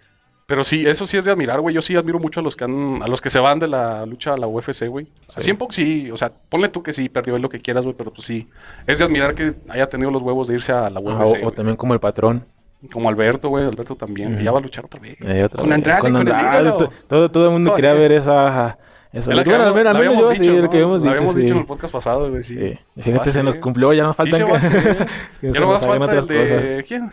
Pero 0.49 0.65
sí, 0.65 0.87
eso 0.87 1.07
sí 1.07 1.19
es 1.19 1.27
de 1.27 1.31
admirar, 1.31 1.61
güey. 1.61 1.75
Yo 1.75 1.83
sí 1.83 1.95
admiro 1.95 2.19
mucho 2.19 2.41
a 2.41 2.43
los 2.43 2.57
que 2.57 2.65
han, 2.65 3.03
a 3.03 3.07
los 3.07 3.21
que 3.21 3.29
se 3.29 3.39
van 3.39 3.59
de 3.59 3.69
la 3.69 4.07
lucha 4.07 4.33
a 4.33 4.39
la 4.39 4.47
UFC, 4.47 4.87
güey. 4.89 5.07
Sí. 5.37 5.51
A 5.51 5.73
sí, 5.73 6.11
o 6.11 6.17
sea, 6.17 6.33
ponle 6.49 6.71
tú 6.71 6.83
que 6.83 6.95
sí, 6.95 7.11
perdió 7.11 7.37
lo 7.37 7.51
que 7.51 7.61
quieras, 7.61 7.85
güey, 7.85 7.95
pero 7.95 8.11
pues 8.15 8.27
sí. 8.27 8.49
Es 8.87 8.97
de 8.97 9.05
admirar 9.05 9.35
que 9.35 9.53
haya 9.69 9.91
tenido 9.91 10.11
los 10.11 10.23
huevos 10.23 10.49
de 10.49 10.55
irse 10.55 10.73
a 10.73 10.89
la 10.89 11.01
UFC. 11.01 11.45
o, 11.45 11.53
también 11.53 11.77
como 11.77 11.93
el 11.93 12.01
patrón. 12.01 12.47
Como 12.91 13.11
Alberto, 13.11 13.51
güey, 13.51 13.67
Alberto 13.67 13.95
también. 13.95 14.43
ya 14.43 14.51
va 14.51 14.59
a 14.59 14.63
luchar 14.63 14.87
otra 14.87 14.99
vez. 14.99 15.19
con 15.55 15.71
Andrade, 15.71 16.01
con, 16.01 16.17
Andrade, 16.17 16.73
todo, 17.07 17.31
todo 17.31 17.45
el 17.45 17.51
mundo 17.51 17.75
quería 17.75 17.93
ver 17.93 18.13
esa... 18.13 18.79
Eso. 19.13 19.31
La, 19.31 19.45
bueno, 19.45 19.75
la, 19.75 19.93
la 19.93 19.99
habíamos 19.99 20.31
dicho, 20.31 20.45
sí, 20.45 20.63
lo 20.63 20.71
que 20.71 20.77
habíamos 20.79 21.03
dicho, 21.03 21.13
habíamos 21.13 21.35
dicho 21.37 21.55
en 21.55 21.61
el 21.61 21.67
podcast 21.67 21.93
pasado, 21.93 22.31
güey, 22.31 22.41
sí. 22.41 22.57
sí. 22.59 23.03
Fíjate, 23.03 23.33
se 23.33 23.43
nos 23.43 23.57
cumplió, 23.57 23.93
ya 23.93 24.05
nos 24.05 24.17
faltan... 24.17 24.39
Sí, 24.39 24.47
se 24.47 24.51
va 24.51 25.07
ya 25.43 25.61
no 25.61 25.67
más 25.69 25.87
falta 25.87 26.19
el 26.19 26.27
de... 26.27 26.85
¿Quién? 26.89 27.13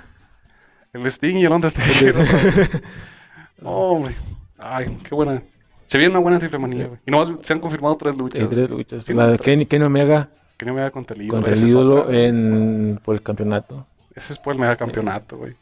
El 0.94 1.04
de 1.04 1.10
Sting 1.12 1.36
y 1.36 1.46
el 1.46 1.52
Undertaker. 1.52 2.16
Oh, 3.64 4.00
güey. 4.00 4.16
Ay, 4.58 4.98
qué 5.08 5.16
buena. 5.16 5.42
Se 5.86 5.98
viene 5.98 6.12
una 6.12 6.20
buena 6.20 6.40
triple 6.40 6.58
manía, 6.60 6.88
güey. 6.88 7.00
Y 7.06 7.12
nomás 7.12 7.32
se 7.42 7.54
han 7.54 7.60
confirmado 7.60 7.96
tres 7.96 8.18
luchas. 8.18 8.42
Sí, 8.42 8.48
tres 8.48 8.70
luchas. 8.70 9.10
la 9.10 9.28
de 9.28 9.38
Kenny, 9.38 9.66
Kenny 9.66 9.86
Omega. 9.86 10.30
Kenny 10.58 10.72
Omega 10.72 10.92
contra 10.92 11.16
el 11.16 11.24
ídolo. 11.24 11.38
Contra 11.38 11.54
el 11.54 11.70
ídolo 11.70 12.12
en... 12.12 13.00
por 13.04 13.16
el 13.16 13.22
campeonato. 13.22 13.86
Ese 14.16 14.34
es 14.34 14.40
por 14.40 14.54
el 14.54 14.60
mega 14.60 14.76
campeonato, 14.76 15.38
güey. 15.38 15.56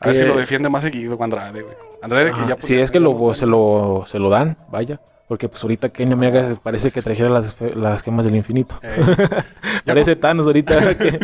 A 0.00 0.06
ver 0.06 0.16
si 0.16 0.24
lo 0.24 0.36
defiende 0.36 0.68
más 0.68 0.82
seguido 0.82 1.16
con 1.16 1.24
Andrade, 1.24 1.62
güey. 1.62 1.74
Andrade 2.02 2.32
que 2.32 2.40
ya 2.46 2.56
pues, 2.56 2.66
Sí, 2.66 2.78
es 2.78 2.90
que 2.90 3.00
lo, 3.00 3.34
se, 3.34 3.46
lo, 3.46 4.04
se 4.10 4.18
lo 4.18 4.28
dan, 4.28 4.56
vaya. 4.70 5.00
Porque 5.28 5.48
pues 5.48 5.62
ahorita 5.62 5.88
Kenny 5.88 6.14
Omega 6.14 6.56
parece 6.62 6.90
que 6.90 7.02
trajera 7.02 7.28
las, 7.28 7.54
las 7.74 8.02
gemas 8.02 8.24
del 8.24 8.36
infinito. 8.36 8.78
Eh, 8.82 8.96
parece 9.84 10.14
Thanos 10.14 10.46
ahorita. 10.46 10.94
que... 10.98 11.18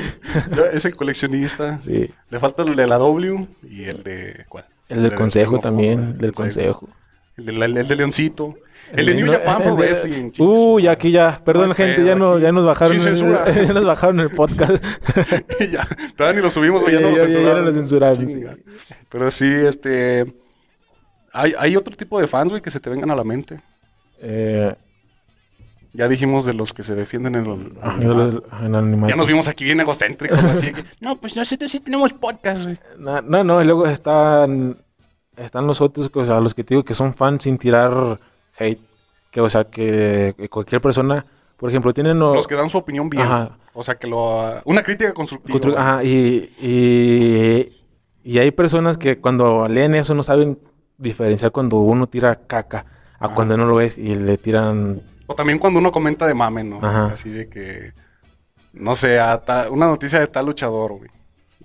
es 0.73 0.85
el 0.85 0.97
coleccionista. 0.97 1.79
Sí. 1.81 2.11
Le 2.31 2.41
falta 2.41 2.65
el 2.65 2.75
de 2.75 2.87
la 2.87 2.99
W 2.99 3.47
y 3.71 3.85
el 3.85 4.03
de... 4.03 4.45
¿Cuál? 4.49 4.65
El 4.89 5.05
del 5.05 5.15
consejo 5.15 5.59
también, 5.59 6.19
del 6.19 6.33
consejo. 6.33 6.89
El 7.37 7.47
de, 7.47 7.65
el 7.65 7.89
de 7.89 7.97
Leoncito. 7.97 8.57
El, 8.93 9.07
de 9.07 9.15
New 9.15 9.33
Japan 9.33 9.63
Pro 9.63 9.77
Wrestling. 9.77 10.33
Uy, 10.39 10.87
aquí 10.87 11.13
ya. 11.13 11.41
Perdón, 11.43 11.75
gente, 11.75 12.05
ya, 12.05 12.15
no, 12.15 12.39
ya 12.39 12.53
nos 12.53 12.67
bajaron. 12.67 12.97
el, 12.97 13.15
ya 13.67 13.73
nos 13.73 13.85
bajaron 13.85 14.21
el 14.21 14.31
podcast. 14.31 14.85
ya, 15.73 15.87
todavía 16.15 16.41
ni 16.41 16.45
lo 16.45 16.51
subimos, 16.51 16.85
ya, 16.85 17.01
no 17.01 17.11
lo 17.11 17.17
censuraron. 17.17 17.65
Ya, 17.65 17.71
lo 17.71 17.73
censuraron. 17.73 18.63
Pero 19.09 19.31
sí, 19.31 19.47
este. 19.47 20.27
Hay, 21.33 21.55
hay 21.59 21.77
otro 21.77 21.97
tipo 21.97 22.21
de 22.21 22.27
fans, 22.27 22.51
güey, 22.51 22.61
que 22.61 22.71
se 22.71 22.81
te 22.81 22.91
vengan 22.91 23.11
a 23.11 23.17
la 23.17 23.25
mente. 23.25 23.61
Eh, 24.23 24.75
ya 25.95 26.09
dijimos 26.09 26.47
de 26.47 26.55
los 26.55 26.73
que 26.73 26.83
se 26.83 26.95
defienden 26.95 27.35
en 27.35 27.47
el, 27.47 28.43
animal. 28.53 29.11
Ya 29.11 29.17
nos 29.17 29.27
vimos 29.27 29.49
aquí 29.49 29.65
bien 29.65 29.81
egocéntricos, 29.81 30.43
así 30.43 30.73
que, 30.73 30.85
no, 31.01 31.17
pues 31.17 31.37
nosotros 31.37 31.71
sí 31.71 31.81
tenemos 31.81 32.13
podcast, 32.15 32.65
güey. 32.65 32.79
No, 32.99 33.45
no, 33.45 33.61
y 33.61 33.65
luego 33.67 33.87
están, 33.87 34.79
están 35.37 35.67
los 35.67 35.81
otros, 35.81 36.11
o 36.15 36.25
sea, 36.25 36.41
los 36.41 36.55
que 36.55 36.65
te 36.65 36.75
digo 36.75 36.85
que 36.85 36.95
son 36.95 37.13
fans 37.13 37.43
sin 37.43 37.59
tirar 37.59 38.19
hate. 38.59 38.81
que, 39.31 39.41
o 39.41 39.51
sea, 39.51 39.65
que, 39.65 40.35
cualquier 40.51 40.81
persona, 40.81 41.27
por 41.59 41.69
ejemplo, 41.69 41.93
tienen... 41.93 42.19
Los 42.19 42.47
que 42.47 42.55
dan 42.55 42.71
su 42.71 42.79
opinión 42.79 43.11
bien. 43.11 43.27
O 43.75 43.83
sea, 43.83 43.97
que 43.97 44.07
lo... 44.07 44.63
Una 44.65 44.83
crítica 44.83 45.13
constructiva. 45.13 45.59
ajá, 45.77 46.05
y, 46.05 46.49
y, 46.61 47.69
y 48.25 48.39
hay 48.39 48.51
personas 48.53 48.97
que 48.97 49.19
cuando 49.19 49.69
leen 49.69 49.95
eso 49.95 50.15
no 50.15 50.23
saben 50.23 50.59
diferenciar 50.97 51.51
cuando 51.51 51.79
uno 51.79 52.07
tira 52.07 52.37
caca 52.47 52.87
a 53.23 53.35
cuando 53.35 53.57
no 53.57 53.67
lo 53.67 53.81
es 53.81 53.99
y 53.99 54.15
le 54.15 54.39
tiran... 54.39 55.01
O 55.27 55.35
también 55.35 55.59
cuando 55.59 55.79
uno 55.79 55.93
comenta 55.93 56.27
de 56.27 56.35
mame, 56.35 56.65
¿no? 56.65 56.81
Así 56.83 57.31
de 57.31 57.49
que... 57.49 57.93
No 58.73 58.95
sé, 58.95 59.19
una 59.71 59.87
noticia 59.87 60.21
de 60.21 60.27
tal 60.27 60.47
luchador, 60.47 60.93
güey 60.93 61.11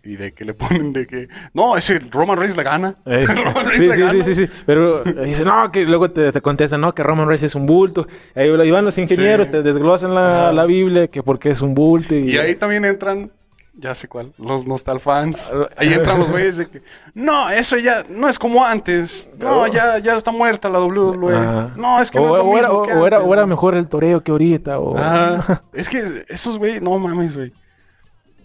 y 0.07 0.15
de 0.15 0.31
que 0.31 0.45
le 0.45 0.53
ponen 0.53 0.93
de 0.93 1.05
que 1.05 1.27
no, 1.53 1.75
ese 1.75 1.99
Roman 1.99 2.37
Reigns 2.37 2.55
le 2.55 2.63
gana. 2.63 2.95
Eh, 3.05 3.25
Roman 3.27 3.67
Reigns 3.67 3.91
sí, 3.91 3.99
le 3.99 4.11
sí, 4.11 4.23
sí, 4.23 4.23
sí, 4.23 4.45
sí, 4.45 4.51
pero 4.65 5.03
dice, 5.03 5.43
no, 5.43 5.69
que 5.71 5.83
luego 5.85 6.09
te, 6.11 6.31
te 6.31 6.41
contestan, 6.41 6.81
no, 6.81 6.95
que 6.95 7.03
Roman 7.03 7.27
Reigns 7.27 7.43
es 7.43 7.55
un 7.55 7.65
bulto. 7.65 8.07
Ahí 8.33 8.71
van 8.71 8.85
los 8.85 8.97
ingenieros, 8.97 9.51
te 9.51 9.61
desglosan 9.61 10.15
la, 10.15 10.53
la, 10.53 10.65
Biblia, 10.65 11.07
que 11.07 11.23
porque 11.23 11.51
es 11.51 11.61
un 11.61 11.73
bulto. 11.73 12.15
Y... 12.15 12.31
y 12.31 12.37
ahí 12.37 12.55
también 12.55 12.85
entran 12.85 13.31
ya 13.77 13.93
sé 13.93 14.07
cuál, 14.07 14.33
los 14.37 14.65
nostalfans. 14.65 15.53
Ahí 15.77 15.93
entran 15.93 16.19
los 16.19 16.29
güeyes 16.29 16.57
de 16.57 16.67
que, 16.67 16.81
no, 17.13 17.49
eso 17.49 17.77
ya 17.77 18.03
no 18.09 18.27
es 18.27 18.39
como 18.39 18.65
antes. 18.65 19.29
No, 19.37 19.67
ya, 19.67 19.99
ya 19.99 20.15
está 20.15 20.31
muerta 20.31 20.67
la 20.67 20.81
WWE. 20.81 21.71
No, 21.75 22.01
es 22.01 22.11
que 22.11 22.19
no 22.19 22.37
es 22.37 22.43
lo 22.43 22.57
era, 22.57 22.71
o, 22.71 23.05
era, 23.05 23.19
o, 23.21 23.33
era, 23.33 23.45
mejor 23.45 23.75
el 23.75 23.87
toreo 23.87 24.21
que 24.21 24.31
ahorita. 24.31 24.79
O... 24.79 24.95
es 25.73 25.89
que 25.89 26.25
esos 26.27 26.57
güey, 26.57 26.81
no 26.81 26.97
mames, 26.97 27.37
güey. 27.37 27.53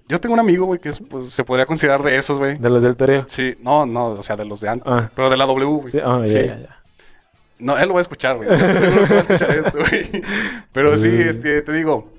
Yo 0.09 0.21
tengo 0.21 0.35
un 0.35 0.41
amigo, 0.41 0.67
güey, 0.67 0.79
que 0.79 0.91
es, 0.91 1.01
pues, 1.01 1.31
se 1.31 1.43
podría 1.45 1.65
considerar 1.65 2.03
de 2.03 2.17
esos, 2.17 2.39
güey. 2.39 2.59
¿De 2.59 2.69
los 2.69 2.83
del 2.83 2.97
toreo? 2.97 3.25
Sí, 3.29 3.55
no, 3.61 3.87
no, 3.87 4.09
o 4.09 4.23
sea, 4.23 4.37
de 4.37 4.45
los 4.45 4.61
de 4.61 4.69
antes. 4.69 4.93
Ah. 4.93 5.11
Pero 5.15 5.31
de 5.31 5.37
la 5.39 5.47
W, 5.47 5.65
güey. 5.65 5.91
Sí, 5.91 5.99
ah, 6.05 6.21
ya, 6.25 6.33
ya, 6.33 6.59
ya. 6.59 6.83
No, 7.59 7.79
él 7.79 7.89
lo 7.89 7.95
va 7.95 8.01
a 8.01 8.03
escuchar, 8.03 8.37
güey. 8.37 8.49
Seguro 8.49 9.07
que 9.07 9.15
va 9.15 9.21
a 9.21 9.23
escuchar 9.23 9.51
esto, 9.53 9.79
güey. 9.79 10.23
Pero 10.73 10.99
sí, 10.99 11.09
este, 11.09 11.63
te 11.63 11.73
digo, 11.73 12.12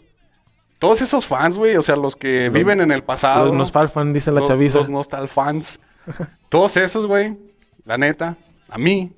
todos 0.84 1.02
esos 1.02 1.26
fans, 1.26 1.58
güey, 1.58 1.78
o 1.78 1.82
sea, 1.82 1.96
los 1.96 2.18
que 2.18 2.50
viven 2.50 2.82
en 2.82 2.92
el 2.92 3.04
pasado. 3.04 3.46
Los 3.46 3.56
nostalfans, 3.56 4.14
dice 4.14 4.34
la 4.34 4.46
chaviza. 4.46 4.80
Los 4.80 4.90
nostalfans. 4.90 5.80
todos 6.50 6.76
esos, 6.76 7.08
güey, 7.08 7.38
la 7.86 7.98
neta, 7.98 8.36
a 8.68 8.78
mí, 8.78 9.10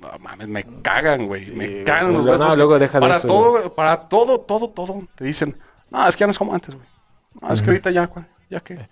no 0.00 0.08
mames, 0.18 0.48
me 0.48 0.64
cagan, 0.82 1.28
güey. 1.28 1.52
Me 1.52 1.84
cagan 1.84 2.12
los 2.12 2.24
no, 2.24 2.56
luego 2.56 2.76
deja 2.76 2.98
para 2.98 3.18
eso, 3.18 3.28
todo, 3.28 3.72
para 3.72 4.08
todo, 4.08 4.40
todo, 4.40 4.70
todo, 4.70 5.00
te 5.14 5.24
dicen, 5.24 5.56
no, 5.92 6.08
es 6.08 6.16
que 6.16 6.22
ya 6.22 6.26
no 6.26 6.32
es 6.32 6.38
como 6.38 6.54
antes, 6.54 6.74
güey. 6.74 6.88
No, 7.40 7.52
es 7.52 7.62
que 7.62 7.70
ahorita 7.70 7.92
ya, 7.92 8.10
ya 8.50 8.58
que... 8.58 8.88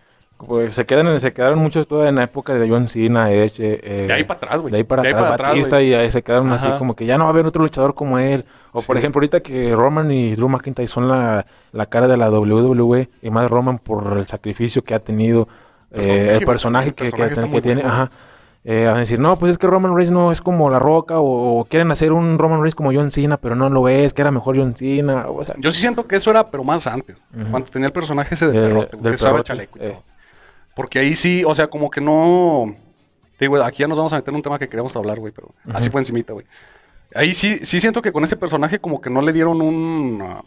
Pues 0.47 0.74
se 0.74 0.86
quedan, 0.86 1.18
se 1.20 1.32
quedaron 1.32 1.59
muchos 1.59 1.86
toda 1.86 2.09
en 2.09 2.16
la 2.16 2.24
época 2.24 2.55
de 2.55 2.68
John 2.68 2.88
Cena, 2.88 3.30
Edge, 3.30 3.55
eh, 3.59 4.07
de 4.07 4.12
ahí 4.12 4.24
para 4.24 4.38
atrás, 4.38 4.61
güey. 4.61 4.72
De 4.72 4.78
ahí 4.78 4.84
para 4.84 5.03
atrás, 5.03 5.51
Batista, 5.51 5.82
y 5.82 5.93
ahí 5.95 6.11
se 6.11 6.22
quedaron 6.22 6.51
así 6.53 6.68
como 6.78 6.97
que 6.97 7.07
ya 7.07 7.18
no 7.18 7.24
va 7.24 7.30
a 7.30 7.32
haber 7.32 7.47
otro 7.47 7.62
luchador 7.62 7.95
como 7.95 8.18
él. 8.18 8.45
O 8.72 8.82
por 8.82 8.97
ejemplo, 8.97 9.18
ahorita 9.18 9.41
que 9.41 9.74
Roman 9.74 10.11
y 10.11 10.34
Drew 10.34 10.49
McIntyre 10.49 10.88
son 10.88 11.09
la, 11.09 11.47
la 11.72 11.86
cara 11.86 12.09
de 12.09 12.16
la 12.16 12.30
WWE, 12.30 13.09
y 13.22 13.30
más 13.30 13.51
Roman 13.51 13.78
por 13.78 14.18
el 14.18 14.26
sacrificio 14.26 14.82
que 14.82 14.95
ha 14.95 15.01
tenido, 15.01 15.49
eh, 15.93 16.38
el 16.41 16.47
personaje, 16.47 16.93
que, 16.93 17.11
que, 17.11 17.62
tiene, 17.62 17.82
ajá. 17.82 18.11
Eh, 18.62 18.86
a 18.86 18.95
decir, 18.95 19.18
no, 19.18 19.38
pues 19.38 19.53
es 19.53 19.59
que 19.59 19.66
Roman 19.66 19.97
Reigns 19.97 20.12
no 20.12 20.32
es 20.32 20.43
como 20.43 20.68
La 20.68 20.78
Roca, 20.78 21.14
o, 21.16 21.64
quieren 21.64 21.91
hacer 21.91 22.12
un 22.12 22.38
Roman 22.38 22.61
Reigns 22.61 22.74
como 22.74 22.93
John 22.93 23.11
Cena, 23.11 23.38
pero 23.38 23.57
no 23.57 23.70
lo 23.70 23.88
es, 23.88 24.12
que 24.12 24.20
era 24.20 24.30
mejor 24.30 24.59
John 24.59 24.74
Cena. 24.74 25.26
O 25.28 25.43
sea, 25.43 25.55
Yo 25.59 25.70
sí 25.70 25.80
siento 25.80 26.07
que 26.07 26.16
eso 26.16 26.30
era, 26.30 26.51
pero 26.51 26.62
más 26.62 26.86
antes, 26.86 27.16
cuando 27.51 27.70
tenía 27.70 27.86
el 27.86 27.93
personaje 27.93 28.34
ese 28.34 28.49
de 28.49 28.61
perrote, 28.61 28.97
del 28.99 29.16
que 29.16 29.43
chaleco 29.45 29.78
y 29.78 29.82
todo. 29.88 30.03
Porque 30.74 30.98
ahí 30.98 31.14
sí, 31.14 31.44
o 31.44 31.54
sea, 31.54 31.68
como 31.68 31.90
que 31.90 32.00
no... 32.00 32.74
Te 33.36 33.46
digo, 33.46 33.62
aquí 33.62 33.80
ya 33.80 33.88
nos 33.88 33.96
vamos 33.98 34.12
a 34.12 34.16
meter 34.16 34.30
en 34.30 34.36
un 34.36 34.42
tema 34.42 34.58
que 34.58 34.68
queríamos 34.68 34.94
hablar, 34.96 35.18
güey, 35.18 35.32
pero 35.32 35.54
así 35.72 35.90
fue 35.90 36.00
encimita, 36.00 36.32
güey. 36.32 36.46
Ahí 37.14 37.32
sí, 37.32 37.60
sí 37.64 37.80
siento 37.80 38.02
que 38.02 38.12
con 38.12 38.22
ese 38.22 38.36
personaje 38.36 38.78
como 38.78 39.00
que 39.00 39.10
no 39.10 39.22
le 39.22 39.32
dieron 39.32 39.60
un... 39.62 40.22
Uh, 40.22 40.42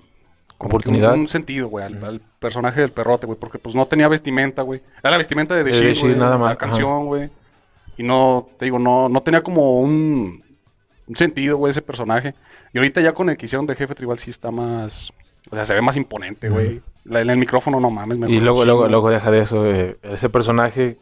oportunidad. 0.66 1.14
Un, 1.14 1.28
sentido, 1.28 1.68
güey, 1.68 1.86
al, 1.86 2.22
personaje 2.40 2.82
del 2.82 2.92
perrote, 2.92 3.26
güey, 3.26 3.38
porque 3.38 3.60
pues 3.60 3.76
no 3.76 3.86
tenía 3.88 4.08
vestimenta, 4.08 4.62
güey. 4.62 4.82
Era 5.02 5.12
la 5.12 5.18
vestimenta 5.18 5.56
de 5.56 5.64
The 5.64 5.94
Shield, 5.94 6.18
nada 6.18 6.38
más. 6.38 6.52
la 6.52 6.56
canción, 6.58 7.06
güey. 7.06 7.30
Y 7.98 8.04
no, 8.04 8.48
te 8.58 8.66
digo, 8.66 8.80
no, 8.80 9.10
no 9.10 9.22
tenía 9.22 9.42
como 9.42 9.80
un, 9.80 10.44
un 11.08 11.16
sentido, 11.16 11.58
güey, 11.58 11.72
ese 11.72 11.82
personaje. 11.82 12.34
Y 12.74 12.78
ahorita 12.78 13.02
ya 13.02 13.14
con 13.14 13.30
el 13.30 13.38
que 13.38 13.46
hicieron 13.46 13.68
del 13.68 13.76
jefe 13.76 13.96
tribal 13.96 14.20
sí 14.20 14.32
está 14.32 14.52
más... 14.52 15.14
O 15.52 15.56
sea, 15.56 15.66
se 15.66 15.74
ve 15.74 15.82
más 15.82 15.98
imponente, 15.98 16.50
güey. 16.50 16.82
En 17.10 17.30
el 17.30 17.38
micrófono 17.38 17.80
no 17.80 17.90
mames. 17.90 18.18
y 18.30 18.40
luego, 18.40 18.66
luego, 18.66 18.88
luego 18.88 19.10
deja 19.10 19.30
de 19.30 19.40
eso. 19.40 19.66
Eh, 19.66 19.98
ese 20.04 20.30
personaje 20.30 20.98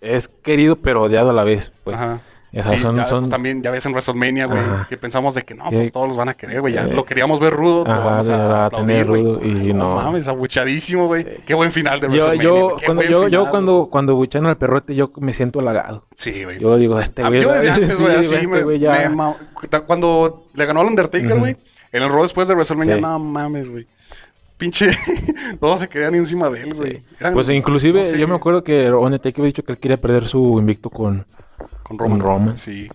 es 0.00 0.28
querido 0.28 0.76
pero 0.76 1.02
odiado 1.02 1.30
a 1.30 1.32
la 1.32 1.44
vez. 1.44 1.72
Pues. 1.84 1.96
Ajá. 1.96 2.20
Sí, 2.52 2.76
son, 2.76 2.94
ya, 2.96 3.06
pues, 3.08 3.30
también 3.30 3.62
ya 3.62 3.70
ves 3.70 3.86
en 3.86 3.92
WrestleMania, 3.92 4.44
güey, 4.44 4.60
que 4.86 4.98
pensamos 4.98 5.34
de 5.34 5.42
que 5.42 5.54
no, 5.54 5.64
pues 5.70 5.90
todos 5.90 6.08
los 6.08 6.18
van 6.18 6.28
a 6.28 6.34
querer, 6.34 6.60
güey. 6.60 6.74
Ya 6.74 6.84
lo 6.84 7.06
queríamos 7.06 7.40
ver 7.40 7.54
rudo, 7.54 7.84
lo 7.84 8.04
vamos 8.04 8.28
a, 8.28 8.68
tener 8.68 9.06
rudo 9.06 9.42
y 9.42 9.72
no. 9.72 9.94
no 9.94 10.02
mames, 10.02 10.28
abuchadísimo, 10.28 11.06
güey. 11.06 11.24
Qué 11.46 11.54
buen 11.54 11.72
final 11.72 11.98
de 11.98 12.08
WrestleMania. 12.08 12.42
Yo, 12.42 12.76
cuando, 12.84 13.02
yo, 13.04 13.28
yo 13.28 13.48
cuando, 13.48 13.88
cuando 13.90 14.16
buchan 14.16 14.44
al 14.44 14.58
perrote, 14.58 14.94
yo 14.94 15.10
me 15.16 15.32
siento 15.32 15.60
halagado. 15.60 16.04
Sí, 16.14 16.44
güey. 16.44 16.58
Yo 16.58 16.76
digo, 16.76 17.00
este 17.00 17.22
güey. 17.22 17.40
Yo 17.40 17.52
desde 17.52 17.70
antes, 17.70 17.98
güey, 18.00 18.16
así, 18.16 18.34
este 18.34 18.46
me, 18.46 18.64
me, 18.64 19.80
Cuando 19.86 20.44
le 20.52 20.66
ganó 20.66 20.82
al 20.82 20.88
Undertaker, 20.88 21.38
güey, 21.38 21.56
en 21.92 22.02
el 22.02 22.08
Raw 22.08 22.22
después 22.22 22.48
de 22.48 22.54
WrestleMania, 22.54 22.96
no 22.96 23.18
mames, 23.18 23.70
güey 23.70 23.86
pinche, 24.62 24.90
todos 25.60 25.80
se 25.80 25.88
quedan 25.88 26.14
encima 26.14 26.48
de 26.48 26.62
él, 26.62 26.74
güey. 26.74 27.02
Pues 27.32 27.48
inclusive, 27.48 28.16
yo 28.16 28.28
me 28.28 28.36
acuerdo 28.36 28.62
que 28.62 28.92
Undertaker 28.92 29.40
había 29.40 29.48
dicho 29.48 29.64
que 29.64 29.72
él 29.72 29.78
quería 29.78 29.96
perder 29.96 30.26
su 30.26 30.56
invicto 30.56 30.88
con, 30.88 31.26
con 31.82 31.98
Roman. 31.98 32.20
Roman. 32.20 32.56
Sí. 32.56 32.88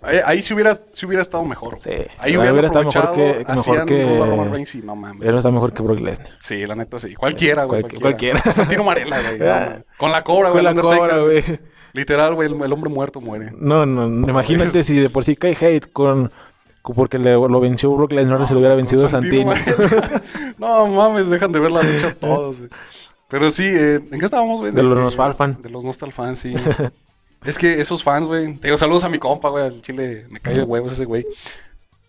Ahí, 0.00 0.20
ahí 0.24 0.40
sí 0.40 0.54
hubiera, 0.54 0.78
sí 0.92 1.04
hubiera 1.04 1.20
estado 1.20 1.44
mejor. 1.44 1.78
Sí. 1.78 1.90
Ahí 2.18 2.38
hubiera, 2.38 2.52
hubiera 2.52 2.68
estado 2.68 2.86
mejor 2.86 3.14
que, 3.14 3.44
mejor 3.46 3.84
que 3.84 4.18
Roman 4.18 4.50
Reigns 4.50 4.74
y 4.76 4.78
no 4.78 4.96
mames. 4.96 5.28
Él 5.28 5.36
está 5.36 5.50
mejor 5.50 5.74
que 5.74 5.82
Brock 5.82 6.00
Lesnar. 6.00 6.30
Sí, 6.38 6.66
la 6.66 6.74
neta 6.74 6.98
sí. 6.98 7.14
Cualquiera, 7.14 7.64
güey. 7.64 7.82
cualquiera. 7.82 8.02
cualquiera. 8.02 8.52
Santino 8.54 8.82
Marella, 8.82 9.20
güey. 9.36 9.84
Con 9.98 10.10
la 10.10 10.24
cobra, 10.24 10.48
güey. 10.48 10.64
Con 10.64 10.74
la 10.74 10.82
cobra, 10.82 11.18
güey. 11.18 11.44
Literal, 11.92 12.34
güey, 12.34 12.48
el, 12.48 12.72
hombre 12.72 12.90
muerto 12.90 13.20
muere. 13.20 13.50
No, 13.58 13.84
no, 13.84 14.06
imagínate 14.28 14.84
si 14.84 14.96
de 14.96 15.10
por 15.10 15.24
sí 15.24 15.36
cae 15.36 15.56
hate 15.60 15.90
con 15.92 16.30
porque 16.94 17.18
le, 17.18 17.32
lo 17.32 17.60
venció 17.60 17.94
Brock 17.94 18.12
Lesnar, 18.12 18.40
no, 18.40 18.46
se 18.46 18.54
lo 18.54 18.60
hubiera 18.60 18.74
vencido 18.74 19.06
a 19.06 19.08
Santino. 19.08 19.52
no 20.58 20.86
mames, 20.86 21.28
dejan 21.28 21.52
de 21.52 21.60
ver 21.60 21.70
la 21.70 21.82
lucha 21.82 22.14
todos. 22.14 22.62
Pero 23.28 23.50
sí, 23.50 23.64
eh, 23.64 24.00
¿en 24.10 24.18
qué 24.18 24.24
estábamos, 24.24 24.60
güey? 24.60 24.72
De, 24.72 24.78
de 24.78 24.82
los 24.82 24.98
Nostalfans. 24.98 25.62
De 25.62 25.70
los 25.70 25.84
Nostalfans, 25.84 26.38
sí. 26.38 26.54
Es 27.44 27.58
que 27.58 27.80
esos 27.80 28.02
fans, 28.02 28.26
güey. 28.26 28.54
Te 28.54 28.68
digo, 28.68 28.76
saludos 28.76 29.04
a 29.04 29.08
mi 29.08 29.18
compa, 29.18 29.48
güey. 29.48 29.64
Al 29.64 29.82
chile 29.82 30.26
me 30.30 30.40
cae 30.40 30.54
de 30.54 30.62
huevos 30.64 30.92
ese 30.92 31.04
güey. 31.04 31.26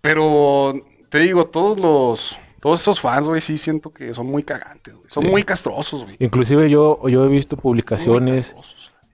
Pero 0.02 0.74
te 1.10 1.20
digo, 1.20 1.46
todos 1.46 1.80
los. 1.80 2.38
Todos 2.62 2.82
esos 2.82 3.00
fans, 3.00 3.28
güey, 3.28 3.40
sí 3.40 3.58
siento 3.58 3.92
que 3.92 4.14
son 4.14 4.28
muy 4.28 4.44
cagantes, 4.44 4.94
güey. 4.94 5.10
Son 5.10 5.26
muy 5.26 5.44
castrosos, 5.44 6.04
güey. 6.04 6.18
Inclusive 6.20 6.70
yo, 6.70 7.08
yo 7.08 7.24
he 7.24 7.30
visto 7.30 7.56
publicaciones 7.56 8.54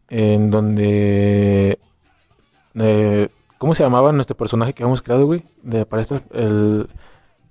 en 0.09 0.49
donde. 0.49 1.77
Eh, 2.75 3.29
¿Cómo 3.65 3.73
se 3.73 3.81
llamaba 3.81 4.11
nuestro 4.11 4.37
personaje 4.37 4.73
que 4.73 4.83
hemos 4.83 5.01
creado, 5.01 5.25
güey? 5.25 5.43
De, 5.63 5.87
para 5.87 6.03
esto, 6.03 6.21
el. 6.33 6.87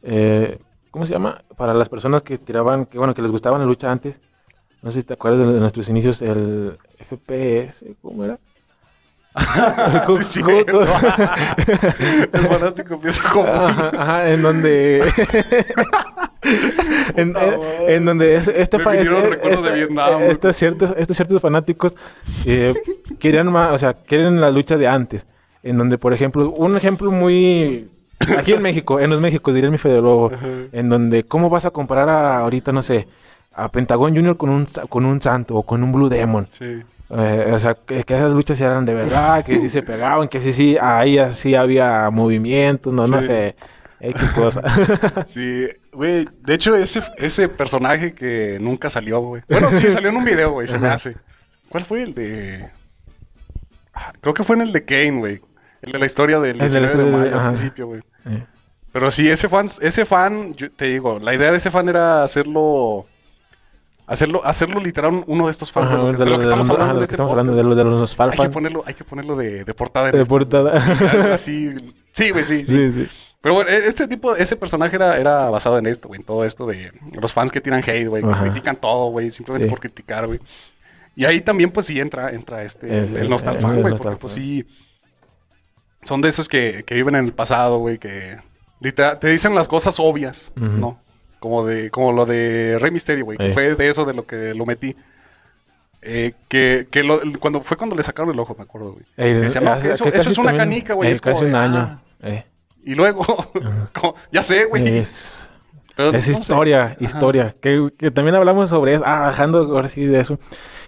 Eh, 0.04 0.60
¿Cómo 0.92 1.06
se 1.06 1.12
llama? 1.12 1.42
Para 1.56 1.74
las 1.74 1.88
personas 1.88 2.22
que 2.22 2.38
tiraban, 2.38 2.86
que 2.86 2.98
bueno, 2.98 3.14
que 3.14 3.22
les 3.22 3.32
gustaba 3.32 3.58
la 3.58 3.64
lucha 3.64 3.90
antes. 3.90 4.20
No 4.80 4.92
sé 4.92 5.00
si 5.00 5.06
te 5.08 5.14
acuerdas 5.14 5.44
de 5.44 5.58
nuestros 5.58 5.88
inicios, 5.88 6.22
el 6.22 6.78
FPS, 7.00 7.84
¿cómo 8.00 8.24
era? 8.24 8.38
sí, 10.22 10.40
el 12.32 12.46
fanático 12.46 12.94
empieza 12.94 13.28
como 13.32 13.48
ajá, 13.48 14.30
en 14.30 14.40
donde 14.40 15.00
en, 17.16 17.34
en, 17.88 18.04
donde 18.04 18.36
este, 18.36 18.62
este, 18.62 18.76
este, 18.76 20.30
estos 20.30 20.56
ciertos 20.56 20.94
estos 20.96 21.16
ciertos 21.16 21.42
fanáticos 21.42 21.96
eh, 22.46 22.72
querían 23.18 23.50
más 23.50 23.72
o 23.72 23.78
sea 23.78 23.94
quieren 23.94 24.40
la 24.40 24.52
lucha 24.52 24.76
de 24.76 24.86
antes 24.86 25.26
en 25.64 25.78
donde 25.78 25.98
por 25.98 26.12
ejemplo 26.12 26.50
un 26.50 26.76
ejemplo 26.76 27.10
muy 27.10 27.90
aquí 28.38 28.52
en 28.52 28.62
México 28.62 29.00
en 29.00 29.10
los 29.10 29.20
México 29.20 29.52
diría 29.52 29.70
mi 29.70 29.78
Fede 29.78 30.00
Lobo 30.00 30.30
en 30.72 30.88
donde 30.88 31.24
cómo 31.24 31.50
vas 31.50 31.64
a 31.64 31.70
comparar 31.70 32.08
a 32.08 32.38
ahorita 32.38 32.70
no 32.70 32.82
sé 32.82 33.08
a 33.52 33.70
Pentagon 33.70 34.14
Junior 34.14 34.36
con 34.36 34.50
un 34.50 34.66
con 34.88 35.04
un 35.04 35.20
santo 35.20 35.56
o 35.56 35.62
con 35.62 35.82
un 35.82 35.92
Blue 35.92 36.08
Demon 36.08 36.46
sí 36.50 36.82
eh, 37.10 37.52
o 37.52 37.58
sea, 37.58 37.74
que, 37.74 38.00
esas 38.00 38.32
luchas 38.32 38.60
eran 38.60 38.86
de 38.86 38.94
verdad, 38.94 39.44
que 39.44 39.60
sí 39.60 39.68
se 39.68 39.82
pegaban, 39.82 40.26
que 40.28 40.40
sí, 40.40 40.52
sí, 40.52 40.76
ahí 40.80 41.18
así 41.18 41.54
había 41.54 42.08
movimiento, 42.10 42.90
no, 42.90 43.06
no 43.06 43.22
sé, 43.22 43.56
X 44.00 44.30
cosa. 44.30 44.62
sí, 45.26 45.68
güey, 45.92 46.26
de 46.40 46.54
hecho 46.54 46.74
ese, 46.74 47.02
ese 47.18 47.48
personaje 47.48 48.14
que 48.14 48.58
nunca 48.60 48.88
salió, 48.88 49.20
güey. 49.20 49.42
Bueno, 49.48 49.70
sí, 49.70 49.88
salió 49.90 50.08
en 50.08 50.16
un 50.16 50.24
video, 50.24 50.52
güey, 50.52 50.66
se 50.66 50.78
me 50.78 50.88
hace. 50.88 51.16
¿Cuál 51.68 51.84
fue 51.84 52.02
el 52.02 52.14
de...? 52.14 52.70
Ah, 53.92 54.12
creo 54.20 54.34
que 54.34 54.42
fue 54.42 54.56
en 54.56 54.62
el 54.62 54.72
de 54.72 54.84
Kane, 54.84 55.18
güey. 55.18 55.40
El 55.86 55.92
de 55.92 55.98
la 55.98 56.06
historia 56.06 56.40
del 56.40 56.58
19 56.58 56.96
de 56.96 57.10
mayo 57.10 57.40
al 57.40 57.46
principio, 57.46 57.86
güey. 57.86 58.02
Pero 58.92 59.10
sí, 59.10 59.28
ese 59.28 59.48
fan, 59.48 59.66
ese 59.80 60.04
fan, 60.04 60.54
yo 60.54 60.70
te 60.70 60.86
digo, 60.86 61.18
la 61.18 61.34
idea 61.34 61.50
de 61.50 61.56
ese 61.56 61.70
fan 61.70 61.88
era 61.88 62.22
hacerlo 62.22 63.06
Hacerlo, 64.06 64.44
hacerlo 64.44 64.80
literal 64.80 65.24
uno 65.26 65.46
de 65.46 65.50
estos 65.50 65.72
fans 65.72 65.90
de, 65.90 65.96
lo, 65.96 66.38
que 66.38 66.44
hablando. 66.46 66.98
de, 66.98 67.04
este 67.04 67.14
estamos 67.14 67.30
hablando 67.30 67.54
de, 67.74 67.84
los 67.84 68.20
Hay 68.20 68.36
que 68.36 68.48
ponerlo, 68.50 68.82
hay 68.84 68.92
que 68.92 69.04
ponerlo 69.04 69.34
de, 69.34 69.64
de 69.64 69.72
portada. 69.72 70.12
De, 70.12 70.26
portada. 70.26 71.32
así. 71.32 71.74
Sí, 72.12 72.28
güey, 72.30 72.44
sí, 72.44 72.66
sí, 72.66 73.08
Pero 73.40 73.54
bueno, 73.54 73.70
e-, 73.70 73.88
este 73.88 74.06
tipo, 74.06 74.36
ese 74.36 74.56
personaje 74.56 74.96
era, 74.96 75.16
era 75.16 75.48
basado 75.48 75.78
en 75.78 75.86
esto, 75.86 76.08
güey, 76.08 76.20
en 76.20 76.26
todo 76.26 76.44
esto 76.44 76.66
de 76.66 76.92
los 77.18 77.32
fans 77.32 77.50
que 77.50 77.62
tiran 77.62 77.80
hate, 77.80 78.06
güey, 78.06 78.22
que 78.22 78.28
critican 78.28 78.76
todo, 78.76 79.06
güey, 79.10 79.30
simplemente 79.30 79.70
por 79.70 79.80
criticar, 79.80 80.26
güey. 80.26 80.38
Y 81.16 81.24
ahí 81.24 81.40
también, 81.40 81.70
pues 81.70 81.86
sí, 81.86 81.98
entra, 81.98 82.30
entra 82.30 82.62
este, 82.62 82.86
el, 82.86 83.16
el 83.16 83.38
fan, 83.38 83.80
güey, 83.80 83.96
porque 83.96 84.16
pues 84.16 84.34
sí, 84.34 84.66
son 86.04 86.20
de 86.20 86.28
esos 86.28 86.48
que, 86.48 86.84
que 86.86 86.94
viven 86.94 87.16
en 87.16 87.24
el 87.26 87.32
pasado, 87.32 87.78
güey, 87.78 87.98
que 87.98 88.36
te 88.80 89.28
dicen 89.28 89.54
las 89.54 89.68
cosas 89.68 89.98
obvias, 89.98 90.52
¿no? 90.56 90.98
Como 91.40 91.66
de 91.66 91.90
como 91.90 92.12
lo 92.12 92.26
de 92.26 92.78
Rey 92.80 92.90
Mysterio, 92.90 93.24
güey, 93.24 93.38
que 93.38 93.52
fue 93.52 93.74
de 93.74 93.88
eso 93.88 94.04
de 94.04 94.14
lo 94.14 94.26
que 94.26 94.54
lo 94.54 94.66
metí. 94.66 94.96
Eh, 96.06 96.34
que 96.48 96.86
que 96.90 97.02
lo, 97.02 97.20
cuando 97.40 97.60
fue 97.60 97.78
cuando 97.78 97.96
le 97.96 98.02
sacaron 98.02 98.32
el 98.32 98.38
ojo, 98.38 98.54
me 98.56 98.64
acuerdo, 98.64 98.92
güey. 98.92 99.46
eso, 99.46 100.04
es 100.08 100.38
una 100.38 100.56
canica, 100.56 100.94
güey. 100.94 101.10
Es 101.10 101.20
casi 101.20 101.44
un 101.44 101.54
año. 101.54 102.00
Ah". 102.22 102.44
Y 102.84 102.94
luego, 102.94 103.24
ya 104.32 104.42
sé, 104.42 104.66
güey. 104.66 104.98
Es, 104.98 105.46
es 105.96 106.28
historia, 106.28 106.96
historia. 107.00 107.54
Que, 107.60 107.88
que, 107.96 108.10
también 108.10 108.34
hablamos 108.34 108.68
sobre 108.68 108.94
eso. 108.94 109.04
Ah, 109.06 109.20
bajando 109.20 109.60
ahora 109.60 109.88
sí 109.88 110.04
de 110.04 110.20
eso. 110.20 110.38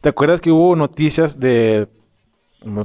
¿Te 0.03 0.11
acuerdas 0.11 0.43
que 0.43 0.51
hubo 0.51 0.77
noticias 0.77 1.41
de, 1.41 1.89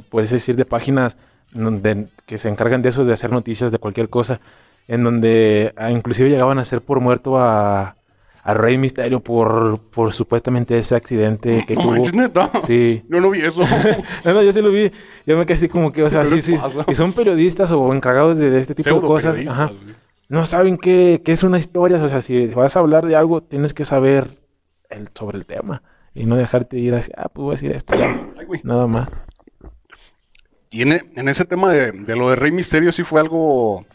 puedes 0.08 0.30
decir, 0.30 0.56
de 0.56 0.64
páginas 0.64 1.16
donde, 1.52 2.08
que 2.26 2.38
se 2.38 2.48
encargan 2.48 2.82
de 2.82 2.90
eso, 2.90 3.04
de 3.04 3.12
hacer 3.12 3.30
noticias 3.30 3.70
de 3.70 3.78
cualquier 3.78 4.08
cosa? 4.08 4.40
en 4.88 5.04
donde 5.04 5.72
ah, 5.76 5.90
inclusive 5.90 6.30
llegaban 6.30 6.58
a 6.58 6.64
ser 6.64 6.82
por 6.82 7.00
muerto 7.00 7.38
a, 7.38 7.96
a 8.42 8.54
Rey 8.54 8.78
Misterio 8.78 9.20
por, 9.20 9.78
por 9.90 10.12
supuestamente 10.12 10.78
ese 10.78 10.94
accidente 10.94 11.64
que 11.68 11.74
tuvo. 11.74 11.94
neta? 12.10 12.50
Sí. 12.66 13.02
Yo 13.08 13.20
no 13.20 13.30
vi 13.30 13.40
eso. 13.40 13.62
no, 14.24 14.34
no, 14.34 14.42
yo 14.42 14.52
sí 14.52 14.60
lo 14.60 14.70
vi. 14.70 14.90
Yo 15.26 15.36
me 15.36 15.46
quedé 15.46 15.54
así 15.58 15.68
como 15.68 15.92
que, 15.92 16.02
o 16.02 16.10
sea, 16.10 16.26
sí, 16.26 16.42
sí. 16.42 16.56
Y 16.88 16.94
son 16.94 17.12
periodistas 17.12 17.70
o 17.70 17.92
encargados 17.94 18.36
de, 18.36 18.60
este 18.60 18.74
tipo 18.74 18.94
de 18.94 19.00
cosas. 19.00 19.38
Ajá. 19.48 19.70
No 20.28 20.46
saben 20.46 20.78
qué, 20.78 21.20
qué 21.24 21.32
es 21.32 21.42
una 21.42 21.58
historia. 21.58 22.02
O 22.02 22.08
sea, 22.08 22.22
si 22.22 22.46
vas 22.46 22.76
a 22.76 22.80
hablar 22.80 23.06
de 23.06 23.16
algo, 23.16 23.42
tienes 23.42 23.74
que 23.74 23.84
saber 23.84 24.38
el, 24.88 25.08
sobre 25.14 25.38
el 25.38 25.46
tema. 25.46 25.82
Y 26.14 26.26
no 26.26 26.36
dejarte 26.36 26.78
ir 26.78 26.94
así, 26.94 27.10
ah, 27.16 27.30
pues 27.32 27.42
voy 27.42 27.52
a 27.52 27.56
decir 27.56 27.72
esto. 27.72 27.94
Nada 28.64 28.86
más. 28.86 29.08
Y 30.72 30.82
en, 30.82 30.92
en 30.92 31.28
ese 31.28 31.44
tema 31.44 31.70
de, 31.70 31.92
de 31.92 32.16
lo 32.16 32.30
de 32.30 32.36
Rey 32.36 32.50
Misterio 32.50 32.90
sí 32.90 33.04
fue 33.04 33.20
algo 33.20 33.86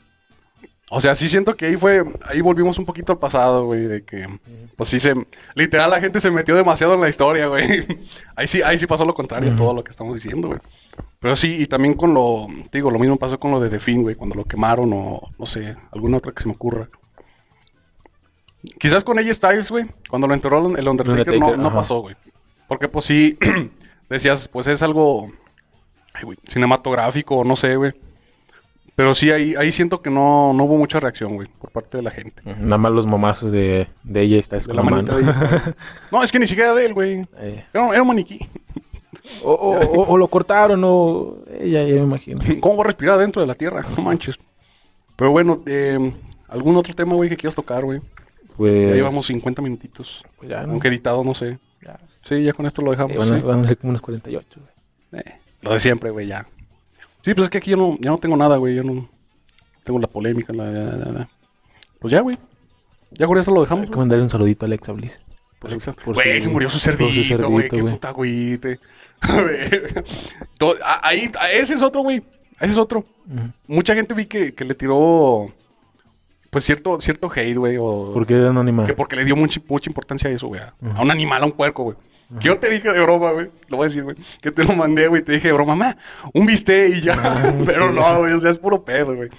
o 0.90 1.02
sea, 1.02 1.16
sí 1.16 1.28
siento 1.28 1.56
que 1.56 1.66
ahí 1.66 1.76
fue, 1.76 2.02
ahí 2.26 2.40
volvimos 2.40 2.80
un 2.80 2.86
poquito 2.86 3.12
al 3.12 3.20
pasado, 3.20 3.66
güey, 3.66 3.88
de 3.88 4.06
que, 4.06 4.26
pues 4.78 4.88
sí 4.88 5.00
se, 5.00 5.14
literal 5.54 5.90
la 5.90 6.00
gente 6.00 6.22
se 6.22 6.32
metió 6.32 6.56
demasiado 6.56 6.94
en 6.94 7.02
la 7.02 7.10
historia, 7.10 7.48
güey. 7.48 7.86
Ahí 8.38 8.48
sí, 8.48 8.62
ahí 8.62 8.78
sí 8.78 8.86
pasó 8.88 9.04
lo 9.04 9.14
contrario, 9.14 9.56
todo 9.56 9.74
lo 9.74 9.84
que 9.84 9.90
estamos 9.90 10.16
diciendo, 10.16 10.48
güey. 10.50 10.60
Pero 11.20 11.36
sí, 11.36 11.58
y 11.60 11.66
también 11.66 11.96
con 11.96 12.14
lo, 12.14 12.48
digo, 12.72 12.92
lo 12.92 13.00
mismo 13.00 13.18
pasó 13.18 13.40
con 13.40 13.52
lo 13.52 13.60
de 13.60 13.70
The 13.70 13.80
Fin, 13.80 14.04
güey, 14.04 14.16
cuando 14.16 14.36
lo 14.36 14.46
quemaron 14.46 14.94
o, 14.94 15.22
no 15.38 15.46
sé, 15.46 15.76
alguna 15.92 16.18
otra 16.18 16.32
que 16.32 16.44
se 16.44 16.48
me 16.48 16.54
ocurra. 16.54 16.88
Quizás 18.80 19.04
con 19.04 19.20
ella 19.20 19.34
Styles, 19.34 19.70
güey, 19.70 19.88
cuando 20.10 20.28
lo 20.28 20.36
enterró 20.36 20.60
el 20.78 20.88
Undertaker, 20.88 21.40
no, 21.40 21.58
no 21.58 21.74
pasó, 21.74 22.02
güey. 22.02 22.16
Porque 22.68 22.88
pues 22.88 23.06
sí, 23.06 23.38
decías, 24.10 24.48
pues 24.48 24.68
es 24.68 24.82
algo, 24.84 25.32
ay, 26.18 26.24
güey, 26.24 26.38
cinematográfico, 26.48 27.44
no 27.44 27.56
sé, 27.56 27.76
güey. 27.76 27.94
Pero 28.96 29.14
sí, 29.14 29.30
ahí, 29.30 29.54
ahí 29.56 29.72
siento 29.72 30.00
que 30.00 30.10
no, 30.10 30.54
no 30.54 30.64
hubo 30.64 30.76
mucha 30.76 31.00
reacción, 31.00 31.36
güey, 31.36 31.48
por 31.60 31.70
parte 31.70 31.98
de 31.98 32.04
la 32.04 32.10
gente. 32.10 32.42
Nada 32.44 32.80
más 32.80 32.92
los 32.92 33.06
momazos 33.06 33.52
de, 33.52 33.88
de 34.04 34.22
ella 34.22 34.40
está 34.40 34.58
de 34.58 34.74
la 34.74 34.82
manita 34.82 35.16
No, 36.12 36.24
es 36.24 36.32
que 36.32 36.40
ni 36.40 36.48
siquiera 36.48 36.74
de 36.74 36.88
él, 36.88 36.94
güey. 36.96 37.28
Eh. 37.38 37.64
Era, 37.72 38.02
un 38.02 38.08
maniquí. 38.08 38.40
O, 39.44 39.54
o, 39.54 40.18
lo 40.18 40.28
cortaron, 40.30 40.82
o 40.84 41.38
ella, 41.60 41.84
ya 41.84 41.94
me 41.94 42.02
imagino. 42.02 42.40
¿Cómo 42.60 42.78
va 42.78 42.86
a 42.86 42.88
respirar 42.88 43.20
dentro 43.20 43.40
de 43.40 43.48
la 43.48 43.54
tierra? 43.54 43.86
No 43.96 44.02
manches. 44.02 44.36
Pero 45.16 45.30
bueno, 45.30 45.62
eh, 45.68 46.14
¿algún 46.48 46.76
otro 46.76 46.96
tema, 46.96 47.14
güey, 47.14 47.30
que 47.30 47.38
quieras 47.38 47.54
tocar, 47.54 47.86
güey? 47.86 48.02
Pues... 48.56 48.90
Ya 48.90 48.96
llevamos 48.96 49.28
50 49.28 49.62
minutitos. 49.62 50.24
Pues 50.38 50.50
ya, 50.50 50.64
¿no? 50.64 50.72
Aunque 50.72 50.88
editado, 50.88 51.24
no 51.24 51.36
sé. 51.36 51.60
Ya. 51.84 52.00
Sí, 52.24 52.44
ya 52.44 52.54
con 52.54 52.66
esto 52.66 52.82
lo 52.82 52.90
dejamos. 52.90 53.16
van, 53.16 53.46
van, 53.46 53.60
a 53.60 53.64
ser 53.64 53.78
como 53.78 53.92
unos 53.92 54.02
48, 54.02 54.60
güey. 54.60 55.24
Eh, 55.24 55.36
lo 55.68 55.74
de 55.74 55.80
siempre, 55.80 56.10
güey, 56.10 56.28
ya. 56.28 56.48
Sí, 57.24 57.34
pues 57.34 57.46
es 57.46 57.50
que 57.50 57.58
aquí 57.58 57.72
yo 57.72 57.78
no, 57.78 57.98
ya 58.00 58.10
no 58.10 58.18
tengo 58.18 58.38
nada, 58.38 58.58
güey. 58.58 58.76
Yo 58.76 58.84
no 58.84 59.10
tengo 59.84 60.00
la 60.00 60.08
polémica, 60.08 60.54
la, 60.54 61.28
Pues 62.00 62.12
ya, 62.12 62.22
güey. 62.22 62.38
Ya 63.12 63.28
con 63.28 63.38
eso 63.38 63.52
lo 63.52 63.62
dejamos. 63.62 63.86
Hay 63.86 63.92
que 63.92 63.98
mandarle 63.98 64.24
un 64.24 64.30
saludito 64.30 64.66
a 64.66 64.68
Alexa 64.68 64.92
Bliss. 64.92 65.14
Pues 65.60 65.74
exacto. 65.74 66.14
Güey, 66.14 66.40
se 66.40 66.50
murió 66.50 66.70
su 66.70 66.80
cerdito, 66.80 67.50
güey. 67.50 67.70
Qué 67.70 67.84
puta 67.84 68.12
güey. 68.12 68.60
A 69.22 69.42
ver. 69.42 70.04
ahí, 71.02 71.32
ese 71.52 71.74
es 71.74 71.82
otro, 71.82 72.02
güey. 72.02 72.22
Ese 72.60 72.74
es 72.74 72.78
otro. 72.78 73.06
Mucha 73.68 73.96
gente 73.96 74.14
vi 74.14 74.26
que, 74.26 74.54
que 74.54 74.64
le 74.64 74.76
tiró 74.76 75.52
pues 76.50 76.64
cierto, 76.64 77.00
cierto 77.02 77.30
hate, 77.34 77.58
güey. 77.58 77.78
O, 77.78 78.12
¿Por 78.14 78.26
qué 78.26 78.36
era 78.36 78.52
un 78.52 78.58
animal? 78.58 78.86
Que 78.86 78.94
porque 78.94 79.16
le 79.16 79.26
dio 79.26 79.36
mucha, 79.36 79.62
mucha 79.68 79.90
importancia 79.90 80.30
a 80.30 80.34
eso, 80.34 80.48
güey. 80.48 80.62
A 80.62 81.02
un 81.02 81.12
animal, 81.12 81.44
a 81.44 81.46
un 81.46 81.52
puerco, 81.52 81.84
güey. 81.84 81.98
Yo 82.30 82.58
te 82.60 82.70
dije 82.70 82.92
de 82.92 83.00
broma, 83.02 83.32
güey. 83.32 83.50
Lo 83.70 83.78
voy 83.78 83.86
a 83.86 83.88
decir, 83.88 84.04
güey. 84.04 84.18
Que 84.42 84.52
te 84.52 84.64
lo 84.64 84.74
mandé, 84.76 85.08
güey. 85.08 85.22
Te 85.22 85.32
dije 85.32 85.48
de 85.48 85.54
broma, 85.54 85.76
mamá, 85.76 85.98
un 86.34 86.46
bistec 86.46 86.98
y 86.98 87.02
ya. 87.02 87.56
Pero 87.66 87.92
no, 87.92 88.20
güey. 88.20 88.34
O 88.34 88.40
sea, 88.40 88.52
es 88.52 88.58
puro 88.58 88.84
pedo, 88.84 89.16
güey. 89.16 89.30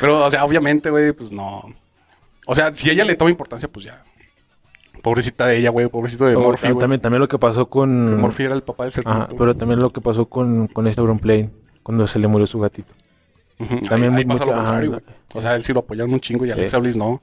Pero, 0.00 0.24
o 0.24 0.30
sea, 0.30 0.44
obviamente, 0.44 0.90
güey, 0.90 1.12
pues 1.12 1.32
no. 1.32 1.64
O 2.46 2.54
sea, 2.54 2.74
si 2.74 2.88
ella 2.88 3.04
le 3.04 3.16
toma 3.16 3.30
importancia, 3.30 3.68
pues 3.68 3.86
ya. 3.86 4.02
Pobrecita 5.02 5.46
de 5.46 5.58
ella, 5.58 5.70
güey. 5.70 5.88
Pobrecito 5.88 6.26
de 6.26 6.36
Morphy, 6.36 6.68
También, 6.78 7.00
también 7.00 7.20
lo 7.20 7.28
que 7.28 7.38
pasó 7.38 7.66
con... 7.68 8.20
Morphy 8.20 8.44
era 8.44 8.54
el 8.54 8.62
papá 8.62 8.84
del 8.84 8.92
cerdito. 8.92 9.28
pero 9.36 9.56
también 9.56 9.80
lo 9.80 9.92
que 9.92 10.00
pasó 10.00 10.26
con, 10.26 10.68
con 10.68 10.86
este 10.86 11.02
Plane. 11.02 11.50
Cuando 11.82 12.06
se 12.06 12.18
le 12.18 12.28
murió 12.28 12.46
su 12.46 12.60
gatito. 12.60 12.92
También 13.88 14.12
muy, 14.12 14.24
pasa 14.24 14.44
lo 14.44 15.02
O 15.34 15.40
sea, 15.40 15.56
él 15.56 15.64
sí 15.64 15.72
lo 15.72 15.80
apoyaron 15.80 16.12
un 16.12 16.20
chingo 16.20 16.44
y 16.46 16.50
Alexa 16.50 16.78
Bliss 16.78 16.96
no. 16.96 17.20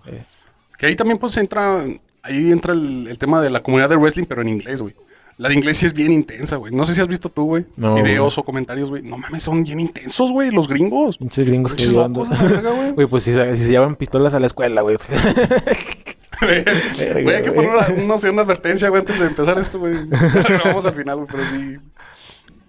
Que 0.78 0.88
ahí 0.88 0.96
también, 0.96 1.18
pues, 1.18 1.38
entra... 1.38 1.86
Ahí 2.26 2.52
entra 2.52 2.74
el, 2.74 3.08
el 3.10 3.18
tema 3.18 3.42
de 3.42 3.50
la 3.50 3.62
comunidad 3.62 3.90
de 3.90 3.98
wrestling, 3.98 4.24
pero 4.24 4.42
en 4.42 4.48
inglés, 4.48 4.82
güey. 4.82 4.96
La 5.38 5.50
de 5.50 5.56
inglés 5.56 5.78
sí 5.78 5.86
es 5.86 5.94
bien 5.94 6.12
intensa, 6.12 6.58
güey. 6.58 6.74
No 6.74 6.86
sé 6.86 6.94
si 6.94 7.02
has 7.02 7.08
visto 7.08 7.30
tú, 7.30 7.46
güey. 7.46 7.66
videos 7.76 8.38
o 8.38 8.44
comentarios, 8.44 8.90
güey. 8.90 9.02
No 9.02 9.18
mames, 9.18 9.44
son 9.44 9.64
bien 9.64 9.80
intensos, 9.80 10.32
güey. 10.32 10.52
Los 10.52 10.68
gringos. 10.68 11.20
Muchos 11.20 11.46
gringos 11.46 11.74
que 11.74 11.88
Güey, 11.88 13.08
pues 13.08 13.24
si, 13.24 13.34
si 13.34 13.64
se 13.64 13.70
llevan 13.70 13.96
pistolas 13.96 14.34
a 14.34 14.40
la 14.40 14.48
escuela, 14.48 14.82
güey. 14.82 14.98
Güey, 16.42 17.36
hay 17.36 17.44
que 17.44 17.52
poner 17.54 17.70
una, 17.70 17.88
no 17.90 18.18
sé, 18.18 18.30
una 18.30 18.42
advertencia, 18.42 18.90
güey, 18.90 19.00
antes 19.02 19.18
de 19.18 19.28
empezar 19.28 19.58
esto, 19.60 19.80
güey. 19.80 19.96
vamos 20.66 20.86
al 20.86 20.94
final, 20.94 21.18
güey, 21.18 21.28
pero 21.32 21.46
sí. 21.46 21.78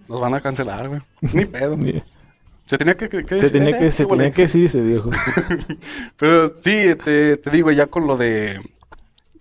Nos 0.07 0.21
van 0.21 0.35
a 0.35 0.41
cancelar, 0.41 0.89
güey. 0.89 1.01
Ni 1.33 1.45
pedo. 1.45 1.77
Se 2.67 2.79
tenía 2.79 2.95
que, 2.95 3.09
que, 3.09 3.25
se 3.41 3.51
tenía 3.51 3.77
que, 3.77 3.91
se 3.91 4.07
tenía 4.07 4.31
que 4.31 4.43
decir, 4.43 4.71
se 4.71 4.81
dijo. 4.81 5.11
pero 6.17 6.55
sí, 6.61 6.95
te, 7.05 7.37
te 7.39 7.51
digo, 7.51 7.73
ya 7.73 7.87
con 7.87 8.07
lo 8.07 8.17
de 8.17 8.61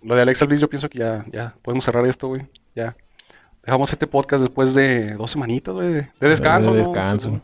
lo 0.04 0.14
de 0.14 0.22
Alexa 0.22 0.44
Bliss, 0.44 0.60
yo 0.60 0.68
pienso 0.68 0.88
que 0.88 0.98
ya, 0.98 1.24
ya 1.32 1.54
podemos 1.62 1.84
cerrar 1.84 2.06
esto, 2.06 2.28
güey. 2.28 2.42
Ya. 2.74 2.96
Dejamos 3.64 3.92
este 3.92 4.06
podcast 4.06 4.42
después 4.42 4.74
de 4.74 5.14
dos 5.14 5.30
semanitas, 5.30 5.74
güey, 5.74 5.92
de 5.92 6.28
descanso. 6.28 6.72
De 6.72 6.78
descanso. 6.80 7.40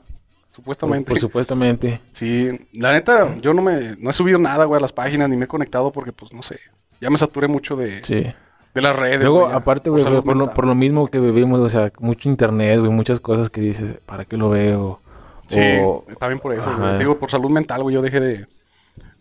Supuestamente. 0.52 1.10
Por, 1.10 1.18
supuestamente. 1.18 2.00
Sí, 2.12 2.50
la 2.72 2.92
neta, 2.92 3.36
yo 3.40 3.54
no 3.54 3.62
me, 3.62 3.96
no 3.96 4.10
he 4.10 4.12
subido 4.12 4.38
nada, 4.38 4.64
güey, 4.64 4.78
a 4.78 4.82
las 4.82 4.92
páginas, 4.92 5.28
ni 5.28 5.36
me 5.36 5.46
he 5.46 5.48
conectado 5.48 5.92
porque, 5.92 6.12
pues, 6.12 6.32
no 6.32 6.42
sé, 6.42 6.58
ya 7.00 7.08
me 7.08 7.16
saturé 7.16 7.48
mucho 7.48 7.76
de, 7.76 8.04
sí. 8.04 8.26
de 8.74 8.82
las 8.82 8.96
redes. 8.96 9.22
Luego, 9.22 9.46
aparte, 9.46 9.88
güey, 9.88 10.04
por, 10.04 10.66
lo, 10.66 10.74
mismo 10.74 11.06
que 11.06 11.18
vivimos, 11.18 11.60
o 11.60 11.70
sea, 11.70 11.90
mucho 11.98 12.28
internet, 12.28 12.80
güey, 12.80 12.90
muchas 12.90 13.20
cosas 13.20 13.48
que 13.48 13.62
dices, 13.62 13.98
¿para 14.04 14.26
qué 14.26 14.36
lo 14.36 14.50
veo? 14.50 15.00
Sí, 15.46 15.60
está 16.08 16.28
bien 16.28 16.38
por 16.38 16.52
eso, 16.52 16.70
güey. 16.76 16.98
Digo, 16.98 17.18
por 17.18 17.30
salud 17.30 17.50
mental, 17.50 17.82
güey, 17.82 17.94
yo 17.94 18.02
dejé 18.02 18.20
de... 18.20 18.46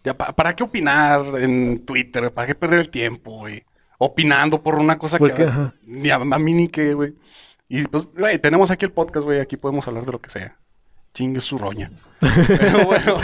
Ya, 0.03 0.13
¿para, 0.15 0.55
qué 0.55 0.63
opinar 0.63 1.21
en 1.39 1.85
Twitter? 1.85 2.31
¿Para 2.31 2.47
qué 2.47 2.55
perder 2.55 2.79
el 2.79 2.89
tiempo, 2.89 3.31
güey? 3.31 3.63
Opinando 3.99 4.63
por 4.63 4.75
una 4.75 4.97
cosa 4.97 5.19
que 5.19 5.47
ni 5.85 6.09
a, 6.09 6.17
mí 6.17 6.53
ni 6.53 6.67
que, 6.67 6.95
güey. 6.95 7.13
Y 7.67 7.83
pues, 7.83 8.07
güey, 8.17 8.39
tenemos 8.39 8.71
aquí 8.71 8.85
el 8.85 8.91
podcast, 8.91 9.25
güey, 9.25 9.39
aquí 9.39 9.57
podemos 9.57 9.87
hablar 9.87 10.05
de 10.05 10.11
lo 10.13 10.19
que 10.19 10.31
sea. 10.31 10.55
Chingue 11.13 11.41
su 11.41 11.57
roña. 11.57 11.91
Pero 12.19 12.85
bueno, 12.85 13.17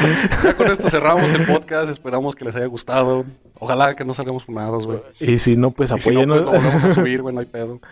ya 0.43 0.55
con 0.55 0.67
esto 0.67 0.89
cerramos 0.89 1.33
el 1.33 1.45
podcast, 1.45 1.89
esperamos 1.89 2.35
que 2.35 2.45
les 2.45 2.55
haya 2.55 2.65
gustado. 2.65 3.25
Ojalá 3.57 3.95
que 3.95 4.05
no 4.05 4.13
salgamos 4.13 4.43
fumados, 4.43 4.85
güey. 4.85 4.99
Y 5.19 5.39
si 5.39 5.55
no, 5.55 5.71
pues 5.71 5.91
apóyenos. 5.91 6.39
Si 6.39 6.45
no, 6.45 6.51
pues, 6.51 6.63
lo 6.63 6.67
vamos 6.67 6.83
a 6.83 6.93
subir, 6.93 7.21
güey, 7.21 7.33
no 7.33 7.41
hay 7.41 7.47
pedo. 7.47 7.79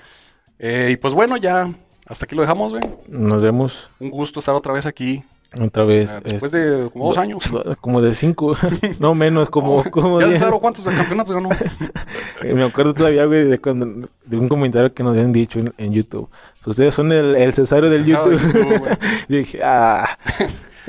Eh, 0.59 0.91
y 0.91 0.95
pues 0.95 1.13
bueno, 1.13 1.35
ya, 1.35 1.73
hasta 2.07 2.23
aquí 2.23 2.35
lo 2.35 2.41
dejamos, 2.41 2.71
güey. 2.71 2.83
Nos 3.07 3.41
vemos. 3.41 3.89
Un 3.99 4.11
gusto 4.11 4.39
estar 4.39 4.55
otra 4.55 4.71
vez 4.71 4.85
aquí. 4.85 5.21
Otra 5.59 5.83
vez. 5.83 6.09
Ah, 6.09 6.19
después 6.23 6.51
de 6.51 6.89
como 6.91 7.07
dos 7.07 7.17
años. 7.17 7.51
Como 7.79 8.01
de 8.01 8.15
cinco. 8.15 8.55
no 8.99 9.13
menos, 9.13 9.49
como. 9.49 9.83
como 9.91 10.19
ya 10.21 10.51
¿cuántos 10.51 10.85
campeonatos 10.85 11.33
ganó? 11.33 11.49
Me 12.43 12.63
acuerdo 12.63 12.93
todavía, 12.93 13.25
güey, 13.25 13.45
de, 13.45 13.59
cuando, 13.59 14.09
de 14.25 14.37
un 14.37 14.49
comentario 14.49 14.93
que 14.93 15.03
nos 15.03 15.13
habían 15.13 15.31
dicho 15.31 15.59
en, 15.59 15.93
YouTube. 15.93 16.29
Ustedes 16.65 16.93
son 16.93 17.11
el, 17.11 17.35
el 17.35 17.53
Cesaro 17.53 17.89
del 17.89 18.05
YouTube. 18.05 18.97
y 19.29 19.35
dije, 19.37 19.59
ah. 19.63 20.17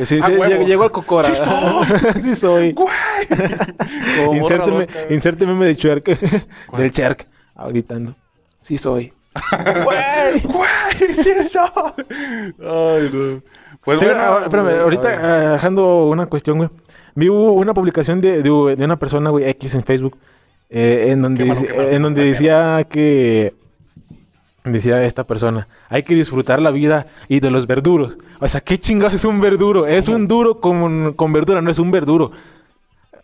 Sí, 0.02 0.18
ah, 0.22 0.26
al 0.26 0.90
Cocora. 0.90 1.28
Sí 1.28 1.36
soy. 1.36 1.86
sí 2.22 2.34
soy. 2.34 2.74
insérteme, 4.32 4.88
insérteme 5.10 5.52
meme 5.52 5.66
de 5.66 5.76
Cherk. 5.76 6.04
del 6.76 6.90
Cherk. 6.90 7.28
Sí 8.62 8.78
soy. 8.78 9.12
Güey. 9.84 10.40
Güey, 10.42 11.14
sí 11.14 11.44
soy. 11.44 11.92
Ay, 12.60 13.10
no. 13.12 13.42
Pues 13.84 13.98
bueno, 14.00 14.38
espérame, 14.40 14.80
ahorita 14.80 15.52
dejando 15.52 16.06
una 16.06 16.26
cuestión, 16.26 16.58
güey. 16.58 16.70
Vi 17.14 17.28
una 17.28 17.74
publicación 17.74 18.20
de, 18.20 18.42
de, 18.42 18.50
una 18.50 18.96
persona, 18.96 19.30
güey, 19.30 19.48
X 19.50 19.74
en 19.74 19.84
Facebook, 19.84 20.16
eh, 20.70 21.04
en 21.06 21.22
donde, 21.22 21.44
en 21.92 22.02
donde 22.02 22.24
decía 22.24 22.84
que 22.90 23.54
decía 24.64 25.04
esta 25.04 25.24
persona, 25.24 25.68
hay 25.90 26.02
que 26.02 26.14
disfrutar 26.14 26.60
la 26.60 26.70
vida 26.70 27.06
y 27.28 27.40
de 27.40 27.50
los 27.50 27.66
verduros. 27.66 28.16
O 28.40 28.48
sea, 28.48 28.60
¿qué 28.62 28.78
chingados 28.78 29.14
es 29.14 29.24
un 29.24 29.40
verduro? 29.40 29.86
Es 29.86 30.08
un 30.08 30.26
duro 30.26 30.60
con, 30.60 31.12
con 31.12 31.32
verdura, 31.32 31.60
no 31.60 31.70
es 31.70 31.78
un 31.78 31.90
verduro. 31.90 32.32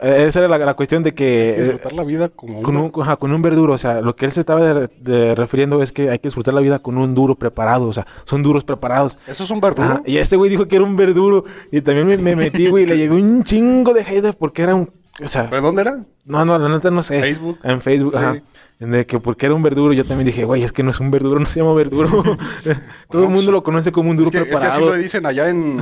Eh, 0.02 0.24
esa 0.28 0.40
era 0.40 0.48
la, 0.48 0.74
cuestión 0.74 1.02
de 1.02 1.12
que... 1.14 1.56
disfrutar 1.58 1.92
la 1.92 2.04
vida 2.04 2.28
como 2.28 2.62
con, 2.62 2.76
un, 2.76 2.90
con 2.90 3.32
un 3.32 3.42
verduro. 3.42 3.74
O 3.74 3.78
sea, 3.78 4.00
lo 4.00 4.16
que 4.16 4.26
él 4.26 4.32
se 4.32 4.40
estaba 4.40 4.88
refiriendo 5.34 5.82
es 5.82 5.92
que 5.92 6.10
hay 6.10 6.18
que 6.18 6.28
disfrutar 6.28 6.54
la 6.54 6.60
vida 6.60 6.78
con 6.78 6.98
un 6.98 7.14
duro 7.14 7.34
preparado. 7.34 7.88
O 7.88 7.92
sea, 7.92 8.06
son 8.24 8.42
duros 8.42 8.64
preparados. 8.64 9.18
¿Eso 9.26 9.44
es 9.44 9.50
un 9.50 9.60
verduro? 9.60 10.02
y 10.06 10.16
este 10.18 10.36
güey 10.36 10.50
dijo 10.50 10.66
que 10.66 10.76
era 10.76 10.84
un 10.84 10.96
verduro. 10.96 11.44
Y 11.70 11.80
también 11.80 12.22
me, 12.22 12.36
metí, 12.36 12.68
güey, 12.68 12.84
y 12.84 12.86
le 12.86 12.96
llegó 12.96 13.16
un 13.16 13.44
chingo 13.44 13.92
de 13.92 14.04
haters 14.04 14.36
porque 14.36 14.62
era 14.62 14.74
un... 14.74 14.90
O 15.22 15.28
sea, 15.28 15.50
¿Pero 15.50 15.62
dónde 15.62 15.82
era? 15.82 16.04
No, 16.24 16.44
no, 16.44 16.58
la 16.58 16.68
neta 16.68 16.90
no 16.90 17.02
sé. 17.02 17.20
Facebook. 17.20 17.58
En 17.62 17.82
Facebook, 17.82 18.16
ajá. 18.16 18.40
De 18.80 19.04
que 19.04 19.20
porque 19.20 19.44
era 19.44 19.54
un 19.54 19.62
verduro, 19.62 19.92
yo 19.92 20.06
también 20.06 20.24
dije, 20.24 20.46
güey, 20.46 20.62
es 20.62 20.72
que 20.72 20.82
no 20.82 20.90
es 20.90 21.00
un 21.00 21.10
verduro, 21.10 21.38
no 21.38 21.44
se 21.44 21.60
llama 21.60 21.74
verduro. 21.74 22.08
Todo 23.10 23.22
el 23.24 23.28
mundo 23.28 23.42
pues, 23.42 23.48
lo 23.48 23.62
conoce 23.62 23.92
como 23.92 24.08
un 24.08 24.16
duro 24.16 24.30
preparado. 24.30 24.66
Es 24.66 24.72
que 24.72 24.74
así 24.74 24.84
lo 24.84 24.94
dicen 24.94 25.26
allá 25.26 25.50
en, 25.50 25.76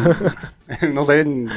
no 0.94 1.04
sé, 1.04 1.20
en 1.20 1.48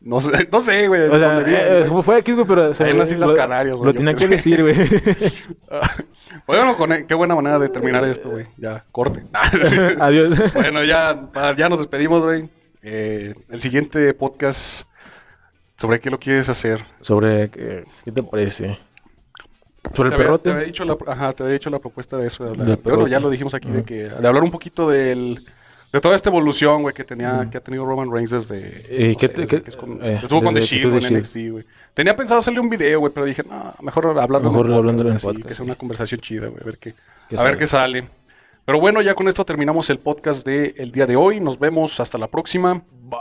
no 0.00 0.20
sé, 0.20 0.48
no 0.52 0.60
sé, 0.60 0.88
güey. 0.88 1.02
O 1.02 1.18
sea, 1.18 1.44
eh, 1.46 1.90
fue 2.04 2.16
aquí, 2.16 2.32
güey, 2.32 2.46
pero... 2.46 2.70
O 2.70 2.74
sea, 2.74 2.88
en 2.88 2.98
las 2.98 3.10
Islas 3.10 3.32
Canarias, 3.32 3.76
güey. 3.76 3.92
Lo 3.92 3.94
tenía 3.94 4.14
que 4.14 4.28
decir, 4.28 4.62
güey. 4.62 4.76
bueno, 6.46 6.76
con, 6.76 6.92
e, 6.92 7.06
qué 7.06 7.14
buena 7.14 7.34
manera 7.34 7.58
de 7.58 7.68
terminar 7.68 8.04
esto, 8.04 8.30
güey. 8.30 8.46
Ya, 8.56 8.84
corte. 8.92 9.24
Adiós. 10.00 10.38
bueno, 10.54 10.84
ya, 10.84 11.28
ya 11.56 11.68
nos 11.68 11.80
despedimos, 11.80 12.24
güey. 12.24 12.48
Eh, 12.82 13.34
el 13.50 13.60
siguiente 13.60 14.14
podcast, 14.14 14.86
¿sobre 15.76 16.00
qué 16.00 16.10
lo 16.10 16.18
quieres 16.18 16.48
hacer? 16.48 16.84
Sobre, 17.00 17.50
¿qué, 17.50 17.84
qué 18.04 18.12
te 18.12 18.22
parece? 18.22 18.78
Sobre 19.94 20.10
el 20.10 20.16
perrote. 20.16 20.44
te 20.44 20.50
había 20.50 20.64
dicho 20.64 20.84
la, 20.84 20.96
ajá, 21.06 21.32
te 21.32 21.42
había 21.42 21.54
dicho 21.54 21.70
la 21.70 21.78
propuesta 21.78 22.16
de 22.16 22.26
eso. 22.28 22.44
De 22.44 22.50
hablar. 22.50 22.78
Bueno, 22.82 23.08
ya 23.08 23.20
lo 23.20 23.30
dijimos 23.30 23.54
aquí, 23.54 23.68
de 23.68 23.84
que 23.84 23.94
de 24.04 24.28
hablar 24.28 24.42
un 24.42 24.50
poquito 24.50 24.88
del 24.88 25.40
de 25.92 26.00
toda 26.00 26.16
esta 26.16 26.28
evolución, 26.28 26.82
güey, 26.82 26.94
que 26.94 27.04
tenía, 27.04 27.48
que 27.50 27.58
ha 27.58 27.60
tenido 27.60 27.86
Roman 27.86 28.12
Reigns 28.12 28.30
desde. 28.30 28.86
¿Y 28.90 29.16
qué, 29.16 29.28
sé, 29.28 29.62
que 29.62 29.68
es 29.68 29.76
con, 29.76 30.04
eh, 30.04 30.20
estuvo 30.22 30.42
con 30.42 30.54
The 30.54 30.60
Shield 30.60 31.04
en 31.04 31.18
NXT, 31.18 31.36
güey. 31.50 31.64
Tenía 31.94 32.14
pensado 32.14 32.40
hacerle 32.40 32.60
un 32.60 32.68
video, 32.68 33.00
güey, 33.00 33.12
pero 33.12 33.24
dije, 33.24 33.42
no, 33.42 33.74
mejor 33.80 34.06
hablarlo 34.06 34.50
mejor 34.50 34.72
hablando 34.72 35.08
en 35.08 35.16
podcast, 35.16 35.46
que 35.46 35.54
sea 35.54 35.64
una 35.64 35.76
conversación 35.76 36.20
chida, 36.20 36.48
güey, 36.48 36.62
a 36.62 36.64
ver 36.64 36.78
qué, 36.78 36.94
a 37.36 37.42
ver 37.42 37.56
qué 37.56 37.66
sale. 37.66 38.06
Pero 38.66 38.80
bueno, 38.80 39.00
ya 39.00 39.14
con 39.14 39.28
esto 39.28 39.46
terminamos 39.46 39.88
el 39.88 39.98
podcast 39.98 40.44
del 40.44 40.74
el 40.76 40.92
día 40.92 41.06
de 41.06 41.16
hoy. 41.16 41.40
Nos 41.40 41.58
vemos 41.58 42.00
hasta 42.00 42.18
la 42.18 42.26
próxima. 42.26 42.82
Bye. 43.02 43.18